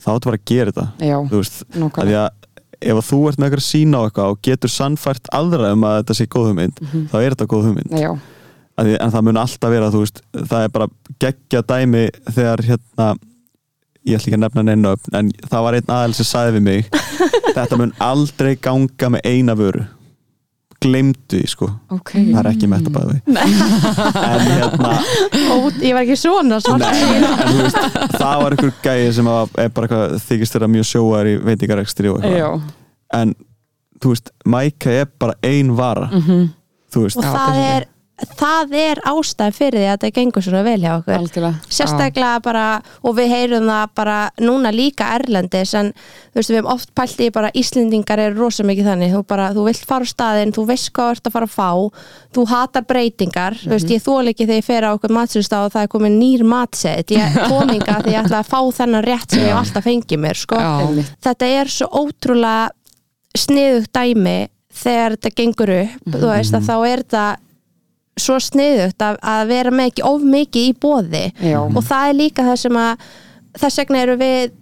þá 0.00 0.08
áttu 0.14 0.24
bara 0.30 0.38
að 0.38 0.46
gera 0.52 0.70
þetta. 0.72 0.86
Já. 1.02 1.16
þú 1.30 1.36
veist, 1.42 1.64
að 1.74 2.06
því 2.06 2.16
að 2.22 2.30
ef 2.86 2.92
að 3.00 3.06
þú 3.10 3.18
ert 3.28 3.38
með 3.40 3.46
eitthvað 3.50 3.66
sína 3.66 3.98
á 3.98 4.02
eitthvað 4.06 4.30
og 4.30 4.40
getur 4.46 4.68
sannfært 4.70 5.28
aðra 5.32 5.72
um 5.72 5.84
að 5.88 5.98
þetta 6.02 6.14
sé 6.20 6.26
góð 6.28 6.48
hugmynd 6.52 6.80
þá 7.10 7.16
er 7.22 7.30
þetta 7.34 7.46
góð 7.50 7.64
hugmynd. 7.70 7.98
Já. 8.00 8.10
Að 8.76 8.84
því, 8.90 8.96
en 9.00 9.10
það 9.14 9.22
mun 9.24 9.38
alltaf 9.40 9.70
vera, 9.72 9.86
þú 9.90 10.00
veist 10.04 10.18
það 10.36 10.62
er 10.66 10.68
bara 10.74 10.86
geggja 11.18 11.62
dæmi 11.64 12.02
þegar 12.28 12.62
hérna 12.68 13.06
ég 14.06 14.16
ætla 14.16 14.30
ekki 14.30 14.36
að 14.38 14.44
nefna 14.46 14.62
neina 14.68 14.94
upp 14.96 15.10
en 15.18 15.28
það 15.50 15.64
var 15.66 15.76
einn 15.80 15.92
aðeins 15.98 16.20
sem 16.22 16.28
sagði 16.30 16.56
við 16.56 16.64
mig 16.70 16.88
þetta 17.56 17.78
mun 17.80 17.92
aldrei 18.04 18.54
ganga 18.62 19.08
með 19.16 19.28
eina 19.32 19.54
vöru. 19.58 19.84
Glemdu 20.84 21.38
því 21.40 21.46
sko. 21.48 21.66
Ok. 21.94 22.10
það 22.12 22.38
er 22.42 22.48
ekki 22.50 22.66
metta 22.68 22.90
bæði 22.92 23.14
en 23.32 24.42
hérna 24.50 24.90
Ó, 25.48 25.54
ég 25.80 25.94
var 25.96 26.02
ekki 26.02 26.18
svona 26.20 26.58
svart 26.60 26.84
nei, 26.84 27.16
en 27.16 27.62
veist, 27.62 27.78
það 28.12 28.42
var 28.42 28.56
einhver 28.56 28.74
gæði 28.84 29.06
sem 29.16 29.30
var, 29.30 29.48
er 29.56 29.70
bara 29.72 29.88
eitthvað, 29.88 30.16
þykist 30.26 30.52
þeirra 30.56 30.68
mjög 30.74 30.88
sjóar 30.90 31.30
í 31.30 31.34
veitingarekstri 31.48 32.12
og 32.12 32.20
Já. 32.20 32.28
eitthvað 32.28 32.68
en 33.22 33.32
þú 34.04 34.12
veist, 34.12 34.30
Mæka 34.52 34.92
er 35.00 35.08
bara 35.16 35.38
ein 35.48 35.72
vara. 35.80 36.10
Mhm. 36.12 36.44
þú 36.92 37.06
veist, 37.06 37.16
og 37.16 37.24
það 37.24 37.38
það 37.40 37.60
er 37.64 37.76
er 37.80 37.88
það 38.16 38.72
er 38.80 39.00
ástæð 39.04 39.56
fyrir 39.58 39.82
því 39.82 39.88
að 39.90 39.96
þetta 39.96 40.10
gengur 40.16 40.44
svona 40.44 40.62
vel 40.64 40.78
hjá 40.80 40.92
okkur. 40.94 41.14
Algjörlega. 41.18 41.72
Sérstaklega 41.76 42.38
bara 42.44 42.64
og 43.04 43.16
við 43.18 43.32
heyrum 43.34 43.68
það 43.68 43.90
bara 44.00 44.16
núna 44.40 44.72
líka 44.72 45.10
erlendis 45.18 45.74
en 45.76 45.90
þú 45.92 46.40
veist 46.40 46.52
við 46.52 46.58
hefum 46.62 46.70
oft 46.72 46.94
pælt 46.96 47.20
í 47.20 47.28
bara 47.34 47.50
Íslendingar 47.60 48.22
eru 48.24 48.40
rosa 48.40 48.64
mikið 48.64 48.88
þannig. 48.88 49.12
Þú, 49.12 49.22
bara, 49.28 49.50
þú 49.52 49.66
vilt 49.68 49.84
fara 49.90 50.08
á 50.08 50.12
staðinn, 50.12 50.54
þú 50.56 50.66
veist 50.70 50.90
hvað 50.96 51.10
þú 51.10 51.18
ert 51.18 51.28
að 51.28 51.36
fara 51.36 51.50
að 51.50 51.54
fá 51.58 51.70
þú 52.38 52.46
hatar 52.54 52.88
breytingar. 52.88 53.60
Þú 53.66 53.74
veist 53.74 53.92
ég 53.92 54.04
þól 54.08 54.32
ekki 54.32 54.48
þegar 54.48 54.62
ég 54.62 54.68
fer 54.70 54.88
á 54.88 54.90
okkur 54.96 55.16
matsustaf 55.20 55.68
og 55.68 55.76
það 55.76 55.86
er 55.86 55.92
komin 55.92 56.18
nýr 56.22 56.48
matsett 56.48 57.12
ég 57.12 57.40
kominga 57.52 58.00
því 58.00 58.16
ég 58.16 58.20
ætla 58.24 58.40
að 58.40 58.52
fá 58.52 58.60
þennan 58.80 59.04
rétt 59.04 59.36
sem 59.36 59.44
ég 59.44 59.60
alltaf 59.60 59.84
fengið 59.84 60.24
mér 60.24 60.40
sko. 60.40 60.56
Já. 60.56 61.08
þetta 61.28 61.54
er 61.60 61.72
svo 61.76 61.92
ótrúlega 62.00 62.70
sniðugt 63.36 63.92
dæmi 63.92 64.38
þegar 64.76 65.16
þetta 65.16 65.36
gengur 65.36 65.72
upp. 65.82 66.14
Þú 66.16 66.30
veist 66.30 66.56
að 66.56 66.70
þá 66.70 66.76
er 66.78 67.02
þetta 67.04 67.26
svo 68.16 68.38
sniðugt 68.40 69.02
að, 69.04 69.18
að 69.20 69.42
vera 69.50 69.72
með 69.74 69.90
ekki 69.90 70.04
of 70.08 70.22
mikið 70.24 70.68
í 70.70 70.76
bóði 70.80 71.24
Já. 71.44 71.58
og 71.66 71.82
það 71.84 72.10
er 72.10 72.18
líka 72.20 72.46
það 72.46 72.60
sem 72.62 72.78
að 72.80 73.08
þess 73.60 73.80
vegna 73.82 74.04
eru 74.04 74.16
við 74.20 74.54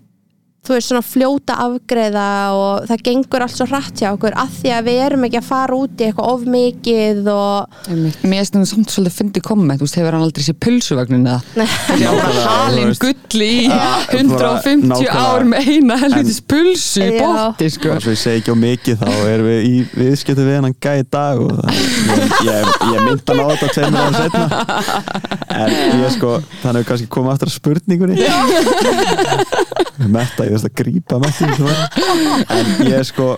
þú 0.65 0.73
veist 0.77 0.89
svona 0.89 1.03
fljóta 1.05 1.55
afgreða 1.61 2.27
og 2.57 2.87
það 2.89 3.03
gengur 3.09 3.43
allt 3.45 3.57
svo 3.59 3.67
hratt 3.69 4.01
hjá 4.01 4.09
okkur 4.15 4.37
af 4.41 4.53
því 4.63 4.71
að 4.79 4.87
við 4.89 5.01
erum 5.05 5.27
ekki 5.29 5.39
að 5.43 5.49
fara 5.51 5.77
út 5.77 6.01
í 6.01 6.07
eitthvað 6.09 6.31
of 6.33 6.47
mikið 6.55 7.29
og 7.35 7.91
Einmitt. 7.93 8.17
Mér 8.25 8.39
finnst 8.41 8.55
það 8.57 8.65
samt 8.71 8.95
svolítið 8.95 9.17
fyndi 9.19 9.43
komment, 9.45 9.79
þú 9.83 9.85
veist, 9.89 9.99
hefur 10.01 10.17
hann 10.17 10.25
aldrei 10.25 10.47
sér 10.47 10.57
pulsuvagnin 10.65 11.27
eða 11.29 11.41
Nei. 11.61 11.67
Já, 12.01 12.09
bara 12.09 12.25
Nákvæmlega, 12.25 12.55
halin 12.55 12.85
þú 12.85 12.93
veist. 12.95 13.05
gull 13.05 13.45
í 13.45 13.51
Ja, 13.69 13.91
150 14.15 14.89
nákvæmlega. 14.89 15.27
ár 15.35 15.45
með 15.53 15.69
eina 15.75 15.99
helvitis 16.05 16.41
pulsu 16.49 17.05
í 17.05 17.11
Já. 17.13 17.21
botti, 17.25 17.71
sko 17.77 17.99
svo 18.01 18.15
ég 18.15 18.21
segi 18.25 18.41
ekki 18.41 18.55
á 18.55 18.59
mikið 18.65 18.95
þá 19.05 19.11
erum 19.35 19.47
við 19.51 19.61
í 19.69 19.75
viðskiptu 20.01 20.49
við 20.49 20.57
hennan 20.59 20.77
gæði 20.89 21.05
dag 21.13 21.37
og 21.45 21.51
það, 21.61 21.71
ég, 21.75 22.19
ég, 22.49 22.73
ég 22.95 23.01
mynd 23.05 23.23
hann 23.29 23.41
á 23.45 23.47
þetta 23.53 23.69
tveimur 23.77 24.01
ára 24.01 24.15
setna 24.25 24.45
en 25.55 25.71
ég 26.01 26.11
sko, 26.17 26.31
þannig 26.63 26.73
að 26.73 26.81
við 26.81 26.89
kannski 26.91 27.09
komum 27.15 27.31
aftur 27.35 27.53
að 27.53 27.57
spurningunni 27.61 28.17
Veist 30.55 30.69
að 30.69 30.77
grípa 30.81 31.21
þessu. 31.23 31.49
en 32.59 32.75
ég 32.89 33.09
sko 33.11 33.31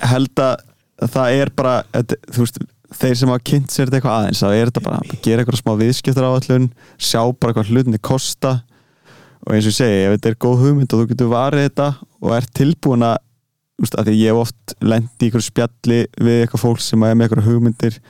held 0.00 0.42
að 0.44 0.66
það 1.10 1.38
er 1.40 1.50
bara 1.56 1.74
þú 1.92 2.44
veist, 2.44 2.60
þeir 3.00 3.16
sem 3.16 3.30
hafa 3.30 3.46
kynnt 3.46 3.72
sér 3.72 3.90
eitthvað 3.90 4.16
aðeins, 4.16 4.42
þá 4.42 4.48
er 4.50 4.70
þetta 4.70 4.82
bara 4.84 5.00
að 5.00 5.14
gera 5.24 5.42
eitthvað 5.42 5.60
smá 5.62 5.72
viðskiptur 5.80 6.26
áallun, 6.26 6.68
sjá 6.98 7.20
bara 7.40 7.56
hvað 7.56 7.70
hlutinni 7.70 8.00
kosta 8.02 8.56
og 9.46 9.54
eins 9.54 9.66
og 9.66 9.72
ég 9.72 9.76
segi, 9.78 10.00
ef 10.04 10.16
þetta 10.16 10.32
er 10.32 10.40
góð 10.44 10.64
hugmynd 10.64 10.94
og 10.94 11.02
þú 11.02 11.10
getur 11.12 11.30
varið 11.32 11.66
þetta 11.68 11.90
og 12.20 12.34
er 12.36 12.48
tilbúin 12.60 13.06
að 13.06 13.20
þú 13.80 13.86
veist, 13.86 14.00
að 14.02 14.10
ég 14.12 14.40
oft 14.40 14.74
lendi 14.84 15.24
í 15.24 15.30
ykkur 15.30 15.44
spjalli 15.46 16.00
við 16.20 16.42
eitthvað 16.42 16.64
fólk 16.66 16.82
sem 16.84 17.06
er 17.06 17.14
með 17.16 17.30
ykkur 17.30 17.46
hugmyndir 17.46 18.00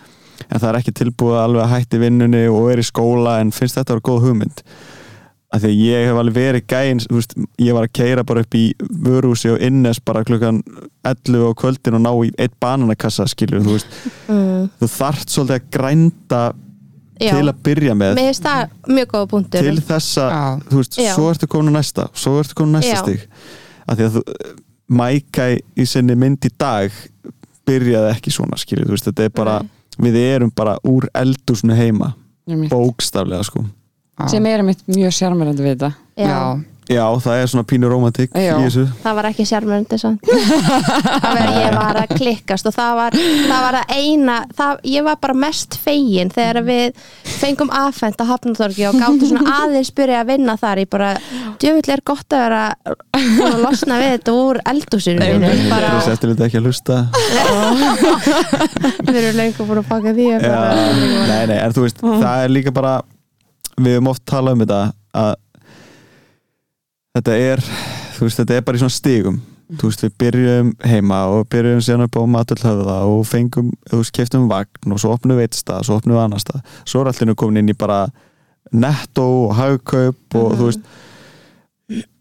en 0.48 0.56
það 0.56 0.68
er 0.70 0.78
ekki 0.80 0.96
tilbúið 0.98 1.42
alveg 1.44 1.62
að 1.62 1.74
hætti 1.76 2.00
vinnunni 2.02 2.42
og 2.50 2.72
er 2.72 2.82
í 2.82 2.86
skóla 2.86 3.36
en 3.42 3.52
finnst 3.54 3.78
þetta 3.78 3.94
að 3.94 4.00
vera 4.00 4.08
góð 4.08 4.26
hugmynd 4.26 4.64
að 5.50 5.64
því 5.64 5.70
að 5.70 5.80
ég 5.82 6.06
hef 6.06 6.18
alveg 6.20 6.36
verið 6.36 6.66
gæinn 6.70 7.00
ég 7.58 7.74
var 7.74 7.86
að 7.86 7.94
keira 7.98 8.24
bara 8.26 8.44
upp 8.44 8.54
í 8.54 8.64
vörúsi 9.02 9.50
og 9.50 9.62
innes 9.66 9.98
bara 10.06 10.22
klukkan 10.26 10.60
11 11.06 11.42
á 11.42 11.52
kvöldin 11.58 11.96
og 11.98 12.04
ná 12.04 12.10
í 12.22 12.30
eitt 12.38 12.54
bananakassa 12.62 13.26
skilur, 13.30 13.64
þú 13.64 13.74
veist, 13.74 13.96
mm, 14.30 14.68
þú 14.78 14.90
þarft 14.94 15.34
svolítið 15.34 15.56
að 15.56 15.70
grænda 15.74 16.42
já, 17.18 17.32
til 17.34 17.42
að 17.50 17.62
byrja 17.66 17.96
með. 17.98 18.20
Til 18.20 19.82
þess 19.90 20.20
að, 20.22 20.30
Já. 20.36 20.44
þú 20.70 20.82
veist, 20.82 21.00
Já. 21.02 21.10
svo 21.16 21.26
ertu 21.32 21.50
komin 21.50 21.74
á 21.74 21.78
næsta 21.80 22.06
svo 22.14 22.36
ertu 22.40 22.58
komin 22.60 22.78
á 22.78 22.80
næsta 22.80 22.94
Já. 22.94 23.02
stig. 23.02 23.26
Að 23.90 23.96
því 23.96 24.06
að 24.06 24.18
þú, 24.18 24.24
Mækæ 24.90 25.44
í 25.78 25.84
sinni 25.86 26.16
mynd 26.18 26.46
í 26.46 26.50
dag 26.58 26.94
byrjaði 27.66 28.08
ekki 28.10 28.32
svona, 28.34 28.56
skilju, 28.58 28.88
þú 28.88 28.96
veist, 28.96 29.06
þetta 29.06 29.26
er 29.28 29.34
bara 29.34 29.58
við 30.00 30.16
erum 30.18 30.50
bara 30.54 30.78
úr 30.86 31.06
eldúsnu 31.14 31.74
heima. 31.78 32.14
Bókstaflega, 32.70 33.44
sko 33.46 33.66
sem 34.28 34.46
er 34.46 34.62
mitt 34.66 34.82
mjög 34.90 35.12
sjarmerandi 35.16 35.62
við 35.64 35.72
þetta. 35.76 35.92
Já, 36.20 36.36
já, 36.90 37.04
það 37.22 37.38
er 37.40 37.46
svona 37.48 37.64
pínu 37.70 37.88
romantik 37.88 38.32
í 38.36 38.42
Já. 38.44 38.56
þessu. 38.60 38.82
Það 39.04 39.14
var 39.16 39.28
ekki 39.30 39.44
var 41.24 41.38
ég 41.54 41.76
var 41.76 41.98
að 42.02 42.14
klikkast 42.18 42.66
og 42.66 42.74
það 42.74 42.92
var 42.98 43.16
það 43.16 43.60
var 43.64 43.78
að 43.78 43.94
eina 43.94 44.36
það, 44.58 44.80
ég 44.90 45.06
var 45.06 45.16
bara 45.22 45.36
mest 45.46 45.76
fegin 45.80 46.32
þegar 46.34 46.60
við 46.66 46.98
fengum 47.40 47.70
afhent 47.72 48.20
á 48.20 48.24
Hafnatorgi 48.28 48.88
og 48.90 48.98
gáttu 49.00 49.30
svona 49.30 49.54
aðeins 49.62 49.92
byrja 49.96 50.20
að 50.24 50.32
vinna 50.34 50.56
þar. 50.60 50.82
Ég 50.82 50.90
bara, 50.92 51.12
djöfull 51.62 51.94
er 51.94 52.02
gott 52.10 52.36
að 52.36 52.44
vera 52.44 52.64
að 53.14 53.62
losna 53.64 54.00
við 54.02 54.12
þetta 54.16 54.34
úr 54.42 54.60
eldúsinu 54.74 55.30
mínu. 55.30 55.54
bara, 55.70 55.94
Þessi 56.00 56.12
eftir 56.16 56.34
þetta 56.34 56.50
ekki 56.50 56.60
að 56.60 56.68
hlusta. 56.68 57.00
Við 59.06 59.16
erum 59.22 59.38
lengur 59.40 59.66
búin 59.70 59.80
að 59.82 59.88
baka 59.90 60.12
því 60.16 60.26
að 60.36 60.44
Já, 60.44 60.52
bara, 60.58 60.84
nei, 61.30 61.42
nei, 61.50 61.56
en 61.64 61.74
þú 61.76 61.86
veist, 61.86 62.02
það 62.04 62.44
er 62.44 62.54
líka 62.58 62.74
bara 62.74 62.98
við 63.86 63.96
höfum 63.98 64.12
oft 64.12 64.26
talað 64.28 64.56
um 64.56 64.64
þetta 64.64 64.80
að 65.20 65.32
þetta 67.16 67.38
er 67.50 67.64
þú 68.20 68.28
veist, 68.28 68.40
þetta 68.42 68.56
er 68.56 68.66
bara 68.66 68.78
í 68.78 68.82
svona 68.82 68.94
stigum. 68.94 69.40
Þú 69.70 69.88
veist, 69.90 70.02
við 70.02 70.14
byrjum 70.18 70.70
heima 70.90 71.20
og 71.30 71.44
byrjum 71.52 71.82
síðan 71.84 72.08
upp 72.08 72.16
á 72.18 72.22
maturhöfða 72.34 72.96
og 73.06 73.20
fengum, 73.28 73.70
þú 73.86 74.00
veist, 74.00 74.14
keftum 74.16 74.48
vagn 74.50 74.94
og 74.94 75.00
svo 75.02 75.12
opnum 75.14 75.38
við 75.38 75.46
eitt 75.46 75.60
stað, 75.60 75.86
svo 75.86 75.98
opnum 76.00 76.18
við 76.18 76.24
annar 76.24 76.42
stað. 76.42 76.64
Svo 76.82 77.02
er 77.02 77.12
allir 77.12 77.30
nú 77.30 77.36
komin 77.38 77.62
inn 77.62 77.70
í 77.70 77.78
bara 77.78 78.00
netto 78.70 79.26
og 79.44 79.54
hagkaup 79.58 80.38
og 80.38 80.56
þú 80.58 80.66
veist 80.68 80.90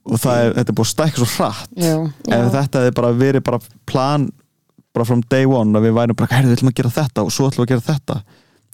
og 0.09 0.17
það 0.17 0.43
er, 0.43 0.53
þetta 0.57 0.71
er 0.71 0.77
búið 0.77 0.85
að 0.85 0.93
stækka 0.93 1.21
svo 1.21 1.29
hratt. 1.35 1.73
Já, 1.77 1.95
ef 2.37 2.51
þetta 2.55 2.83
hefði 2.83 2.93
bara 3.01 3.15
verið 3.17 3.45
bara 3.49 3.59
plan 3.89 4.29
bara 4.95 5.05
from 5.05 5.21
day 5.29 5.45
one 5.45 5.77
að 5.77 5.89
við 5.89 5.97
værum 5.99 6.17
bara, 6.17 6.31
herrðu, 6.33 6.53
við 6.53 6.59
ætlum 6.59 6.71
að 6.71 6.79
gera 6.79 6.93
þetta 6.95 7.25
og 7.25 7.33
svo 7.33 7.49
ætlum 7.49 7.65
við 7.65 7.67
að 7.67 7.73
gera 7.75 7.87
þetta 7.89 8.21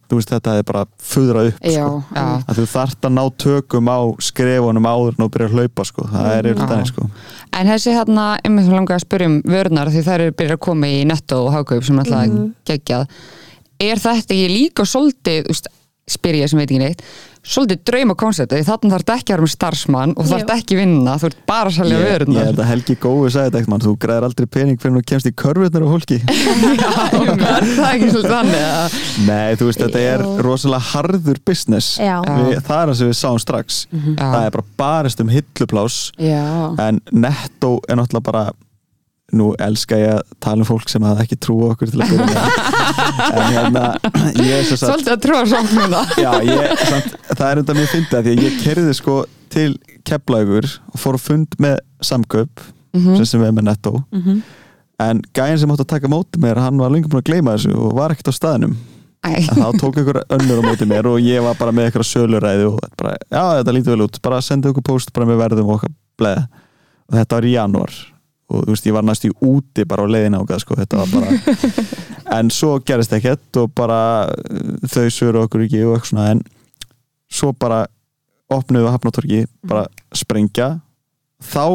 þú 0.10 0.20
veist, 0.20 0.34
þetta 0.34 0.56
hefði 0.56 0.66
bara 0.70 0.84
fuðrað 1.12 1.50
upp 1.52 1.64
já, 1.66 1.76
sko. 1.76 2.18
Já. 2.18 2.26
að 2.46 2.60
þú 2.60 2.66
þarft 2.74 3.08
að 3.08 3.16
ná 3.16 3.24
tökum 3.46 3.90
á 3.92 4.00
skrefunum 4.28 4.90
áður 4.90 5.16
en 5.16 5.24
þú 5.24 5.30
byrjar 5.36 5.50
að 5.52 5.56
hlaupa 5.60 5.88
sko. 5.90 6.10
það 6.12 6.30
er 6.34 6.50
yfir 6.52 6.62
þannig 6.74 6.92
sko. 6.92 7.08
En 7.56 7.72
þessi 7.72 7.96
hérna, 7.96 8.28
einmitt 8.44 8.68
sem 8.68 8.76
langar 8.76 9.00
að 9.00 9.06
spyrja 9.06 9.32
um 9.32 9.40
vörnar 9.46 9.92
því 9.94 10.06
þær 10.06 10.26
eru 10.28 10.36
byrjað 10.36 10.60
að 10.60 10.66
koma 10.68 10.92
í 10.92 11.02
netto 11.08 11.42
og 11.46 11.54
hagkaup 11.56 11.88
sem 11.88 12.04
alltaf 12.04 12.28
mm 12.30 12.54
geggjað 12.66 13.08
er 13.82 14.00
þetta 14.00 14.34
ekki 14.36 14.50
líka 14.50 14.86
svolítið 14.88 15.50
úst, 15.52 15.68
spyr 16.10 16.40
ég 16.42 16.52
sem 16.52 16.60
veit 16.62 16.70
ekki 16.70 16.82
neitt 16.82 17.04
svolítið 17.46 17.82
drauma 17.86 18.16
koncepti, 18.18 18.58
því 18.58 18.66
þarna 18.68 18.92
þarf 18.96 19.06
þetta 19.06 19.16
ekki 19.20 19.32
að 19.32 19.36
vera 19.36 19.46
með 19.46 19.54
starfsmann 19.54 20.16
og 20.16 20.30
þarf 20.30 20.44
þetta 20.44 20.58
ekki 20.62 20.78
vinna, 20.80 21.16
þú 21.22 21.30
ert 21.30 21.42
bara 21.50 21.72
að 21.72 21.78
selja 21.78 22.00
ég, 22.00 22.26
ég 22.36 22.50
held 22.50 22.62
að 22.64 22.70
Helgi 22.72 22.96
Gói 23.04 23.30
sagði 23.30 23.46
þetta 23.46 23.60
ekkert 23.60 23.72
mann, 23.74 23.86
þú 23.86 23.94
græðir 24.06 24.28
aldrei 24.30 24.50
pening 24.56 24.82
fyrir 24.82 24.98
þú 24.98 25.04
kemst 25.12 25.30
í 25.30 25.34
körfurnar 25.44 25.86
á 25.86 25.90
fólki. 25.94 26.20
Er 27.56 27.68
það 27.70 27.90
ekki 27.92 28.10
svolítið 28.12 28.34
þannig 28.34 28.66
að 28.66 28.98
nei, 29.30 29.56
þú 29.60 29.70
veist, 29.70 29.84
þetta 29.86 30.04
er 30.16 30.26
rosalega 30.46 30.90
harður 30.92 31.42
business. 31.48 31.94
Já, 32.02 32.18
við, 32.26 32.60
það 32.66 32.82
er 32.82 32.92
það 32.92 33.00
sem 33.00 33.12
við 33.12 33.18
sáum 33.22 33.42
strax. 33.42 33.82
Það 33.94 34.42
er 34.42 34.56
bara 34.58 34.68
barist 34.82 35.24
um 35.24 35.32
hilluplás 35.32 36.00
já, 36.20 36.46
en 36.86 37.02
netto 37.14 37.78
er 37.88 38.00
náttúrulega 38.00 38.30
bara 38.32 38.46
nú 39.34 39.48
elska 39.58 39.98
ég 39.98 40.12
að 40.20 40.36
tala 40.44 40.62
um 40.62 40.68
fólk 40.70 40.90
sem 40.92 41.04
hafði 41.06 41.24
ekki 41.26 41.38
trú 41.42 41.56
á 41.66 41.68
okkur 41.74 41.90
til 41.90 42.02
að 42.04 42.12
byrja 42.14 42.28
með. 42.30 42.60
En 43.36 43.56
hérna 43.56 43.84
ég 44.38 44.52
er 44.60 44.66
svo 44.68 44.78
satt 44.78 44.92
svolítið 44.92 45.14
að 45.16 45.24
trúa 45.24 45.40
samféluna 45.50 46.02
já, 46.22 46.30
ég, 46.46 46.84
samt, 46.92 47.16
það 47.32 47.46
er 47.48 47.62
enda 47.62 47.76
mjög 47.78 47.90
fyndið 47.94 48.18
af 48.20 48.26
því 48.28 48.34
að 48.36 48.44
ég 48.46 48.60
kerði 48.62 48.96
sko 49.00 49.16
til 49.56 49.72
Keflaugur 50.06 50.68
og 50.94 51.02
fór 51.02 51.18
að 51.18 51.26
fund 51.26 51.58
með 51.64 51.80
samköp 52.06 52.66
sem 52.96 53.26
sem 53.28 53.42
við 53.42 53.50
erum 53.50 53.58
með 53.60 53.68
netto. 53.72 53.94
En 55.04 55.22
gæðin 55.36 55.62
sem 55.64 55.74
átti 55.74 55.84
að 55.88 55.94
taka 55.96 56.12
móti 56.12 56.40
mér 56.40 56.62
hann 56.62 56.78
var 56.80 56.94
lengur 56.94 57.12
búin 57.12 57.24
að 57.26 57.30
gleyma 57.32 57.56
þessu 57.58 57.74
og 57.76 57.96
var 57.98 58.14
ekkert 58.14 58.30
á 58.32 58.36
staðnum. 58.38 58.76
Æ, 59.26 59.32
en 59.42 59.58
þá 59.58 59.68
tók 59.82 59.98
ykkur 60.04 60.22
önnur 60.38 60.62
á 60.62 60.64
móti 60.70 60.86
mér 60.88 61.10
og 61.10 61.18
ég 61.20 61.42
var 61.44 61.58
bara 61.60 61.74
með 61.76 61.90
ykkur 61.90 62.06
söluræði 62.06 62.68
og 62.70 62.78
bara, 63.00 63.16
já 63.26 63.42
þetta 63.58 63.74
lítur 63.74 63.96
vel 63.98 64.06
út 64.06 64.20
bara 64.24 64.42
senda 64.46 64.70
ykkur 64.70 64.86
post 64.86 65.12
bara 65.16 65.26
með 65.28 65.42
verðum 65.42 65.72
og 65.74 65.80
okkar 65.80 65.96
bleið 66.22 66.44
og 66.46 67.18
þetta 67.18 67.40
var 67.40 67.48
í 67.50 67.56
janúar 67.56 67.96
og 68.52 68.66
þú 68.66 68.76
veist 68.76 68.88
ég 68.90 68.96
var 68.96 69.06
næst 69.08 69.26
í 69.26 69.32
úti 69.44 69.86
bara 69.90 70.06
á 70.06 70.08
leiðin 70.10 70.38
ákað 70.38 70.62
sko, 70.62 70.78
þetta 70.78 71.02
var 71.02 71.14
bara 71.16 71.82
en 72.38 72.52
svo 72.54 72.78
gerist 72.86 73.14
ekkert 73.18 73.62
og 73.62 73.74
bara 73.78 74.00
uh, 74.30 74.72
þau 74.86 75.06
sögur 75.10 75.44
okkur 75.46 75.66
ekki 75.66 75.84
og 75.86 75.98
eitthvað 75.98 76.12
svona 76.12 76.32
en 76.36 76.42
svo 77.32 77.52
bara 77.58 77.86
opnuðu 78.54 78.90
að 78.90 78.98
hafnatorki 78.98 79.46
bara 79.66 79.88
sprengja. 80.16 80.76
Þá 81.46 81.66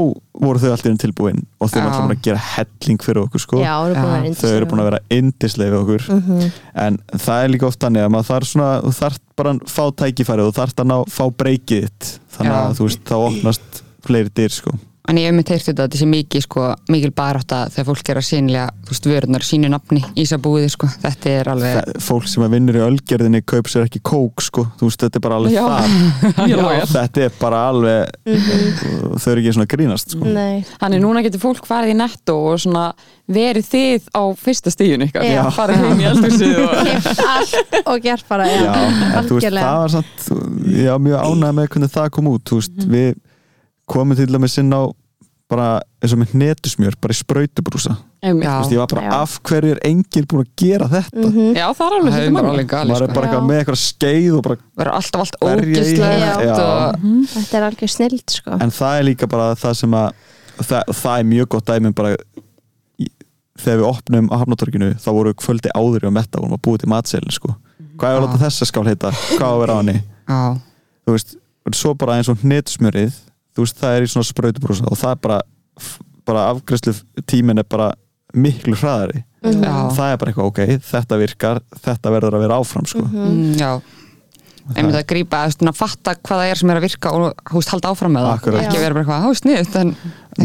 voru 0.41 0.59
þau 0.63 0.71
alltaf 0.73 0.97
tilbúin 1.03 1.43
og 1.61 1.69
þau 1.69 1.83
búin 1.85 2.15
að 2.15 2.23
gera 2.25 2.41
helling 2.55 3.03
fyrir 3.05 3.21
okkur 3.27 3.43
sko. 3.43 3.59
Já, 3.61 3.75
eru 3.91 3.99
að 4.01 4.29
þau 4.41 4.53
eru 4.55 4.69
búin 4.71 4.83
að 4.83 4.89
vera 4.89 5.01
indislega 5.15 5.75
við 5.75 5.81
okkur. 5.83 6.07
Mhm. 6.15 6.53
en 6.87 6.99
það 7.13 7.45
er 7.45 7.53
líka 7.53 7.69
oft 7.69 7.81
þannig 7.85 8.07
að 8.07 8.13
maður 8.15 8.31
þarf 8.31 8.51
svona 8.51 8.71
þú 8.87 8.93
þarf 8.97 9.19
bara 9.37 9.53
að 9.53 9.61
fá 9.75 9.85
tækifæri 10.03 10.47
og 10.47 10.51
þú 10.51 10.59
þarf 10.61 10.75
að 10.81 10.91
ná, 10.91 10.99
fá 11.11 11.25
breykið 11.43 11.85
þitt. 11.85 12.13
Þannig 12.39 12.55
Já. 12.55 12.63
að 12.63 12.79
þú 12.79 12.89
veist 12.89 13.05
þá 13.05 13.17
opnast 13.19 13.83
fleiri 14.07 14.33
dyr 14.35 14.57
sko 14.57 14.79
en 15.11 15.19
ég 15.19 15.27
hef 15.27 15.35
með 15.35 15.47
teirt 15.51 15.65
þetta 15.67 15.83
að 15.83 15.89
þetta 15.89 15.99
sé 16.01 16.07
mikið 16.11 16.45
sko, 16.47 16.67
mikil 16.95 17.11
barátta 17.19 17.61
þegar 17.75 17.87
fólk 17.91 18.11
er 18.13 18.21
að 18.21 18.27
sínlega 18.29 18.67
þú 18.87 18.93
veist, 18.95 19.09
vörunar 19.11 19.45
sínu 19.47 19.71
nafni 19.73 20.03
í 20.15 20.27
búið 20.45 20.69
sko. 20.77 20.87
þetta 21.03 21.33
er 21.41 21.51
alveg 21.51 21.79
Þa- 21.81 22.03
fólk 22.07 22.29
sem 22.31 22.45
að 22.47 22.55
vinnur 22.55 22.79
í 22.79 22.83
ölgerðinni 22.87 23.41
kaup 23.51 23.71
sér 23.73 23.87
ekki 23.89 24.01
kók 24.07 24.45
sko, 24.47 24.67
þú 24.79 24.87
veist, 24.91 25.03
þetta 25.03 25.19
er 25.19 25.25
bara 25.27 25.39
alveg 25.41 25.57
Já. 25.57 25.65
það 25.67 25.87
þér. 26.51 26.93
þetta 26.95 27.25
er 27.27 27.33
bara 27.41 27.63
alveg 27.73 28.01
þau 29.21 29.31
eru 29.33 29.43
ekki 29.43 29.55
svona 29.57 29.67
að 29.67 29.73
grínast 29.75 30.15
sko. 30.15 30.25
Nei, 30.31 30.63
Þannig 30.81 31.03
núna 31.05 31.23
getur 31.27 31.43
fólk 31.43 31.67
farið 31.69 31.95
í 31.95 31.97
netto 32.01 32.37
og 32.53 32.61
svona 32.63 32.85
verið 33.31 33.67
þið 33.71 34.09
á 34.15 34.23
fyrsta 34.39 34.73
stíðun 34.75 35.05
ykkar 35.09 35.27
Já. 35.27 35.43
farið 35.55 35.83
heim 35.85 36.01
í 36.03 36.07
eldhúsið 36.11 36.55
og 36.65 36.71
og 37.91 38.01
gert 38.05 38.25
bara 38.31 38.47
já, 38.51 38.63
já, 38.63 38.73
en 39.19 39.29
þú 39.29 39.39
veist, 39.41 39.59
það 39.59 39.81
var 39.81 39.93
samt 39.97 40.31
já, 40.87 40.95
mjög 41.03 41.27
ánægð 41.27 41.59
með 41.61 41.69
hvernig 41.75 41.93
það 41.95 42.09
kom 42.17 42.31
út 42.35 42.55
veist, 42.57 42.75
Mhm. 42.81 42.91
við 42.95 43.15
komum 43.91 44.17
til 44.19 44.27
dæmis 44.31 44.59
inn 44.63 44.71
á 44.75 44.83
bara 45.51 45.67
eins 46.01 46.13
og 46.15 46.21
með 46.23 46.33
netusmjör 46.41 46.95
bara 47.03 47.13
í 47.15 47.19
veist, 48.61 48.73
ég 48.75 48.81
var 48.81 48.91
bara, 48.93 49.03
Já. 49.03 49.13
af 49.25 49.35
hverju 49.49 49.71
er 49.75 49.81
enginn 49.89 50.27
búin 50.31 50.45
að 50.45 50.51
gera 50.63 50.87
þetta 50.93 51.25
Mhm. 51.27 51.55
Já, 51.57 51.67
það 51.75 51.87
er 51.87 51.97
alveg 51.99 52.13
er 52.45 52.49
alveg 52.53 52.69
gali 52.71 52.91
maður 52.93 53.03
er 53.03 53.11
sko. 53.11 53.15
bara 53.15 53.27
eitthvað 53.27 53.47
með 53.51 53.61
eitthvað 53.61 53.81
skeið 53.85 54.37
og 54.37 54.43
bara, 54.47 54.57
verður 54.81 54.95
alltaf 55.01 55.21
allt 55.21 55.37
í 55.41 55.47
ógislegt 55.51 56.01
það. 56.01 56.45
Já. 56.45 56.55
og 56.61 57.27
Þetta 57.35 57.55
er 57.61 57.67
algjör 57.71 57.91
snild 57.97 58.31
sko 58.31 58.51
en 58.61 58.71
það 58.71 58.99
er 59.01 59.05
líka 59.11 59.29
bara 59.29 59.55
það 59.55 59.75
sem 59.81 59.91
að 59.91 60.13
það, 60.61 60.83
það 61.03 61.19
er 61.19 61.25
mjög 61.35 61.49
gott 61.57 61.65
dæmi 61.73 61.95
bara 61.95 62.17
í- 63.01 63.11
þegar 63.61 63.79
við 63.81 63.89
opnum 63.91 64.29
á 64.31 64.35
Hafnatorginu 64.41 64.95
þá 65.01 65.09
voru 65.13 65.33
við 65.33 65.41
kvöldi 65.43 65.71
áður 65.77 66.07
og 66.09 66.13
metta 66.13 66.41
vorum 66.41 66.57
að 66.57 66.63
búið 66.65 66.79
til 66.85 66.89
matselin 66.93 67.31
sko. 67.35 67.55
hvað 68.01 68.15
er 68.15 68.21
að 68.21 68.25
láta 68.29 68.39
þessa 68.45 68.65
skál 68.69 68.87
heita 68.89 69.11
hvað 69.37 69.45
á 69.45 69.53
að 69.53 69.61
vera 69.61 69.73
á 69.77 69.79
henni 69.81 69.97
já, 70.29 70.61
þú 71.07 71.13
veist, 71.17 71.37
og 71.67 71.75
svo 71.75 71.95
bara 71.97 72.17
eins 72.17 72.29
og 72.29 72.39
hnetsmjörið 72.45 73.13
þú 73.55 73.67
veist, 73.67 73.81
það 73.81 73.97
er 73.97 74.07
í 74.07 74.13
svona 74.13 74.31
sprautubrúsa 74.31 74.89
og 74.91 75.01
það 75.01 75.17
er 75.17 75.23
bara, 75.27 75.41
bara 76.29 76.47
afgræslu 76.55 76.95
tímin 77.31 77.63
er 77.63 77.69
bara 77.69 77.93
miklu 78.37 78.77
hraðari. 78.79 79.25
Mhm. 79.41 79.63
já, 79.65 79.73
það 79.97 80.13
er 80.13 80.21
bara 80.21 80.33
eitthvað, 80.33 80.51
ok, 80.51 80.61
þetta 80.91 81.19
virkar 81.19 81.63
þetta 81.81 82.13
verður 82.13 82.37
að 82.37 82.45
vera 82.45 82.61
áfram, 82.61 82.87
sko. 82.87 83.07
Mm, 83.09 83.57
já. 83.59 83.73
Einmitt 84.77 84.99
að 85.01 85.07
grípa, 85.09 85.41
að 85.49 85.73
fatta 85.75 86.13
hvað 86.21 86.43
það 86.43 86.51
er 86.51 86.59
sem 86.61 86.71
er 86.71 86.79
að 86.79 86.85
virka 86.85 87.11
og 87.17 87.41
húst 87.55 87.73
halda 87.73 87.91
áfram 87.91 88.13
með 88.15 88.27
það. 88.29 88.59
Ekki 88.61 88.83
vera 88.83 88.95
bara 88.95 89.03
eitthvað, 89.03 89.25
hú 89.25 89.39
sniðut 89.41 89.79
en 89.81 89.93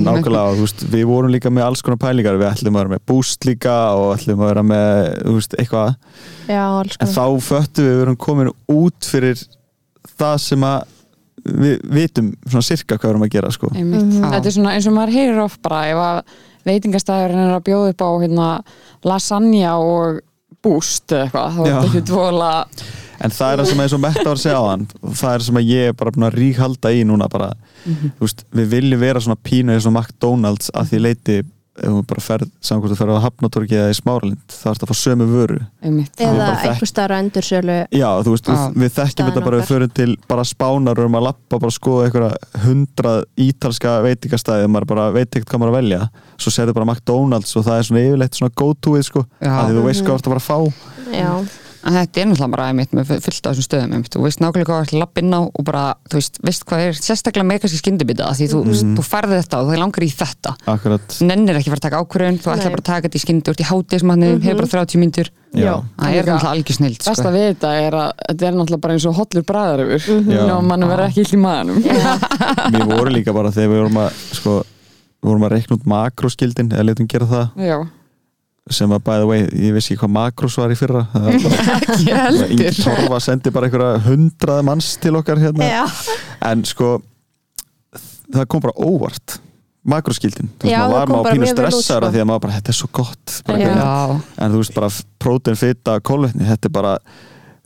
nákvæmlega, 0.06 0.56
veist, 0.62 0.86
við 0.96 1.04
vorum 1.12 1.34
líka 1.36 1.52
með 1.54 1.68
alls 1.68 1.84
konar 1.86 2.00
pælingar, 2.02 2.40
við 2.40 2.50
ætlum 2.50 2.80
að 2.80 2.82
vera 2.82 2.94
með 2.96 3.04
boost 3.12 3.46
líka 3.46 3.76
og 4.00 4.16
ætlum 4.16 4.42
að 4.42 4.52
vera 4.54 4.64
með, 4.72 5.12
veist, 5.36 5.58
eitthvað. 5.62 5.94
Já, 6.48 6.64
alls 6.64 6.98
en 7.04 7.12
þá 7.12 7.26
föttum 7.52 7.86
við, 7.86 7.92
við 7.92 8.04
erum 8.08 8.20
komin 8.26 8.52
út 8.72 9.12
fyrir 9.12 9.46
það 10.16 10.36
sem 10.48 10.68
að 10.72 10.95
við 11.46 11.80
vitum 11.98 12.34
svona 12.50 12.66
sirka 12.66 12.98
hvað 12.98 13.08
við 13.10 13.14
erum 13.14 13.26
að 13.28 13.34
gera, 13.36 13.52
sko. 13.54 13.70
Mhm. 13.74 14.12
Þetta 14.24 14.46
er 14.46 14.56
svona 14.58 14.76
eins 14.76 14.88
og 14.90 14.94
maður 14.98 15.18
heyrir 15.20 15.42
of 15.44 15.58
bara 15.62 15.82
ef 15.92 16.04
að 16.06 16.22
veitingastæðurinn 16.66 17.44
er 17.46 17.56
að 17.60 17.66
bjóða 17.68 17.90
upp 17.94 18.02
á 18.02 18.10
hérna, 18.24 18.50
lasagna 19.06 19.74
og 19.78 20.22
búst 20.66 21.14
eða 21.14 21.28
eitthvað, 21.28 21.52
þá 21.56 21.60
er 21.62 21.74
þetta 21.74 21.90
ekki 21.92 22.06
dvola 22.10 22.52
En 23.16 23.32
það 23.32 23.54
er 23.54 23.60
það 23.62 23.68
sem 23.70 23.80
er 23.80 23.92
svo 23.94 23.98
mett 24.04 24.18
á 24.28 24.32
að 24.34 24.40
segja 24.42 24.60
á 24.60 24.66
hann 24.68 24.82
það 25.16 25.30
er 25.32 25.44
sem 25.46 25.60
að 25.62 25.70
ég 25.70 25.88
er 25.88 25.94
bara 25.96 26.12
búin 26.12 26.26
að 26.28 26.36
ríkhalda 26.36 26.92
í 26.92 27.04
núna 27.08 27.30
bara, 27.32 27.52
þú 27.86 28.26
veist, 28.26 28.44
við 28.52 28.68
viljum 28.74 29.00
vera 29.06 29.22
svona 29.24 29.40
pínu 29.40 29.72
eins 29.72 29.86
og 29.88 29.94
McDonalds 29.96 30.72
að 30.76 30.90
því 30.92 31.00
leiti 31.06 31.38
ef 31.76 31.92
við 31.92 32.06
bara 32.08 32.22
ferð, 32.24 32.50
saman 32.64 32.82
hvort 32.84 32.94
þú 32.94 32.98
ferð 33.02 33.16
á 33.20 33.26
Hafnatorgi 33.26 33.76
eða 33.76 33.92
í 33.92 33.98
Smáralind, 33.98 34.44
það 34.48 34.70
er 34.72 34.84
að 34.86 34.92
fá 34.92 34.96
sömu 35.02 35.26
vöru 35.28 35.58
einmitt. 35.84 36.14
Eða 36.16 36.38
bara 36.40 36.54
þekk- 36.56 36.70
einhver 36.72 36.90
starf 36.92 37.16
endur 37.20 37.46
sölu 37.50 37.76
Já, 37.92 38.08
þú 38.24 38.36
veist, 38.36 38.48
Já. 38.48 38.56
við, 38.56 38.78
við 38.86 38.94
þekkjum 38.96 39.30
þetta 39.30 39.44
bara, 39.48 39.60
við 39.60 39.70
förum 39.74 39.94
til 40.00 40.16
bara 40.32 40.46
spánar 40.48 40.96
og 40.96 41.04
erum 41.04 41.20
að 41.20 41.26
lappa, 41.28 41.60
bara 41.60 41.72
að 41.74 41.78
skoða 41.80 42.06
einhverja 42.08 42.64
hundrað 42.66 43.20
ítalska 43.48 43.96
veitingastæði 44.08 44.72
maður 44.72 44.90
bara 44.94 45.10
veit 45.16 45.30
ekkert 45.36 45.50
hvað 45.52 45.64
maður 45.66 45.74
að 45.76 45.80
velja 45.82 46.02
svo 46.40 46.56
serðu 46.56 46.74
bara 46.80 46.90
McDonalds 46.94 47.56
og 47.60 47.68
það 47.68 47.78
er 47.82 47.88
svona 47.90 48.06
yfirleitt 48.08 48.40
svona 48.40 48.56
go-to-ið 48.64 49.06
sko, 49.10 49.26
Já. 49.44 49.52
að 49.52 49.68
því 49.70 49.76
þú 49.80 49.86
veist 49.90 50.06
hvað 50.06 50.16
þú 50.16 50.20
ert 50.20 50.28
að 50.28 50.36
fara 50.36 50.44
að 50.44 50.50
fá 50.50 50.60
Já, 51.16 51.32
En 51.86 51.94
þetta 51.94 52.18
er 52.22 52.26
náttúrulega 52.26 52.52
bara 52.56 52.68
einmitt 52.72 52.94
með 52.98 53.06
fullt 53.22 53.46
á 53.46 53.50
þessum 53.54 53.66
stöðum 53.68 53.92
einmitt. 53.94 54.10
þú 54.16 54.22
veist 54.26 54.40
nákvæmlega 54.42 54.66
hvað 54.66 54.80
þú 54.80 54.86
ert 54.86 54.94
að 54.96 55.02
lappa 55.04 55.22
inn 55.22 55.34
á 55.38 55.42
og 55.46 55.64
bara, 55.68 55.84
þú 56.10 56.16
veist, 56.18 56.40
veist 56.42 56.64
hvað 56.66 56.80
er 56.88 56.94
sérstaklega 56.98 57.46
með 57.46 57.60
kannski 57.62 57.78
skyndibita 57.84 58.26
því 58.34 58.48
þú, 58.50 58.60
Mhm. 58.66 58.96
þú 58.98 59.04
færði 59.06 59.36
þetta 59.42 59.56
og 59.62 59.66
það 59.70 59.78
langar 59.84 60.04
í 60.06 60.10
þetta 60.10 60.52
Akkurat, 60.66 61.08
nennir 61.22 61.56
ekki 61.60 61.70
að 61.70 61.74
fara 61.76 61.82
að 61.82 61.86
taka 61.86 62.00
ákvörðun 62.02 62.40
þú 62.42 62.48
Nei. 62.56 62.64
bara 62.66 62.82
að 62.82 62.90
taka 62.90 63.08
þetta 63.08 63.20
í 63.20 63.24
skyndi 63.26 63.50
úr 63.54 63.60
í 63.62 63.70
hátíðismanni 63.70 64.28
mm 64.34 64.42
hefur 64.42 64.58
bara 64.66 64.86
30 64.86 64.98
mínútur 64.98 65.28
já, 65.54 65.74
það 66.00 66.10
er 66.16 66.24
náttúrulega 66.26 66.54
algjör 66.56 66.76
snild 66.76 66.98
Best 67.06 67.20
sko. 67.22 67.28
að 67.30 67.34
við 67.38 67.46
þetta 67.54 67.70
er 67.86 67.94
að 67.94 68.12
þetta 68.30 68.44
er 68.48 68.54
náttúrulega 68.58 68.82
bara 68.82 68.94
eins 68.96 69.06
og 69.06 69.16
hollur 69.16 69.44
bræðar 69.46 69.80
yfir 69.86 70.02
Mhm. 70.26 70.32
Já. 70.34 70.58
og 70.58 70.64
mann 70.64 70.82
verður 70.82 71.06
ekki 71.10 71.22
ill 71.22 71.34
í 71.38 71.42
maðanum 71.46 71.78
við 72.74 72.86
vorum 72.90 73.14
líka 73.14 73.34
bara 73.34 73.50
þegar 73.52 73.70
við 73.70 73.78
vorum 73.86 73.98
að 74.02 74.10
sko, 74.34 74.64
við 75.22 75.30
vorum 75.30 75.46
að 75.46 75.54
sem 78.74 78.90
að 78.96 79.02
by 79.06 79.18
the 79.22 79.28
way, 79.30 79.44
ég 79.62 79.76
vissi 79.76 79.94
ekki 79.94 80.02
hvað 80.06 80.14
makros 80.16 80.56
var 80.58 80.72
í 80.74 80.78
fyrra. 80.80 81.04
Ingi 82.50 82.72
Torfa 82.84 83.20
sendi 83.22 83.52
bara 83.54 83.68
einhverja 83.70 84.00
hundrað 84.08 84.64
manns 84.66 84.94
til 85.02 85.14
okkar 85.20 85.38
hérna. 85.42 85.68
Já, 85.70 85.84
en 86.50 86.64
sko 86.66 86.96
það 88.34 88.48
kom 88.50 88.64
bara 88.66 88.74
óvart 88.82 89.38
makroskildin, 89.86 90.48
þú 90.58 90.66
veist, 90.66 90.80
maður 90.82 90.96
var 90.98 91.12
maður 91.14 91.36
pínu 91.36 91.48
stressaður 91.52 92.08
sko. 92.08 92.14
því 92.16 92.22
að 92.24 92.28
maður 92.32 92.42
bara, 92.48 92.54
þetta 92.58 92.72
er 92.74 92.78
svo 92.80 92.88
gott 92.98 93.34
en 93.46 94.54
þú 94.56 94.62
veist 94.64 94.74
bara 94.80 94.90
prótein, 95.22 95.58
fita, 95.62 96.00
kólvetni 96.10 96.48
þetta 96.50 96.66
er 96.72 96.74
bara, 96.74 96.94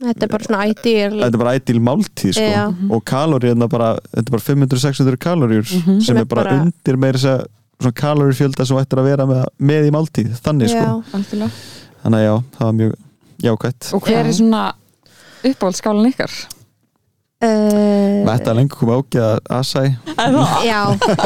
þetta 0.04 0.26
er 0.26 0.32
bara 0.34 0.44
svona 0.50 0.66
ideal 0.68 1.14
þetta 1.16 1.30
er 1.30 1.40
bara 1.46 1.54
ædil 1.56 1.80
máltíð 1.86 2.34
sko. 2.36 2.44
Já. 2.44 2.66
og 2.92 3.00
kalóriðna 3.08 3.70
bara 3.72 3.88
þetta 4.10 4.26
er 4.26 4.34
bara 4.36 4.46
500-600 4.50 5.16
kalóriur 5.24 5.64
sem 5.72 6.04
Sem 6.10 6.20
er 6.20 6.26
er 6.26 6.28
bara, 6.34 6.44
bara- 6.44 6.60
undir 6.66 7.00
meira 7.00 7.16
þess 7.22 7.32
að 7.32 7.48
svona 7.80 7.96
kalórifjölda 8.02 8.66
sem 8.68 8.76
þú 8.76 8.82
ættir 8.84 9.02
að 9.02 9.08
vera 9.10 9.26
með, 9.30 9.42
með 9.72 9.88
í 9.90 9.92
máltíð 9.96 10.30
þannig 10.44 10.72
sko, 10.74 10.86
Já, 10.86 11.16
algjörlega. 11.18 11.50
Þannig 12.04 12.20
að 12.22 12.24
já, 12.28 12.34
það 12.56 12.64
var 12.70 12.78
mjög 12.80 12.96
jákvætt. 13.48 13.90
Og 13.96 14.06
hver 14.08 14.24
er 14.30 14.32
svona 14.36 14.62
uppáhaldskálinn 15.50 16.10
ykkar? 16.12 16.38
uh, 17.40 18.26
Þetta 18.28 18.50
er 18.52 18.56
lengur 18.58 18.80
komið 18.80 18.98
ákveð 19.00 19.24
að 19.26 19.38
Asai. 19.56 19.86
Já, 20.66 20.80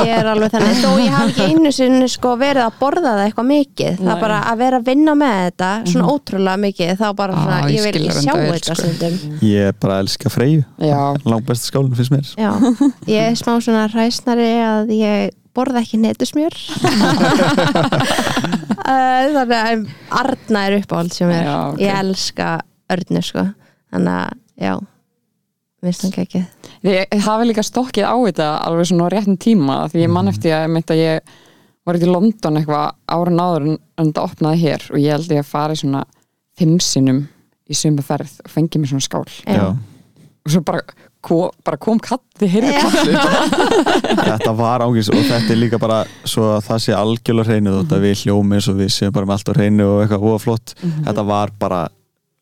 ég 0.06 0.12
er 0.14 0.28
alveg 0.30 0.52
þannig. 0.54 0.80
Þó 0.82 0.90
ég 1.02 1.14
hafi 1.14 1.32
ekki 1.34 1.46
einu 1.50 1.72
sinni 1.74 2.08
sko 2.12 2.34
verið 2.40 2.62
að 2.68 2.76
borða 2.80 3.14
það 3.16 3.22
eitthvað 3.28 3.48
mikið. 3.50 3.96
Það 4.00 4.10
Nei. 4.12 4.20
bara 4.22 4.40
að 4.52 4.60
vera 4.62 4.80
að 4.80 4.88
vinna 4.90 5.14
með 5.18 5.36
þetta 5.48 5.70
svona 5.90 6.14
ótrúlega 6.14 6.62
mikið 6.64 6.92
þá 7.02 7.06
bara 7.18 7.34
Á, 7.34 7.42
svona, 7.42 7.60
ég 7.66 7.74
ég 7.74 7.86
vil 7.88 7.94
ekki 8.08 8.24
sjá 8.24 8.34
þetta 8.38 8.60
sko. 8.64 8.76
stundum. 8.82 9.38
Ég 9.50 9.70
er 9.72 9.78
bara 9.82 9.96
að 9.98 10.04
elska 10.06 10.34
Freyju. 10.34 10.64
Já, 10.90 11.00
langt 11.26 11.48
besta 11.50 11.70
skálinn 11.72 11.98
finnst 11.98 12.14
mér. 12.14 12.34
Já, 12.38 12.52
ég 13.10 13.30
er 13.32 13.40
smá 13.42 13.56
svona 13.58 13.86
hræsnari 13.90 14.50
að 14.68 14.94
ég 15.00 15.34
borða 15.54 15.82
ekki 15.84 16.00
netusmjör. 16.02 16.56
Uh, 18.84 19.20
þannig 19.36 19.58
að 19.58 19.84
Arna 20.22 20.64
er 20.68 20.78
uppáhald 20.80 21.14
sem 21.14 21.30
er 21.32 21.46
Já, 21.46 21.54
ok. 21.72 21.78
ég 21.84 22.00
elska 22.02 22.48
Örnu 22.94 23.22
sko. 23.24 23.46
Þannig 23.94 24.18
að, 24.18 24.42
já 24.60 24.74
minnst 25.84 26.04
hann 26.04 26.14
ekki 26.24 26.42
Ég 26.84 27.24
hafi 27.26 27.48
líka 27.48 27.64
stokkið 27.64 28.06
á 28.08 28.16
þetta 28.16 28.50
alveg 28.66 28.88
svona 28.88 29.08
á 29.08 29.12
réttum 29.12 29.38
tíma 29.40 29.78
því 29.92 30.04
ég 30.04 30.12
man 30.12 30.30
eftir 30.30 30.56
að, 30.56 30.78
að 30.80 31.00
ég 31.00 31.34
var 31.84 31.98
í 31.98 32.08
London 32.08 32.60
eitthvað 32.60 32.94
árun 33.12 33.42
áður 33.42 33.66
en 33.68 33.78
þetta 34.00 34.24
opnaði 34.24 34.62
hér 34.64 34.86
og 34.90 35.00
ég 35.00 35.16
held 35.16 35.34
ég 35.34 35.42
að 35.44 35.50
fara 35.50 35.76
svona 35.76 36.04
fimm 36.56 36.78
sinnum 36.82 37.24
í 37.68 37.76
suma 37.76 38.04
ferð 38.04 38.38
og 38.44 38.52
fengi 38.52 38.80
mér 38.80 38.92
svona 38.92 39.04
skál. 39.04 39.24
Já. 39.44 39.72
og 40.44 40.52
svo 40.52 40.62
bara, 40.64 40.84
kom, 41.24 41.50
bara 41.66 41.78
kom 41.80 41.98
þið 42.04 42.52
heyrðu 42.54 42.72
Já. 42.74 42.84
kallu 42.92 43.64
Þetta 44.28 44.52
var 44.58 44.84
ángis 44.86 45.10
og 45.12 45.20
þetta 45.28 45.52
er 45.54 45.60
líka 45.60 45.78
bara 45.82 45.98
svo 46.28 46.46
að 46.56 46.62
það 46.68 46.82
sé 46.86 46.94
algjörlega 46.98 47.50
hreinu 47.50 47.74
þótt 47.78 47.94
að 47.96 48.06
við 48.06 48.22
hljómi 48.24 48.58
eins 48.58 48.68
og 48.72 48.78
við 48.80 48.90
séum 48.94 49.14
bara 49.16 49.28
með 49.30 49.36
allt 49.38 49.50
á 49.50 49.54
hreinu 49.58 49.86
og 49.90 50.02
eitthvað 50.04 50.26
óaflott 50.30 50.74
þetta 51.08 51.24
var 51.30 51.52
bara 51.62 51.82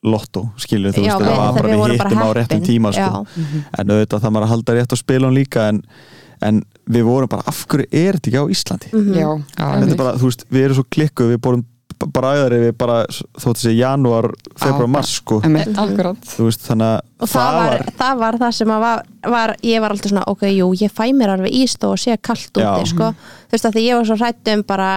lotto 0.03 0.49
skilur 0.59 0.91
þú 0.97 1.05
veist, 1.05 1.15
þetta 1.15 1.31
við- 1.31 1.39
var 1.39 1.53
bara 1.55 1.69
við 1.69 1.73
við 1.77 1.83
vorum 1.83 2.01
bara 2.03 2.11
hittum 2.11 2.27
á 2.27 2.31
réttum 2.41 2.63
tíma 2.67 2.91
sko. 2.97 3.21
Já. 3.23 3.45
en 3.79 3.93
auðvitað 3.95 4.25
það 4.25 4.33
maður 4.35 4.47
að 4.49 4.53
halda 4.57 4.75
rétt 4.81 4.95
á 4.95 4.97
spilun 4.99 5.37
líka 5.37 5.67
en, 5.71 5.79
en 6.43 6.63
við 6.91 7.05
vorum 7.07 7.31
bara 7.31 7.45
af 7.47 7.61
hverju 7.71 7.87
er 7.93 8.19
þetta 8.19 8.33
ekki 8.33 8.43
á 8.43 8.47
Íslandi 8.57 8.91
Mhm. 8.93 9.15
Já, 9.15 9.29
þetta 9.55 9.93
er 9.95 10.01
bara, 10.03 10.15
þú 10.19 10.27
veist, 10.33 10.43
við 10.51 10.65
erum 10.67 10.81
svo 10.81 10.87
klikkuð 10.91 11.31
við 11.37 11.41
borum 11.47 11.63
bara 12.15 12.35
æðari 12.37 12.61
við 12.67 12.77
bara 12.81 12.99
þótt 13.11 13.61
þessi 13.61 13.75
janúar, 13.79 14.31
februar, 14.59 14.91
mars 14.91 15.15
sko, 15.21 15.41
veist, 15.45 16.65
þannig 16.67 17.01
og 17.23 17.27
að 17.27 17.35
það 17.35 17.59
var, 17.59 17.85
það 18.03 18.23
var 18.23 18.39
það 18.45 18.55
sem 18.59 18.73
að 18.75 18.85
var, 18.87 19.03
var 19.35 19.55
ég 19.69 19.85
var 19.85 19.95
alltaf 19.95 20.13
svona, 20.13 20.29
ok, 20.33 20.47
jú, 20.51 20.71
ég 20.83 20.95
fæ 20.95 21.05
mér 21.17 21.35
alveg 21.37 21.59
íst 21.63 21.85
og 21.89 21.99
sé 22.01 22.17
kallt 22.19 22.63
úti 22.63 22.89
sko. 22.91 23.13
þú 23.47 23.57
veist 23.57 23.69
að 23.69 23.77
því 23.77 23.85
ég 23.87 24.01
var 24.01 24.09
svo 24.11 24.19
hrætt 24.21 24.53
um 24.55 24.65
bara 24.67 24.91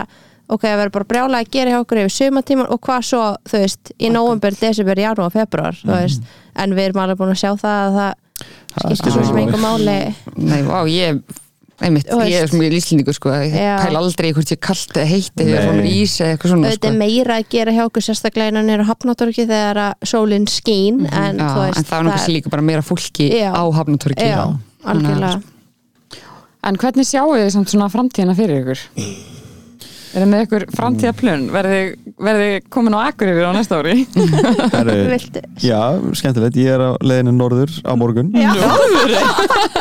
ok, 0.45 0.68
að 0.70 0.82
vera 0.82 0.93
bara 0.93 1.08
brjálega 1.10 1.45
að 1.45 1.53
gera 1.56 1.74
hjá 1.74 1.80
okkur 1.82 2.01
yfir 2.03 2.14
sumatíman 2.16 2.70
og 2.74 2.82
hvað 2.86 3.08
svo, 3.10 3.24
þú 3.49 3.62
veist, 3.64 3.93
í 3.97 4.12
nóvember, 4.14 4.58
desember, 4.60 5.01
janúar, 5.01 5.34
februar, 5.34 5.80
þú 5.82 5.95
veist. 5.95 6.36
En 6.62 6.76
við 6.78 6.89
erum 6.89 7.01
alveg 7.01 7.18
búin 7.22 7.34
að 7.34 7.41
sjá 7.41 7.49
það 7.62 7.80
að 7.82 7.97
það 7.97 8.86
skiptir 8.86 9.16
svo 9.16 9.26
sem 9.26 9.41
einhver 9.41 9.64
máli. 9.64 9.97
Nei, 10.38 10.62
vá, 10.68 10.78
ég 10.91 11.24
einmitt, 11.84 12.12
ég 12.30 12.38
er 12.40 12.48
svo 12.48 12.60
mjög 12.62 12.72
líslendingu 12.76 13.16
sko, 13.16 13.32
ég 13.36 13.56
Já. 13.56 13.74
pæla 13.84 14.00
aldrei 14.00 14.30
hvort 14.36 14.54
ég 14.54 14.62
kallt 14.64 14.96
eða 14.96 15.10
heitt 15.10 15.42
eða 15.44 15.50
ég 15.50 15.66
er 15.72 15.90
ís 15.90 16.14
eða 16.22 16.36
eitthvað 16.36 16.54
svona 16.54 16.70
auðvitað 16.70 16.80
sko. 16.80 16.92
er 16.92 17.00
meira 17.02 17.40
að 17.40 17.50
gera 17.56 17.74
hjá 17.76 17.82
okkur 17.90 18.06
sérstaklega 18.06 18.54
innan 18.54 18.70
nýra 18.70 18.86
hafnatorki 18.88 19.48
þegar 19.50 19.82
að 19.84 20.08
sólinn 20.14 20.48
skín 20.48 21.04
en 21.10 21.42
Já, 21.44 21.50
veist 21.60 21.82
en 21.82 21.90
það 21.90 21.98
var 21.98 22.08
náttúrulega 22.10 22.36
líka 22.38 22.54
bara 22.56 22.68
meira 22.72 22.86
fólki 22.86 23.28
Já. 23.34 23.52
á 23.52 23.64
hafnatorki 23.76 24.32
já, 24.32 24.42
algjörlega 24.86 25.42
En 26.66 26.80
hvernig 26.82 27.06
sjáu 27.06 27.36
þið 27.36 27.52
samt 27.54 27.70
svona 27.70 27.92
framtíðina 27.94 28.34
fyrir 28.34 28.64
ykkur? 28.64 28.80
Er 30.16 30.24
það 30.24 30.30
með 30.32 30.43
ykkur 30.45 30.63
framtíðaplun? 30.72 31.41
Verði, 31.51 31.80
verði 32.24 32.49
komin 32.72 32.93
á 32.95 32.99
Akureyri 33.09 33.43
á 33.43 33.51
næsta 33.51 33.80
ári? 33.82 33.95
Viltu? 35.11 35.41
Já, 35.59 35.82
skemmtilegt, 36.16 36.55
ég 36.61 36.72
er 36.72 36.84
á 36.88 36.91
leiðinu 37.03 37.34
norður 37.36 37.74
á 37.84 37.91
morgun 37.99 38.30
Já. 38.32 38.53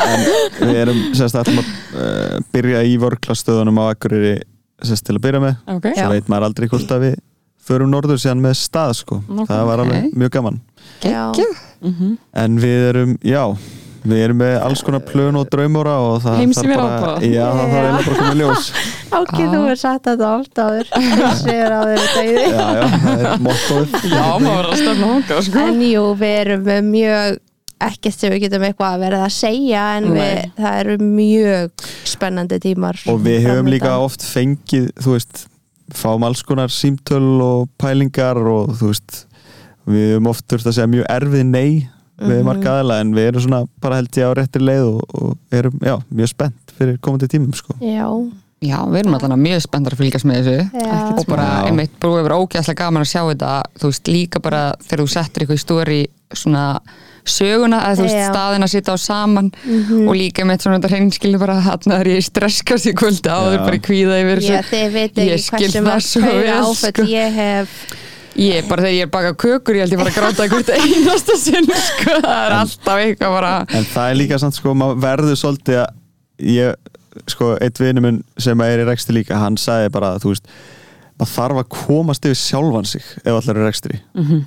en 0.05 0.25
við 0.67 0.81
erum 0.81 0.99
sérst 1.15 1.37
alltaf 1.39 1.55
að 1.55 1.69
uh, 1.95 2.41
byrja 2.51 2.83
í 2.89 2.97
vörklastöðunum 3.01 3.79
á 3.79 3.83
Akureyri 3.93 4.33
sérst 4.83 5.07
til 5.07 5.15
að 5.15 5.23
byrja 5.29 5.43
með 5.45 5.55
Ok. 5.77 5.87
Já. 5.93 6.01
svo 6.03 6.11
veit 6.17 6.27
maður 6.33 6.47
aldrei 6.49 6.67
hvort 6.73 6.91
að 6.97 7.05
við 7.07 7.15
förum 7.65 7.89
norður 7.95 8.19
síðan 8.21 8.43
með 8.43 8.57
stað 8.59 8.91
sko, 8.99 9.21
Ok. 9.31 9.47
það 9.49 9.63
var 9.71 9.85
alveg 9.85 10.11
mjög 10.19 10.35
gaman 10.35 10.59
Já. 11.05 11.23
Mhm. 11.85 12.11
en 12.43 12.59
við 12.61 12.83
erum, 12.91 13.15
já 13.25 13.41
við 14.05 14.21
erum 14.27 14.39
með 14.41 14.55
alls 14.67 14.83
konar 14.85 15.01
plön 15.05 15.39
og 15.39 15.47
draumóra 15.51 15.95
og 16.05 16.19
það 16.23 16.43
er 16.45 16.69
bara, 16.75 17.15
já, 17.25 17.45
það 17.45 17.73
þarf 17.73 17.79
eiginlega 17.79 17.95
bara 17.95 18.13
að 18.13 18.19
koma 18.19 18.35
í 18.35 18.39
ljós. 18.41 18.69
Áki, 19.15 19.47
þú 19.53 19.63
er 19.71 19.81
satt 19.81 20.09
þetta 20.09 20.29
oft 20.35 20.61
áður. 20.61 20.93
Sér 21.39 21.75
á 21.75 21.79
þeirri 21.89 22.07
dæði 22.13 22.45
já, 22.45 22.67
já, 22.75 22.85
það 23.05 23.25
er 23.25 23.43
mottoð 23.45 23.97
Já, 24.11 24.23
maður 24.43 24.55
verður 24.55 24.69
að 24.69 24.79
stefna 24.83 25.11
hóka, 25.13 25.41
sko. 25.47 25.65
En 25.65 25.83
jú, 25.85 26.05
við 26.21 26.37
erum 26.43 26.65
með 26.69 26.87
mjög 26.91 27.41
ekkert 27.85 28.15
sem 28.15 28.31
við 28.31 28.45
getum 28.45 28.63
eitthvað 28.65 28.93
að 28.95 29.03
verða 29.03 29.25
að 29.25 29.33
segja 29.35 29.81
en 29.97 30.05
við, 30.15 30.37
það 30.57 30.77
eru 30.79 30.95
mjög 31.03 31.87
spennandi 32.07 32.59
tímar 32.63 33.01
og 33.11 33.19
við 33.25 33.41
höfum 33.41 33.49
framundan. 33.49 33.71
líka 33.73 33.91
oft 33.99 34.23
fengið 34.23 34.87
þú 35.03 35.15
veist, 35.17 35.41
fáum 35.93 36.23
alls 36.25 36.43
konar 36.47 36.71
símtöl 36.73 37.41
og 37.43 37.67
pælingar 37.81 38.39
og 38.39 38.71
þú 38.79 38.93
veist 38.93 39.17
við 39.91 40.15
höfum 40.15 40.31
oft 40.31 40.47
þurft 40.49 40.71
að 40.71 40.77
segja 40.79 40.91
mjög 40.95 41.09
erfið 41.17 41.45
nei 41.51 41.69
við 42.19 42.37
Mhm. 42.39 42.45
marga 42.45 42.79
aðla 42.81 42.99
en 43.01 43.13
við 43.13 43.27
erum 43.31 43.41
svona 43.41 43.65
bara 43.81 43.95
held 43.95 44.09
ég 44.11 44.23
á 44.23 44.31
réttir 44.37 44.61
leið 44.61 44.85
og, 44.87 45.01
og 45.21 45.37
erum 45.51 45.79
já, 45.83 45.95
mjög 46.13 46.27
spennt 46.29 46.73
fyrir 46.77 46.97
komandi 46.99 47.27
tímum 47.27 47.53
sko. 47.55 47.73
Já, 47.81 48.07
Já, 48.65 48.79
við 48.87 48.99
erum 49.03 49.13
alltaf 49.13 49.35
mjög 49.37 49.61
spenntar 49.61 49.93
að 49.93 49.99
fylgjast 49.99 50.25
með 50.25 50.37
þessu 50.41 50.69
já, 50.79 50.93
og 51.19 51.25
bara, 51.27 51.43
Já. 51.43 51.65
einmitt, 51.69 51.91
bara 51.99 52.13
hefur 52.23 52.33
ógæðslega 52.39 52.75
gaman 52.79 53.03
að 53.03 53.09
sjá 53.11 53.21
þetta 53.29 53.63
þú 53.77 53.89
veist, 53.91 54.07
líka 54.07 54.39
bara 54.41 54.61
þegar 54.81 55.03
þú 55.03 55.09
settir 55.11 55.43
eitthvað 55.43 55.59
í 55.59 55.63
stóri 55.65 55.99
svona 56.33 56.79
söguna, 57.25 57.81
eða 57.83 57.97
þú 57.99 58.05
veist, 58.05 58.15
Já. 58.15 58.29
staðin 58.31 58.63
að 58.65 58.71
sitja 58.73 58.93
á 58.95 58.97
saman 58.97 59.51
Mhm. 59.65 60.07
og 60.07 60.15
líka 60.15 60.45
með 60.45 60.61
svona 60.63 60.79
þetta 60.79 60.89
hreinskilni 60.93 61.37
bara 61.39 61.59
hann 61.59 61.79
að 61.79 61.83
það 61.91 61.99
er 61.99 62.09
ég 62.15 62.23
streskast 62.23 62.85
í 62.87 62.93
kvöldi 62.93 63.29
áður 63.29 63.57
Já. 63.59 63.65
bara 63.65 63.77
kvíða 63.77 64.15
yfir 64.23 64.39
Já, 64.41 64.61
þessu 64.61 64.71
þið 64.71 64.91
veit 64.93 65.15
Ég 65.15 65.33
ekki 65.33 65.43
skil 65.43 65.83
hversu 65.83 66.19
það 66.21 66.33
marg 66.33 66.45
vel, 66.45 66.63
áfætt 66.63 67.09
ég 67.09 67.33
hef 67.33 67.69
ég, 68.39 68.67
bara 68.69 68.85
þegar 68.85 68.95
ég 68.95 69.07
er 69.07 69.11
baka 69.13 69.33
kökur, 69.39 69.77
ég 69.77 69.85
held 69.85 69.95
ég 69.95 70.01
bara 70.01 70.11
að 70.13 70.19
gráta 70.19 70.47
hvert 70.51 70.71
einasta 70.75 71.37
sinn, 71.39 71.69
sko, 71.69 72.19
það 72.21 72.39
er 72.41 72.55
alltaf 72.59 73.01
eitthvað 73.03 73.35
bara 73.39 73.51
en 73.69 73.89
það 73.93 74.09
er 74.11 74.19
líka 74.21 74.39
samt 74.41 74.59
sko, 74.59 74.75
maður 74.77 75.01
verður 75.05 75.41
svolítið 75.41 75.81
að 75.83 76.47
ég, 76.51 76.95
sko, 77.31 77.51
eitt 77.63 77.79
vinur 77.81 78.05
minn 78.07 78.23
sem 78.41 78.65
er 78.65 78.83
í 78.83 78.87
rekstri 78.89 79.19
líka, 79.21 79.39
hann 79.41 79.59
sagði 79.61 79.93
bara 79.95 80.15
þú 80.23 80.33
veist, 80.33 80.49
maður 81.15 81.31
þarf 81.31 81.61
að 81.61 81.69
komast 81.71 82.25
yfir 82.27 82.39
sjálfan 82.41 82.89
sig 82.89 83.05
ef 83.23 83.31
allar 83.31 83.59
er 83.61 83.69
rekstri. 83.69 83.99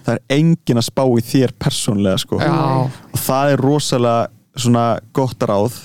Það 0.04 0.10
er 0.12 0.18
engin 0.36 0.80
að 0.82 0.84
spá 0.90 1.04
í 1.08 1.22
þér 1.24 1.54
persónlega 1.64 2.20
sko. 2.20 2.40
Já, 2.44 2.58
og 2.84 3.22
það 3.24 3.52
er 3.54 3.62
rosalega 3.64 4.26
svona 4.58 4.82
gott 5.16 5.46
ráð. 5.48 5.78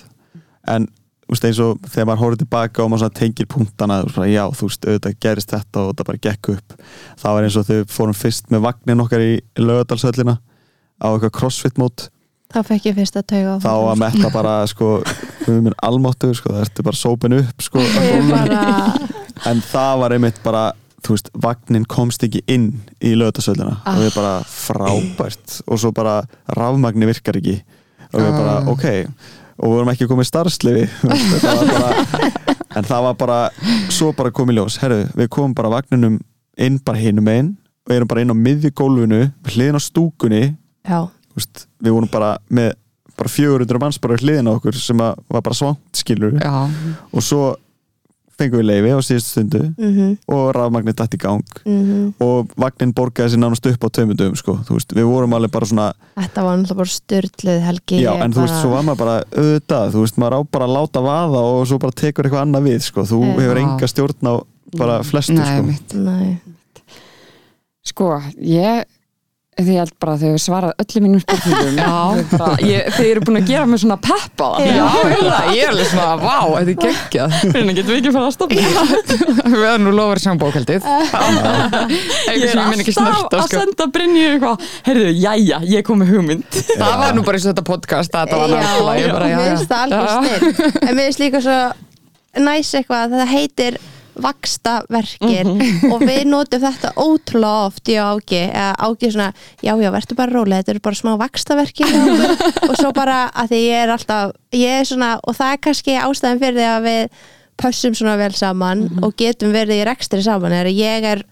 En 0.68 0.90
veist, 1.30 1.46
eins 1.48 1.60
og 1.64 1.78
þegar 1.88 2.08
maður 2.10 2.22
horfður 2.24 2.42
tilbaka 2.44 2.84
og 2.84 2.90
maður 2.92 3.14
tengir 3.16 3.48
punktana 3.48 4.02
svona, 4.10 4.28
já, 4.32 4.44
þú 4.52 4.68
veist, 4.70 4.88
auðvitað 4.88 5.16
gerist 5.24 5.54
þetta 5.54 5.80
og 5.84 5.92
þetta 5.94 6.08
bara 6.10 6.22
gekk 6.28 6.50
upp. 6.56 6.76
Það 7.22 7.38
var 7.38 7.44
eins 7.48 7.56
og 7.62 7.70
við 7.70 7.86
fórum 7.94 8.18
fyrst 8.18 8.52
með 8.54 8.66
vagnin 8.68 9.04
okkar 9.06 9.24
í 9.24 9.32
lögadalsöllina 9.58 10.36
á 11.00 11.08
eitthvað 11.14 11.34
crossfit 11.40 11.78
mót. 11.82 12.10
Þá 12.54 12.60
fekk 12.68 12.86
ég 12.92 12.96
fyrst 13.00 13.16
að 13.18 13.28
tauga 13.32 13.54
þá 13.64 13.72
að 13.74 14.00
metta 14.04 14.30
bara, 14.30 14.56
sko 14.70 14.90
við 15.48 15.62
minn 15.66 15.78
almáttu, 15.82 16.30
sko, 16.38 16.52
það 16.54 16.66
ertu 16.68 16.84
bara 16.86 17.00
sópin 17.00 17.38
upp 17.40 17.64
sko, 17.66 17.82
á 17.82 18.04
bara 18.30 18.60
en 19.50 19.62
það 19.66 19.94
var 20.04 20.14
einmitt 20.14 20.38
bara 20.44 20.62
þú 21.04 21.16
veist, 21.16 21.32
vagnin 21.34 21.88
komst 21.90 22.24
ekki 22.24 22.44
inn 22.48 22.68
í 23.04 23.16
lögadalsöllina 23.18 23.80
og 23.90 23.98
við 24.04 24.14
bara 24.16 24.36
frábært. 24.48 25.62
Og 25.68 25.80
svo 25.82 25.92
bara 25.96 26.20
rafmagni 26.48 27.10
virkar 27.10 27.40
ekki. 27.42 27.58
Og 28.14 28.22
við 28.22 28.30
bara, 28.38 28.60
Ah. 28.62 28.70
ok 28.70 28.86
og 29.58 29.66
við 29.70 29.76
vorum 29.78 29.92
ekki 29.94 30.10
komið 30.10 30.30
starfslifi 30.30 30.86
en 32.78 32.88
það 32.88 33.08
var 33.08 33.18
bara 33.20 33.40
svo 33.94 34.12
bara 34.18 34.34
komið 34.34 34.60
ljós, 34.60 34.80
herru, 34.82 35.04
við 35.18 35.30
komum 35.34 35.54
bara 35.58 35.72
vagninum 35.74 36.20
inn 36.58 36.80
bara 36.86 37.02
hinum 37.02 37.30
einn 37.32 37.52
og 37.88 37.96
erum 37.96 38.10
bara 38.10 38.24
inn 38.24 38.34
á 38.34 38.38
miðjugólfinu 38.38 39.20
hliðin 39.52 39.78
á 39.78 39.82
stúkunni. 39.84 40.44
Veist, 41.36 41.66
við 41.84 41.96
vorum 41.98 42.12
bara 42.12 42.38
með 42.54 42.74
bara 43.20 43.30
400 43.30 43.82
manns 43.82 44.00
bara 44.02 44.18
hliðin 44.18 44.50
á 44.50 44.56
okkur 44.56 44.78
sem 44.78 44.98
var 44.98 45.42
bara 45.44 45.58
svangt 45.58 46.00
skilur 46.00 46.34
já, 46.40 46.54
og 47.14 47.26
svo 47.26 47.42
fengum 48.44 48.62
við 48.62 48.68
leifi 48.70 48.94
á 48.94 49.00
síðustu 49.08 49.32
stundu 49.34 49.62
mhm, 49.74 50.14
og 50.30 50.44
rafmagnir 50.58 50.96
dætt 51.00 51.18
í 51.18 51.22
gang. 51.24 51.44
Mhm. 51.66 52.14
Og 52.24 52.54
vagnin 52.60 52.94
borgaði 52.94 53.34
sér 53.34 53.42
nánast 53.44 53.68
upp 53.72 53.88
á 53.88 53.90
tveimundum 53.98 54.36
sko, 54.40 54.58
þú 54.68 54.78
veist, 54.78 54.94
við 54.94 55.10
vorum 55.10 55.34
alveg 55.40 55.52
bara 55.56 55.70
svona 55.72 55.90
þetta 56.20 56.46
var 56.46 56.58
náttúrulega 56.62 56.80
bara 56.84 56.94
styrlið 56.94 57.62
helgi 57.68 58.02
já, 58.04 58.12
en 58.24 58.34
þú 58.36 58.44
veist, 58.44 58.54
bara- 58.54 58.62
svo 58.62 58.72
var 58.76 58.84
maður 58.88 59.02
bara 59.04 59.18
auðvitað, 59.34 59.94
þú 59.96 60.06
veist, 60.06 60.18
maður 60.22 60.38
á 60.38 60.40
bara 60.54 60.68
að 60.70 60.76
láta 60.78 61.04
vaða 61.10 61.44
og 61.54 61.68
svo 61.68 61.80
bara 61.80 61.92
tekur 62.04 62.28
eitthvað 62.30 62.46
annað 62.46 62.68
við, 62.70 62.82
sko. 62.88 63.02
Þú 63.10 63.20
Já. 63.24 63.34
hefur 63.42 63.62
enga 63.64 63.88
stjórn 63.88 64.30
á 64.30 64.34
bara 64.78 65.00
flestu, 65.04 65.34
nei, 65.38 65.46
sko. 65.46 65.64
mitt 65.68 65.94
Nei. 65.94 66.40
Sko, 67.84 68.10
ég 68.40 68.86
ég 69.60 69.78
held 69.78 69.92
bara 70.02 70.14
að 70.18 70.24
þau 70.24 70.40
svarað 70.42 70.72
öllum 70.84 71.04
mínum 71.06 71.22
spurningum. 71.24 71.76
Þau 72.94 73.04
eru 73.06 73.22
búin 73.28 73.40
að 73.40 73.48
gera 73.52 73.66
mig 73.70 73.80
svona 73.84 73.98
peppa 74.02 74.48
Já. 74.64 74.86
Ég 75.54 75.62
er 75.64 75.70
alveg 75.72 75.88
svona, 75.92 76.16
vá, 76.22 76.38
þetta 76.58 76.72
er 76.72 76.78
geggjað. 76.84 77.36
Hvernig 77.54 77.78
getum 77.78 77.92
við 77.94 78.00
ekki 78.00 78.14
fara 78.16 78.28
að 78.30 78.36
stoppa 78.38 78.56
Við 79.54 79.66
erum 79.70 79.86
nú 79.88 79.94
lofur 79.98 80.22
sem 80.26 80.42
bókaldið 80.42 80.88
Eitthvað 80.90 81.94
Ég 81.94 82.44
er 82.44 82.50
sem 82.50 82.62
ég 82.64 82.72
minn 82.74 82.84
ekki 82.84 82.96
alltaf 83.04 83.40
að 83.44 83.54
senda 83.54 83.88
Brynju 83.94 84.26
eitthvað 84.32 84.68
Herðu, 84.90 85.08
jæja, 85.22 85.62
ég 85.70 85.86
kom 85.88 86.02
með 86.02 86.14
hugmynd. 86.16 86.60
Það 86.74 86.94
var 87.04 87.18
nú 87.18 87.26
bara 87.28 87.40
eins 87.40 87.48
og 87.48 87.54
þetta 87.54 87.66
podcast 87.70 88.14
Þetta 88.18 88.42
var 88.42 88.54
náttúrulega 88.54 89.00
ég 89.04 89.14
bara, 89.14 89.32
já, 89.32 89.38
mér 89.40 89.48
finnst 89.54 89.72
það 89.72 89.82
alveg 89.86 90.10
snill 90.14 90.90
en 90.90 90.94
mér 90.98 91.04
finnst 91.10 91.22
líka 91.24 91.44
svo 91.44 91.58
næs 92.44 92.70
eitthvað 92.80 93.02
að 93.04 93.20
það 93.22 93.30
heitir 93.38 93.78
vaksta 94.16 94.76
verkir 94.92 95.48
og 95.94 96.04
við 96.04 96.24
notum 96.30 96.64
þetta 96.64 96.94
ótrúlega 97.00 97.68
oft 97.68 97.92
og 97.94 98.24
Ági, 98.24 98.42
eða 98.50 98.74
Ági 98.88 99.12
svona 99.14 99.30
já 99.64 99.74
já, 99.74 99.90
verður 99.96 100.20
bara 100.20 100.36
rólega, 100.36 100.64
þetta 100.64 100.76
eru 100.76 100.84
bara 100.90 101.00
smá 101.00 101.14
vaksta 101.22 101.58
verkir 101.60 101.96
og 102.70 102.76
svo 102.78 102.92
bara 102.96 103.20
að 103.30 103.54
því 103.54 103.62
ég 103.64 103.86
er 103.86 103.94
alltaf, 103.96 104.36
ég 104.56 104.82
er 104.82 104.90
svona 104.90 105.14
og 105.24 105.38
það 105.38 105.56
er 105.56 105.64
kannski 105.68 105.98
ástæðan 106.02 106.44
fyrir 106.44 106.60
því 106.60 106.68
að 106.72 106.90
við 106.90 107.24
pössum 107.64 107.96
svona 107.98 108.18
vel 108.20 108.34
saman 108.38 108.88
og 109.06 109.16
getum 109.20 109.54
verið 109.54 109.84
í 109.84 109.88
rekstri 109.88 110.24
saman, 110.26 110.56
er 110.58 110.70
að 110.70 110.80
ég 110.82 111.10
er 111.14 111.26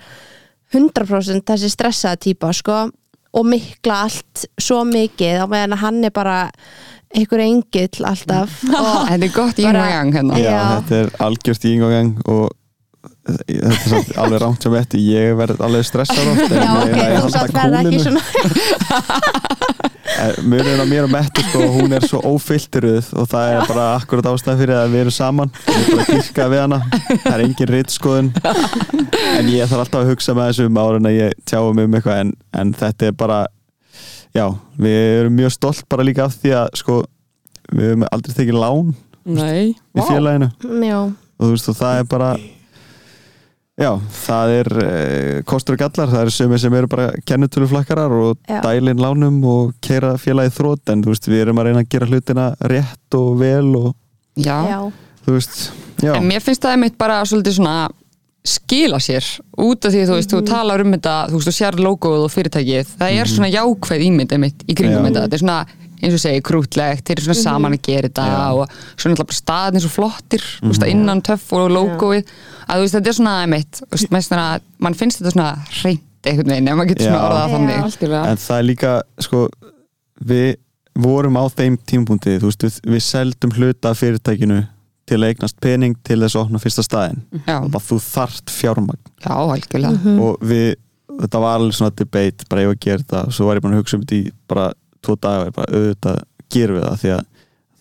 100% 0.71 1.45
þessi 1.47 1.71
stressaða 1.73 2.21
típa 2.21 2.51
sko 2.55 2.85
og 3.31 3.45
mikla 3.47 4.05
allt 4.07 4.45
svo 4.59 4.81
mikið 4.87 5.43
á 5.43 5.45
meðan 5.47 5.75
að 5.77 5.83
hann 5.85 6.01
er 6.07 6.13
bara 6.15 6.39
einhver 7.11 7.43
engill 7.43 8.07
alltaf 8.07 8.61
og 8.67 8.89
Þetta 9.09 9.27
er 9.27 9.33
gott 9.35 9.59
í 9.59 9.67
og 9.67 9.77
gang 9.77 10.15
hérna. 10.15 10.39
Já, 10.39 10.49
Já. 10.49 10.63
þetta 10.79 10.99
er 10.99 11.13
algjört 11.27 11.67
í 11.67 11.73
yngang 11.75 12.11
og 12.31 12.43
þetta 13.21 13.99
er 14.01 14.19
alveg 14.23 14.39
rámt 14.41 14.63
sem 14.65 14.73
þetta 14.73 15.01
ég 15.05 15.35
verð 15.37 15.61
alveg 15.61 15.85
stressar 15.85 16.31
oft 16.31 16.51
en 16.51 16.57
já 16.57 16.71
ok, 16.81 16.97
þú 17.21 17.29
satt 17.35 17.53
verða 17.55 17.81
ekki 17.85 17.99
svona 18.01 18.23
munurinn 20.43 20.81
á 20.81 20.85
mér 20.89 21.05
og 21.07 21.11
Mettu 21.13 21.43
sko, 21.45 21.61
hún 21.71 21.93
er 21.95 22.03
svo 22.05 22.19
ófilteruð 22.33 23.11
og 23.21 23.29
það 23.31 23.53
er 23.53 23.61
bara 23.69 23.85
akkurat 23.95 24.27
ástæð 24.31 24.59
fyrir 24.63 24.75
að 24.77 24.91
við 24.93 25.03
erum 25.05 25.15
saman. 25.15 25.51
Við 25.65 25.77
erum 25.77 25.91
bara 25.93 26.03
að 26.03 26.11
kirka 26.11 26.47
við 26.51 26.61
hana. 26.61 26.79
Það 27.23 27.31
er 27.35 27.43
engin 27.45 27.71
rittskoðun 27.71 28.29
en 29.37 29.51
ég 29.53 29.71
þarf 29.71 29.83
alltaf 29.85 30.01
að 30.01 30.11
hugsa 30.11 30.35
með 30.37 30.49
þessu 30.51 30.67
um 30.69 30.81
árin 30.81 31.09
að 31.09 31.17
ég 31.17 31.37
tjáum 31.49 31.81
um 31.85 31.97
eitthvað 31.97 32.21
en, 32.25 32.33
en 32.61 32.73
þetta 32.81 33.09
er 33.09 33.17
bara 33.21 33.39
já, 34.35 34.45
við 34.81 34.99
erum 35.21 35.37
mjög 35.39 35.55
stolt 35.55 35.85
bara 35.91 36.05
líka 36.07 36.27
af 36.27 36.37
því 36.41 36.55
að 36.59 36.71
sko, 36.81 36.99
við 37.71 37.91
hefum 37.93 38.07
aldrei 38.11 38.37
tekið 38.41 38.59
lán 38.61 38.93
Nei, 39.31 39.73
í 39.77 40.07
félaginu. 40.09 40.49
Já, 40.81 40.99
og 41.05 41.45
þú 41.45 41.51
veist 41.55 41.71
og 41.71 41.77
það 41.81 42.01
er 42.01 42.09
bara 42.11 42.31
já, 43.79 43.91
það 44.25 44.53
er 44.59 44.69
eh, 44.83 45.37
kostur 45.47 45.77
og 45.77 45.79
gallar, 45.83 46.11
það 46.11 46.25
eru 46.25 46.33
sömur 46.35 46.59
sem 46.61 46.73
eru 46.75 46.89
bara 46.91 47.11
kennutöluflakkarar 47.25 48.11
og 48.11 48.37
Já. 48.49 48.59
dælin 48.65 48.99
lánum 49.01 49.39
og 49.47 49.71
keira 49.81 50.15
félagið 50.21 50.57
þrótt 50.59 50.91
en 50.93 51.03
þú 51.05 51.13
veist, 51.13 51.29
við 51.31 51.45
erum 51.45 51.61
að 51.61 51.69
reyna 51.69 51.85
að 51.85 51.89
gera 51.95 52.09
hlutina 52.11 52.49
rétt 52.73 53.17
og 53.17 53.31
vel 53.39 53.71
og 53.79 53.89
Já. 54.35 54.57
já, 54.67 54.79
þú 55.25 55.37
veist, 55.37 55.57
já, 56.03 56.13
En 56.15 56.27
mér 56.27 56.43
finnst 56.43 56.61
það 56.63 56.75
einmitt 56.77 56.97
bara 56.99 57.21
svolítið 57.25 57.57
svona 57.59 57.89
skila 58.41 58.97
sér 58.97 59.25
út 59.61 59.85
af 59.85 59.93
því 59.93 60.05
þú 60.09 60.15
veist, 60.17 60.31
þú 60.33 60.39
talar 60.47 60.81
um 60.81 60.93
þetta 60.95 61.15
þú 61.29 61.37
veist, 61.37 61.49
þú 61.49 61.53
sér 61.53 61.75
logoð 61.77 62.23
og 62.25 62.31
fyrirtækið. 62.33 62.93
Það 62.97 63.19
er 63.21 63.29
svona 63.29 63.49
jákvæð 63.53 64.05
ímynd 64.07 64.31
einmitt 64.33 64.63
í 64.65 64.73
kringum 64.77 65.03
Já. 65.03 65.07
þetta, 65.11 65.25
þetta 65.27 65.37
er 65.37 65.43
svona, 65.43 65.59
eins 66.01 66.17
og 66.17 66.23
segi, 66.23 66.43
krútlegt 66.45 67.05
þeir 67.07 67.17
eru 67.19 67.27
svona 67.27 67.41
saman 67.41 67.77
að 67.77 67.83
gera 67.87 68.09
þetta 68.09 68.27
Já. 68.31 68.39
og 68.51 68.75
svona 68.95 69.15
alltaf 69.15 69.29
bara 69.31 69.39
staðin 69.39 69.83
svo 69.85 69.91
flottir 69.93 70.45
þú 70.59 70.71
veist, 70.71 70.87
innan 70.89 71.21
töff 71.25 71.53
og 71.57 71.69
logoið 71.71 72.23
að 72.67 72.73
þú 72.73 72.85
veist, 72.85 72.97
þetta 72.97 73.13
er 73.13 73.19
svona 73.19 73.37
einmitt, 73.45 73.83
mann 74.81 74.97
finnst 74.97 75.21
þetta 75.21 75.35
svona 75.35 75.51
hreint 75.81 76.07
einhvern 76.21 76.53
veginn 76.53 76.67
ef 76.69 76.77
maður 76.77 76.91
getur 76.91 77.07
svona 77.07 77.23
orðað 77.29 77.47
Já. 77.47 77.53
þannig 77.55 78.19
en 78.21 78.43
það 78.45 78.57
er 78.57 78.67
líka 78.67 78.91
sko, 79.25 79.45
við 80.31 80.51
vorum 81.01 81.39
á 81.39 81.43
þeim 81.47 81.77
tímapunkti, 81.87 82.37
þú 82.41 82.49
veist, 82.51 82.65
við, 82.67 82.77
við 82.93 83.03
seldum 83.05 83.53
hluta 83.55 83.91
af 83.93 84.01
fyrirtækinu 84.01 84.59
til 85.09 85.19
að 85.19 85.31
eignast 85.31 85.57
pening 85.63 85.97
til 86.07 86.19
þess 86.21 86.37
að 86.37 86.45
opna 86.45 86.61
fyrsta 86.61 86.85
staðin 86.85 87.21
Já, 87.45 87.57
og 87.57 87.71
bara 87.73 87.83
þú 87.83 87.97
þart 88.05 88.53
fjármagn. 88.53 89.01
Já, 89.23 89.33
algjörlega. 89.33 89.97
Mhm. 89.97 90.19
og 90.23 90.45
við, 90.51 90.75
þetta 91.21 91.41
var 91.43 91.57
alveg 91.59 91.77
svona 91.77 91.95
debate, 91.95 92.47
bara 92.49 92.65
ég 92.65 92.71
var 92.71 92.77
að 92.77 92.85
gera 92.85 93.03
þetta 93.03 93.23
og 93.27 93.35
svo 93.35 93.47
var 93.47 93.59
ég 93.59 93.65
bara 93.65 93.75
að 93.75 93.83
hugsa 93.83 93.97
um 93.97 94.05
þetta 94.05 94.19
í 94.19 94.31
bara 94.51 94.67
tvo 95.01 95.15
daga 95.21 95.41
og 95.43 95.49
ég 95.49 95.55
bara 95.57 95.73
auðvitað 95.79 96.21
gerum 96.51 96.77
við 96.79 96.85
það 96.87 97.01
því 97.01 97.11
að 97.15 97.25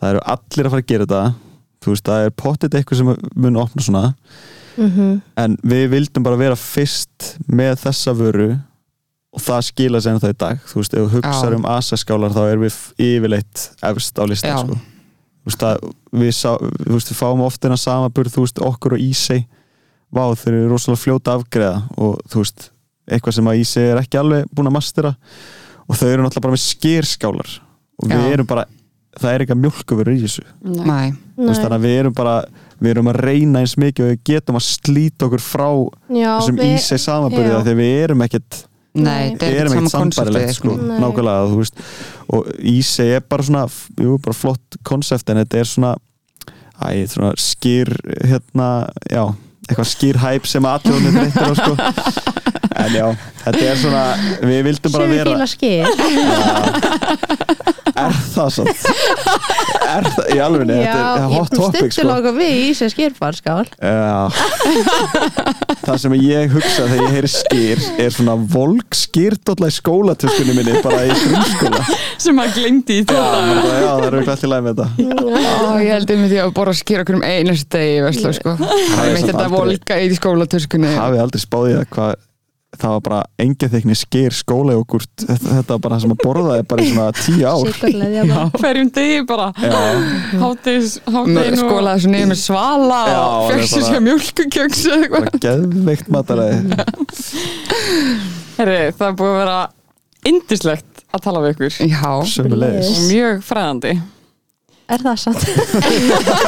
það 0.00 0.10
eru 0.14 0.24
allir 0.34 0.66
að 0.66 0.70
fara 0.74 0.82
að 0.84 0.90
gera 0.92 1.06
þetta 1.06 1.34
þú 1.80 1.92
veist, 1.94 2.04
það 2.10 2.24
er 2.26 2.34
pottit 2.44 2.74
eitthvað 2.76 3.00
sem 3.00 3.12
mun 3.44 3.56
opna 3.60 3.82
svona 3.86 4.14
Mhm. 4.80 5.20
en 5.36 5.56
við 5.66 5.88
vildum 5.92 6.22
bara 6.24 6.36
vera 6.40 6.56
fyrst 6.56 7.34
með 7.50 7.80
þessa 7.82 8.14
vöru 8.16 8.46
og 9.34 9.40
það 9.42 9.64
skila 9.66 10.00
sér 10.00 10.20
það 10.22 10.30
í 10.32 10.38
dag 10.38 10.60
þú 10.70 10.74
veist, 10.80 10.94
ef 10.94 11.00
þú 11.00 11.10
hugsaður 11.16 11.52
Já. 11.52 11.58
um 11.58 11.66
asaskálar 11.68 12.32
þá 12.34 12.40
erum 12.52 12.64
við 12.64 12.76
yfirleitt 12.98 13.64
efst 13.90 14.14
á 14.18 14.24
listan 14.30 14.58
sko. 14.62 14.78
þú 14.78 15.50
veist, 15.50 15.62
að 15.66 15.92
við, 16.22 16.32
sá, 16.38 16.50
þú 16.56 16.94
veist, 16.96 17.10
við 17.12 17.18
fáum 17.20 17.42
ofta 17.44 17.68
innan 17.68 17.82
samaburð 17.82 18.32
þú 18.34 18.46
veist, 18.46 18.58
okkur 18.70 18.96
og 18.96 19.04
Ísei 19.04 19.44
vá, 20.14 20.24
þeir 20.34 20.54
eru 20.54 20.70
rosalega 20.72 21.02
fljóta 21.04 21.34
að 21.34 21.42
afgreða 21.42 21.82
og 21.98 22.18
þú 22.30 22.42
veist, 22.44 22.70
eitthvað 23.10 23.34
sem 23.34 23.50
að 23.52 23.60
Ísei 23.60 23.84
er 23.90 24.00
ekki 24.00 24.18
alveg 24.22 24.46
búin 24.54 24.70
að 24.70 24.76
mastera 24.78 25.12
og 25.90 25.98
þau 25.98 26.06
eru 26.12 26.22
náttúrulega 26.24 26.44
bara 26.46 26.54
með 26.56 26.64
skýrskálar 26.68 27.50
og 28.00 28.08
við 28.14 28.22
Já. 28.24 28.32
erum 28.36 28.48
bara, 28.48 28.64
það 29.20 29.34
er 29.34 29.42
eitthvað 29.44 29.62
mjölkuverur 29.66 30.14
í 30.16 30.22
þessu 30.24 30.44
Nei. 30.62 30.86
Nei, 30.86 31.12
Þú 31.36 31.48
veist, 31.50 31.62
þannig 31.64 31.76
að 31.80 31.86
við 31.88 31.98
erum 32.04 32.16
bara 32.20 32.34
við 32.80 32.90
erum 32.94 33.10
að 33.12 33.18
reyna 33.26 33.60
eins 33.64 33.74
mikið 33.80 34.06
og 34.06 34.10
við 34.14 34.20
getum 34.30 34.56
að 34.60 34.66
slíta 34.70 35.26
okkur 35.26 35.42
frá 35.44 35.68
Já, 36.16 36.30
þessum 36.38 36.60
við- 36.62 36.98
samanburði 37.04 37.50
já. 37.52 37.58
þegar 37.66 37.80
við 37.82 37.96
erum 38.04 38.22
ekkert 38.24 38.60
nei, 38.94 39.34
þetta 39.34 39.46
við 39.46 39.50
er 39.50 39.60
erum 39.60 39.74
ekki 39.74 39.80
ekkert 39.80 39.90
sama 39.92 40.14
sambarilegt 40.14 40.46
konseptið 40.46 40.56
sko. 40.56 40.76
Nei. 40.88 41.00
nákvæmlega 41.04 41.50
þú 41.50 41.58
veist, 41.60 41.82
og 42.30 42.48
Ísei 42.72 43.08
er 43.18 43.26
bara 43.28 43.46
svona 43.50 43.64
jú, 44.00 44.16
bara 44.24 44.38
flott 44.40 44.78
konsept 44.88 45.30
en 45.34 45.42
þetta 45.42 45.60
er 45.60 45.68
svona 45.74 45.92
æ, 46.80 46.88
svona 47.12 47.34
skýr 47.36 47.92
hérna, 48.24 48.70
já, 49.12 49.24
eitthvað 49.68 49.90
skýr 49.92 50.16
hæp 50.24 50.48
sem 50.48 50.64
allir 50.64 50.96
hún 50.96 51.10
er 51.10 51.18
breyttir 51.18 51.44
á 51.44 51.54
sko 51.60 51.76
en 52.80 52.96
já, 52.96 53.06
þetta 53.44 53.64
er 53.70 53.80
svona 53.80 54.04
við 54.42 54.60
vildum 54.68 54.96
bara 54.96 55.10
vera 55.10 55.30
fíla 55.30 55.48
skil 55.50 55.84
er 58.00 58.14
það 58.32 58.48
svo 58.54 58.64
er 59.90 60.06
það, 60.14 60.26
í 60.30 60.38
alveg 60.42 60.70
þetta 60.70 61.00
er 61.00 61.24
hot 61.34 61.50
topic 61.52 61.90
sko. 61.92 62.04
Stuttu 62.06 62.32
við 62.36 62.52
í 62.54 62.68
þessu 62.70 62.88
skilfarskál 62.94 63.66
Já. 63.80 64.20
Það 65.80 65.98
sem 66.04 66.14
ég 66.20 66.54
hugsa 66.54 66.86
þegar 66.86 67.02
ég 67.02 67.14
heyri 67.16 67.30
skýr 67.32 67.84
er 68.04 68.14
svona 68.14 68.36
volk 68.54 68.96
skýrdólla 68.96 69.70
í 69.70 69.74
skólatöskunni 69.74 70.56
minni 70.56 70.82
bara 70.84 71.02
í 71.08 71.10
grunnskóla. 71.16 71.82
Sem 72.20 72.38
hann 72.40 72.54
glemdi 72.54 73.00
í 73.00 73.04
Já, 73.04 73.10
þetta 73.10 73.42
maður 73.48 73.62
bara, 73.64 73.80
já 73.80 73.90
það 73.90 74.08
eru 74.08 74.20
ekki 74.20 74.34
allir 74.36 74.52
læg 74.52 74.64
með 74.66 74.80
þetta. 74.80 74.88
Ég 75.80 75.92
held 75.96 76.14
einmitt 76.14 76.34
ég 76.36 76.46
að 76.46 76.56
borða 76.60 76.76
skýra 76.80 77.04
okkur 77.06 77.20
um 77.20 77.26
einast 77.26 77.70
degi 77.74 77.94
í 77.98 78.02
Veslu 78.06 78.34
sko. 78.36 78.56
Það 78.60 79.04
er 79.04 79.20
samt 79.20 79.32
þetta 79.32 79.46
volka 79.56 80.00
í 80.00 80.10
skólatöskunni. 80.18 80.96
Hafið 81.00 81.24
aldrei 81.26 81.42
spáðið 81.46 81.80
að 81.80 81.88
hvað 81.96 82.18
það 82.78 82.92
var 82.94 83.00
bara 83.06 83.20
engið 83.42 83.72
þekni 83.74 83.94
skýr 83.98 84.34
skólajógurt. 84.36 85.10
Þetta, 85.24 85.48
þetta 85.56 85.74
var 85.74 85.80
bara 85.86 85.96
það 85.96 86.04
sem 86.04 86.12
að 86.14 86.20
borðaði 86.22 86.66
bara 86.70 86.84
í 86.84 86.90
svona 86.92 87.06
tíu 87.18 87.42
ár. 87.50 88.52
Hverjum 88.60 88.92
degi 88.94 89.18
bara. 89.28 89.48
Hátis, 90.44 90.94
hátis 91.10 91.58
skólaði 91.58 91.96
þessu 91.96 92.12
niður 92.14 92.30
með 92.30 92.40
svala 92.44 93.00
Já, 93.10 93.18
og 93.24 93.50
fjöksu 93.54 93.82
sér 93.88 94.04
mjölkukjöks 94.06 94.84
eða 94.86 95.00
eitthvað. 95.00 95.26
bara 95.26 95.42
geðveikt 95.48 96.12
mataræði. 96.14 96.60
Herri, 98.60 98.78
það 99.00 99.18
búið 99.20 99.34
að 99.34 99.40
vera 99.40 99.58
indislegt 100.30 101.04
að 101.10 101.24
tala 101.26 101.42
við 101.42 101.54
ykkur. 101.56 101.76
Já, 101.90 102.10
mjög 103.10 103.44
fræðandi 103.50 103.94
Er 104.90 105.04
það 105.04 105.16
satt? 105.22 105.44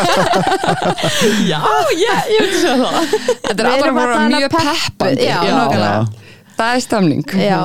Já, 1.52 1.60
ég, 1.94 2.26
ég 2.32 2.42
vil 2.42 2.58
segja 2.58 2.74
það. 2.80 3.14
Þetta 3.46 3.54
er 3.54 3.68
alltaf 3.70 3.94
bara 3.96 4.18
mjög 4.32 4.48
peppandi. 4.56 5.28
Já, 5.28 5.38
Já. 5.46 5.54
nákvæmlega. 5.60 6.28
Það 6.58 6.74
er 6.74 6.84
stemning. 6.86 7.24
Já, 7.38 7.60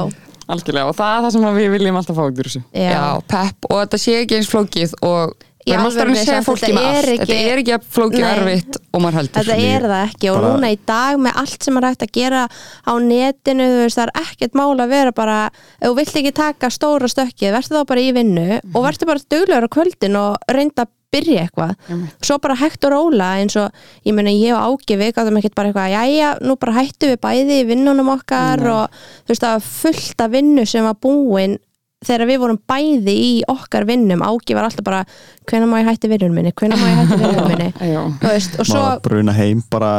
Algjörlega, 0.48 0.88
og 0.88 0.96
það 0.96 1.16
er 1.18 1.24
það 1.26 1.34
sem 1.36 1.46
við 1.58 1.66
viljum 1.74 1.98
alltaf 2.00 2.16
fá 2.16 2.24
út 2.24 2.38
úr 2.40 2.48
þessu. 2.48 2.62
Já, 2.72 2.92
já, 2.94 3.02
pepp. 3.34 3.68
Og 3.68 3.82
þetta 3.82 3.98
sé 4.00 4.14
ekki 4.22 4.38
eins 4.38 4.52
flókið 4.52 4.94
og 5.04 5.34
Alltaf 5.76 5.84
að 5.84 5.98
alvörunni 5.98 6.22
segja 6.24 6.42
fólki 6.46 6.72
með 6.74 6.88
er 6.88 6.98
allt. 6.98 7.08
Ekki- 7.08 7.28
Þetta 7.28 7.52
er 7.52 7.62
ekki 7.62 7.74
að 7.78 7.88
Nei. 8.22 8.32
erfitt 8.38 8.78
og 8.94 9.02
maður 9.04 9.18
heldur. 9.20 9.44
Þetta 9.44 9.58
er 9.76 9.82
það 9.92 10.04
ekki 10.08 10.30
og 10.32 10.38
bara- 10.42 10.54
núna 10.54 10.72
í 10.72 10.80
dag 10.86 11.18
með 11.28 11.34
allt 11.44 11.64
sem 11.64 11.78
er 11.78 11.88
hægt 11.90 12.04
að 12.08 12.12
gera 12.18 12.44
á 12.88 12.94
netinu, 13.00 13.64
þú 13.68 13.82
veist, 13.84 13.98
það 13.98 14.08
er 14.08 14.22
ekkert 14.24 14.54
mál 14.54 14.78
að 14.78 14.90
vera 14.90 15.12
bara, 15.12 15.40
ef 15.82 15.90
þú 15.90 15.96
vilt 15.96 16.16
ekki 16.16 16.34
taka 16.34 16.68
stóra 16.70 17.08
stökkið, 17.12 17.52
verður 17.58 17.78
þá 17.78 17.86
bara 17.88 18.00
í 18.02 18.12
vinnu 18.14 18.62
og 18.76 18.84
verður 18.84 19.06
bara 19.06 19.26
duglegur 19.30 19.68
á 19.68 19.76
kvöldin 19.76 20.16
og 20.16 20.38
reynda 20.50 20.86
að 20.86 20.94
byrja 21.08 21.48
eitthvað, 21.48 21.76
svo 22.22 22.38
bara 22.38 22.56
hægt 22.60 22.84
og 22.84 22.92
róla 22.92 23.38
eins 23.40 23.56
og, 23.56 23.72
ég 24.06 24.14
meina 24.14 24.30
ég 24.30 24.52
og 24.54 24.80
Ági 24.84 24.98
við 25.00 25.14
gáðum 25.16 25.38
ekkert 25.40 25.56
bara 25.56 25.70
eitthvað, 25.72 25.94
jæja, 25.96 26.38
nú 26.44 26.56
bara 26.60 26.74
hættu 26.74 27.08
við 27.16 27.22
bæði 27.24 27.62
í 27.64 27.68
vinnunum 27.70 28.10
okkar 28.12 28.60
og 28.68 28.90
þú 29.24 29.32
veist, 29.32 29.42
það 29.42 29.54
var 29.56 29.62
fullt 29.62 30.22
af 30.22 30.32
vinnu 30.32 30.66
sem 30.68 30.84
var 30.84 30.96
búin 30.96 31.58
þegar 32.06 32.30
við 32.30 32.40
vorum 32.44 32.60
bæði 32.70 33.14
í 33.18 33.30
okkar 33.50 33.88
vinnum, 33.90 34.22
Ági 34.22 34.56
var 34.58 34.68
alltaf 34.68 34.86
bara 34.86 35.04
hvenær 35.50 35.70
má 35.70 35.80
ég 35.82 35.90
hætti 35.90 36.10
vinnunum 36.12 36.38
minni, 36.38 36.54
hvenær 36.54 36.78
má 36.78 36.90
ég 36.92 37.00
hætti 37.02 37.20
vinnunum 37.24 37.48
minni? 37.54 37.70
Veist, 38.28 38.58
og 38.62 38.70
svo 38.70 38.82
Má 38.84 39.00
bruna 39.06 39.34
heim 39.38 39.64
bara 39.72 39.92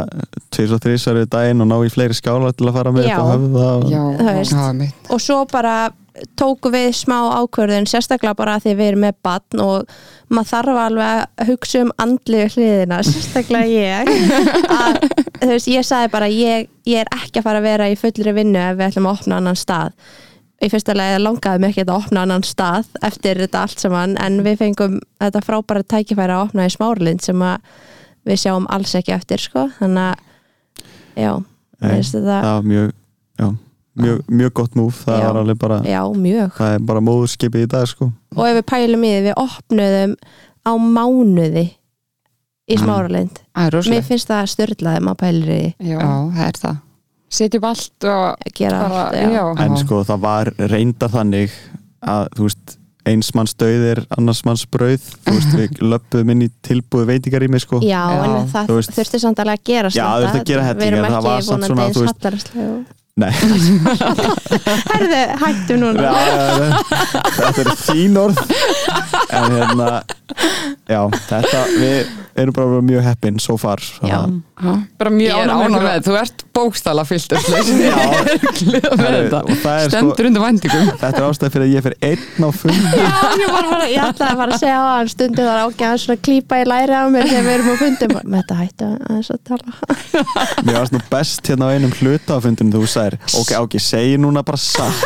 tveis 0.55 0.75
og 0.75 0.83
þrísar 0.85 1.19
við 1.19 1.31
daginn 1.35 1.65
og 1.65 1.71
ná 1.71 1.79
í 1.83 1.91
fleiri 1.93 2.17
skála 2.17 2.53
til 2.55 2.69
að 2.69 2.79
fara 2.79 2.93
með 2.95 3.09
Já. 3.09 3.17
upp 3.17 3.25
á 3.25 3.33
höfða 3.35 3.71
og... 3.73 4.85
og 5.11 5.25
svo 5.25 5.41
bara 5.51 5.79
tóku 6.39 6.71
við 6.75 6.89
smá 6.99 7.17
ákvörðun 7.39 7.87
sérstaklega 7.87 8.35
bara 8.39 8.57
því 8.63 8.73
við 8.79 8.89
erum 8.93 9.05
með 9.07 9.19
batn 9.23 9.61
og 9.63 9.93
maður 10.35 10.49
þarf 10.51 10.81
alveg 10.85 11.11
að 11.43 11.51
hugsa 11.53 11.83
um 11.85 11.93
andlegu 12.03 12.49
hliðina, 12.55 13.03
sérstaklega 13.07 13.67
ég. 13.71 14.11
Að 14.67 14.99
þú 15.43 15.51
veist, 15.53 15.71
ég 15.71 15.87
sagði 15.87 16.15
bara 16.15 16.31
ég, 16.33 16.71
ég 16.91 17.05
er 17.05 17.13
ekki 17.15 17.39
að 17.39 17.51
fara 17.51 17.63
að 17.63 17.69
vera 17.71 17.91
í 17.91 17.99
fullri 17.99 18.35
vinnu 18.35 18.65
ef 18.65 18.81
við 18.81 18.89
ætlum 18.89 19.11
að 19.11 19.21
opna 19.21 19.39
annan 19.39 19.59
stað 19.59 19.95
í 20.59 20.69
fyrsta 20.73 20.95
lagi 20.97 21.21
langaði 21.23 21.63
mig 21.63 21.71
ekki 21.77 21.85
að 21.87 21.95
opna 21.95 22.25
annan 22.27 22.43
stað 22.47 22.89
eftir 23.07 23.39
þetta 23.45 23.63
allt 23.67 23.79
saman 23.85 24.17
en 24.23 24.41
við 24.47 24.59
fengum 24.65 24.97
þetta 25.21 25.43
frábæra 25.47 25.85
tækifæri 25.87 26.35
að 26.35 26.49
opna 26.49 26.67
í 26.67 26.73
smárlind 26.75 27.23
sem 27.23 27.45
að 27.47 27.63
við 28.29 28.41
sjáum 28.43 28.67
alls 28.75 28.95
ekki 28.99 29.15
eftir 29.15 29.41
sko, 29.41 29.69
þannig 29.79 30.11
að 30.11 31.23
já, 31.23 31.33
þetta 31.81 32.25
það 32.43 32.49
var 32.59 32.67
mjög, 32.73 32.91
já, 33.39 33.47
mjög, 34.03 34.19
mjög 34.41 34.53
gott 34.61 34.75
múf 34.79 34.99
það 35.07 35.21
Já. 35.23 35.27
var 35.29 35.41
alveg 35.43 35.61
bara, 35.63 35.79
já, 35.87 36.03
mjög. 36.27 36.51
það 36.59 36.75
er 36.75 36.85
bara 36.91 37.05
móðurskipið 37.09 37.65
í 37.65 37.71
dag 37.73 37.87
sko. 37.91 38.11
Og 38.37 38.45
ef 38.51 38.59
við 38.59 38.67
pælum 38.75 39.07
í 39.07 39.13
því, 39.15 39.23
við 39.29 39.41
opnuðum 39.45 40.17
á 40.69 40.73
mánuði 40.99 41.65
í 42.69 42.77
Mm. 42.77 42.85
er 43.65 43.79
mér 43.95 44.05
finnst 44.11 44.29
það 44.29 44.51
störlaði 44.53 45.01
maður 45.07 45.21
pælir 45.23 45.55
í. 45.55 45.75
Já, 45.89 45.99
það 46.03 46.45
er 46.51 46.61
það 46.67 46.77
Setjum 47.29 47.65
allt 47.69 48.07
og 48.09 48.25
að 48.41 48.53
gera 48.57 48.81
bara, 48.89 49.07
allt, 49.09 49.17
já. 49.21 49.31
já. 49.37 49.45
en 49.67 49.77
sko 49.83 50.03
það 50.09 50.21
var 50.25 50.51
reynda 50.73 51.09
þannig 51.13 51.57
að 52.09 52.29
þú 52.39 52.47
veist 52.49 52.77
eins 53.09 53.31
manns 53.37 53.55
döið 53.57 53.85
er 53.93 54.01
annars 54.19 54.43
manns 54.45 54.65
brauð. 54.69 55.05
Þú 55.25 55.35
veist 55.37 55.55
við 55.57 55.79
löpum 55.93 56.33
inn 56.35 56.45
í 56.45 56.51
tilbúið 56.67 57.07
veitingarými 57.15 57.61
sko. 57.63 57.81
Já, 57.85 58.03
en 58.13 58.35
Já, 58.37 58.45
það 58.53 58.69
þú 58.71 58.79
veist. 58.81 58.95
þurfti 58.99 59.21
samt 59.25 59.43
alveg 59.45 59.61
að 59.63 59.67
gera 59.73 59.93
Já, 59.97 60.07
þurfti 60.23 60.41
að 60.43 60.49
gera 60.53 60.67
helling, 60.69 60.81
við 60.83 60.89
erum 60.93 61.05
en 61.05 61.13
það 61.13 61.19
ekki 61.19 61.29
var 61.29 61.49
samt 61.49 61.53
vonandi 61.53 61.73
svona, 61.73 61.89
eins 61.89 61.97
þú 61.97 62.07
veist- 62.07 62.25
hallarslega 62.29 62.97
Nei, 63.19 63.33
Herðu, 64.93 65.23
hættu 65.41 65.77
núna. 65.81 66.11
Þetta 67.35 67.65
er 67.65 67.71
þín 67.83 68.19
orð. 68.21 68.43
En 69.35 69.57
hérna 69.57 69.89
já, 70.89 71.01
þetta, 71.29 71.61
við 71.79 72.07
erum 72.39 72.55
bara 72.55 72.81
mjög 72.87 73.03
heppin 73.03 73.39
so 73.43 73.57
far 73.59 73.81
Já. 74.07 74.21
bara 74.99 75.11
mjög 75.11 75.33
ánægð 75.43 75.71
með 75.75 75.83
með, 75.83 76.03
þú 76.07 76.13
ert 76.21 76.45
bókstala 76.55 77.03
fyllt 77.07 77.33
þetta. 77.39 79.41
og 79.43 79.51
sko, 79.59 79.73
Stendur 79.89 80.27
undir 80.29 80.43
vendingum 80.45 80.87
þetta 81.01 81.19
er 81.19 81.25
ástæð 81.27 81.51
fyrir 81.55 81.67
að 81.67 81.75
ég 81.75 81.83
fyrir 81.87 81.99
einn 82.09 82.43
á 82.47 82.49
Já, 82.59 82.63
ég, 83.39 83.47
ég 83.93 84.01
ætlaði 84.05 84.31
að 84.31 84.39
fara 84.43 84.53
að 84.55 84.61
segja 84.63 84.79
á 84.79 84.81
hann. 84.89 85.09
Stundu 85.13 85.43
þar 85.47 85.61
ágæðan 85.67 86.01
svona 86.03 86.23
klípa 86.29 86.55
í 86.63 86.65
læri 86.69 86.95
á 86.95 87.05
mér 87.13 87.25
þegar 87.29 87.45
við 87.47 87.55
erum 87.57 87.69
á 87.69 87.71
fundum. 87.83 88.11
Með 88.23 88.37
þetta 88.39 88.55
hættu 88.63 88.85
aðeins 89.09 89.31
að 89.35 89.41
tala. 89.49 89.69
Mér 90.65 90.75
varst 90.79 90.95
nú 90.95 91.01
best 91.13 91.43
hérna 91.53 91.65
á 91.71 91.73
einum 91.75 91.95
hluta 92.01 92.31
á 92.39 92.41
fundinu 92.45 92.71
þú 92.75 92.81
sagðir, 92.95 93.15
ok, 93.43 93.51
ok, 93.67 93.73
segi 93.83 94.15
núna 94.21 94.41
bara 94.47 94.61
satt 94.61 94.99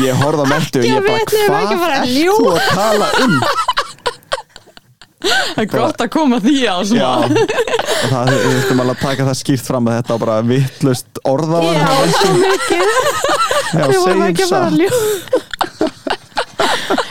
ég 0.00 0.22
horfði 0.22 0.42
á 0.42 0.48
Mertu 0.52 0.78
og 0.80 0.86
Já, 0.86 0.94
ég 0.94 1.02
bara, 1.06 1.20
hvað 1.48 1.84
ert 1.92 2.08
ljúga." 2.16 2.40
þú 2.42 2.48
að 2.52 2.60
tala 2.76 3.08
um? 3.22 3.34
Það 5.22 5.60
er 5.62 5.66
gott 5.70 6.00
að 6.02 6.08
koma 6.10 6.38
því 6.42 6.54
á 6.66 6.76
Já, 6.82 6.84
svona 6.88 7.08
og 7.22 8.08
það 8.10 8.30
þurftum 8.32 8.80
alveg 8.82 8.96
að 8.96 9.02
taka 9.04 9.26
það 9.28 9.36
skýrt 9.38 9.66
fram 9.68 9.86
að 9.90 9.98
þetta 10.00 10.16
bara 10.24 10.38
vittlust 10.48 11.20
orða 11.30 11.60
Já, 11.62 11.70
svo 12.16 12.32
mikið. 12.40 12.82
Já, 13.72 13.84
Við 13.86 13.98
vorum 14.02 14.24
ekki 14.26 14.42
að 14.42 14.50
fara 14.50 14.66
að 14.66 14.78
ljú 14.80 15.41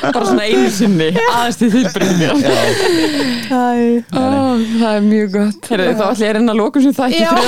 bara 0.02 0.26
svona 0.26 0.45
einu 0.47 0.70
sinni 0.74 1.10
aðeins 1.32 1.58
til 1.62 1.70
Ó, 3.52 4.24
Það 4.82 4.91
er 4.95 5.02
mjög 5.06 5.28
gott. 5.36 5.70
Heyrðu, 5.72 5.93
þá 5.99 6.04
ætlum 6.08 6.24
ég 6.24 6.30
að 6.30 6.36
reyna 6.38 6.52
að 6.54 6.60
lókum 6.62 6.82
sem 6.86 6.93
það 6.97 7.10
Já. 7.16 7.32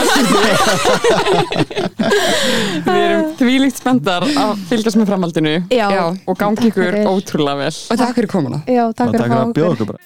Við 2.83 2.97
erum 2.97 3.23
tvílíkt 3.39 3.77
spenntar 3.79 4.23
að 4.27 4.65
fylgjast 4.71 4.99
með 4.99 5.07
framhaldinu. 5.13 5.55
Já, 5.73 5.85
Já. 5.91 6.03
og 6.27 6.35
gangi 6.39 6.69
ykkur 6.71 6.99
ótrúlega 7.07 7.57
vel. 7.63 7.77
Og 7.93 8.03
takk 8.03 8.17
fyrir 8.19 8.31
komuna. 8.33 8.59
Já, 8.67 8.83
takk 8.91 9.15
fyrir 9.15 9.39
að 9.39 9.55
bjóða 9.55 9.73
okkur 9.77 9.93
bara 9.93 10.01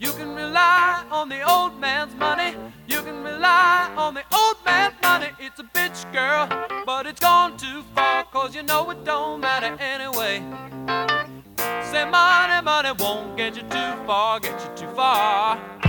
You 0.00 0.12
can 0.12 0.34
rely 0.34 1.04
on 1.10 1.28
the 1.28 1.42
old 1.42 1.78
man's 1.78 2.14
money. 2.14 2.56
You 2.88 3.02
can 3.02 3.22
rely 3.22 3.92
on 3.98 4.14
the 4.14 4.22
old 4.32 4.56
man's 4.64 4.94
money. 5.02 5.28
It's 5.38 5.60
a 5.60 5.62
bitch, 5.62 6.10
girl, 6.10 6.48
but 6.86 7.06
it's 7.06 7.20
gone 7.20 7.58
too 7.58 7.82
far, 7.94 8.24
cause 8.24 8.54
you 8.54 8.62
know 8.62 8.88
it 8.90 9.04
don't 9.04 9.40
matter 9.40 9.76
anyway. 9.78 10.42
Say 11.92 12.06
money, 12.08 12.64
money 12.64 12.92
won't 12.98 13.36
get 13.36 13.56
you 13.56 13.62
too 13.62 13.92
far, 14.06 14.40
get 14.40 14.58
you 14.64 14.86
too 14.86 14.94
far. 14.94 15.79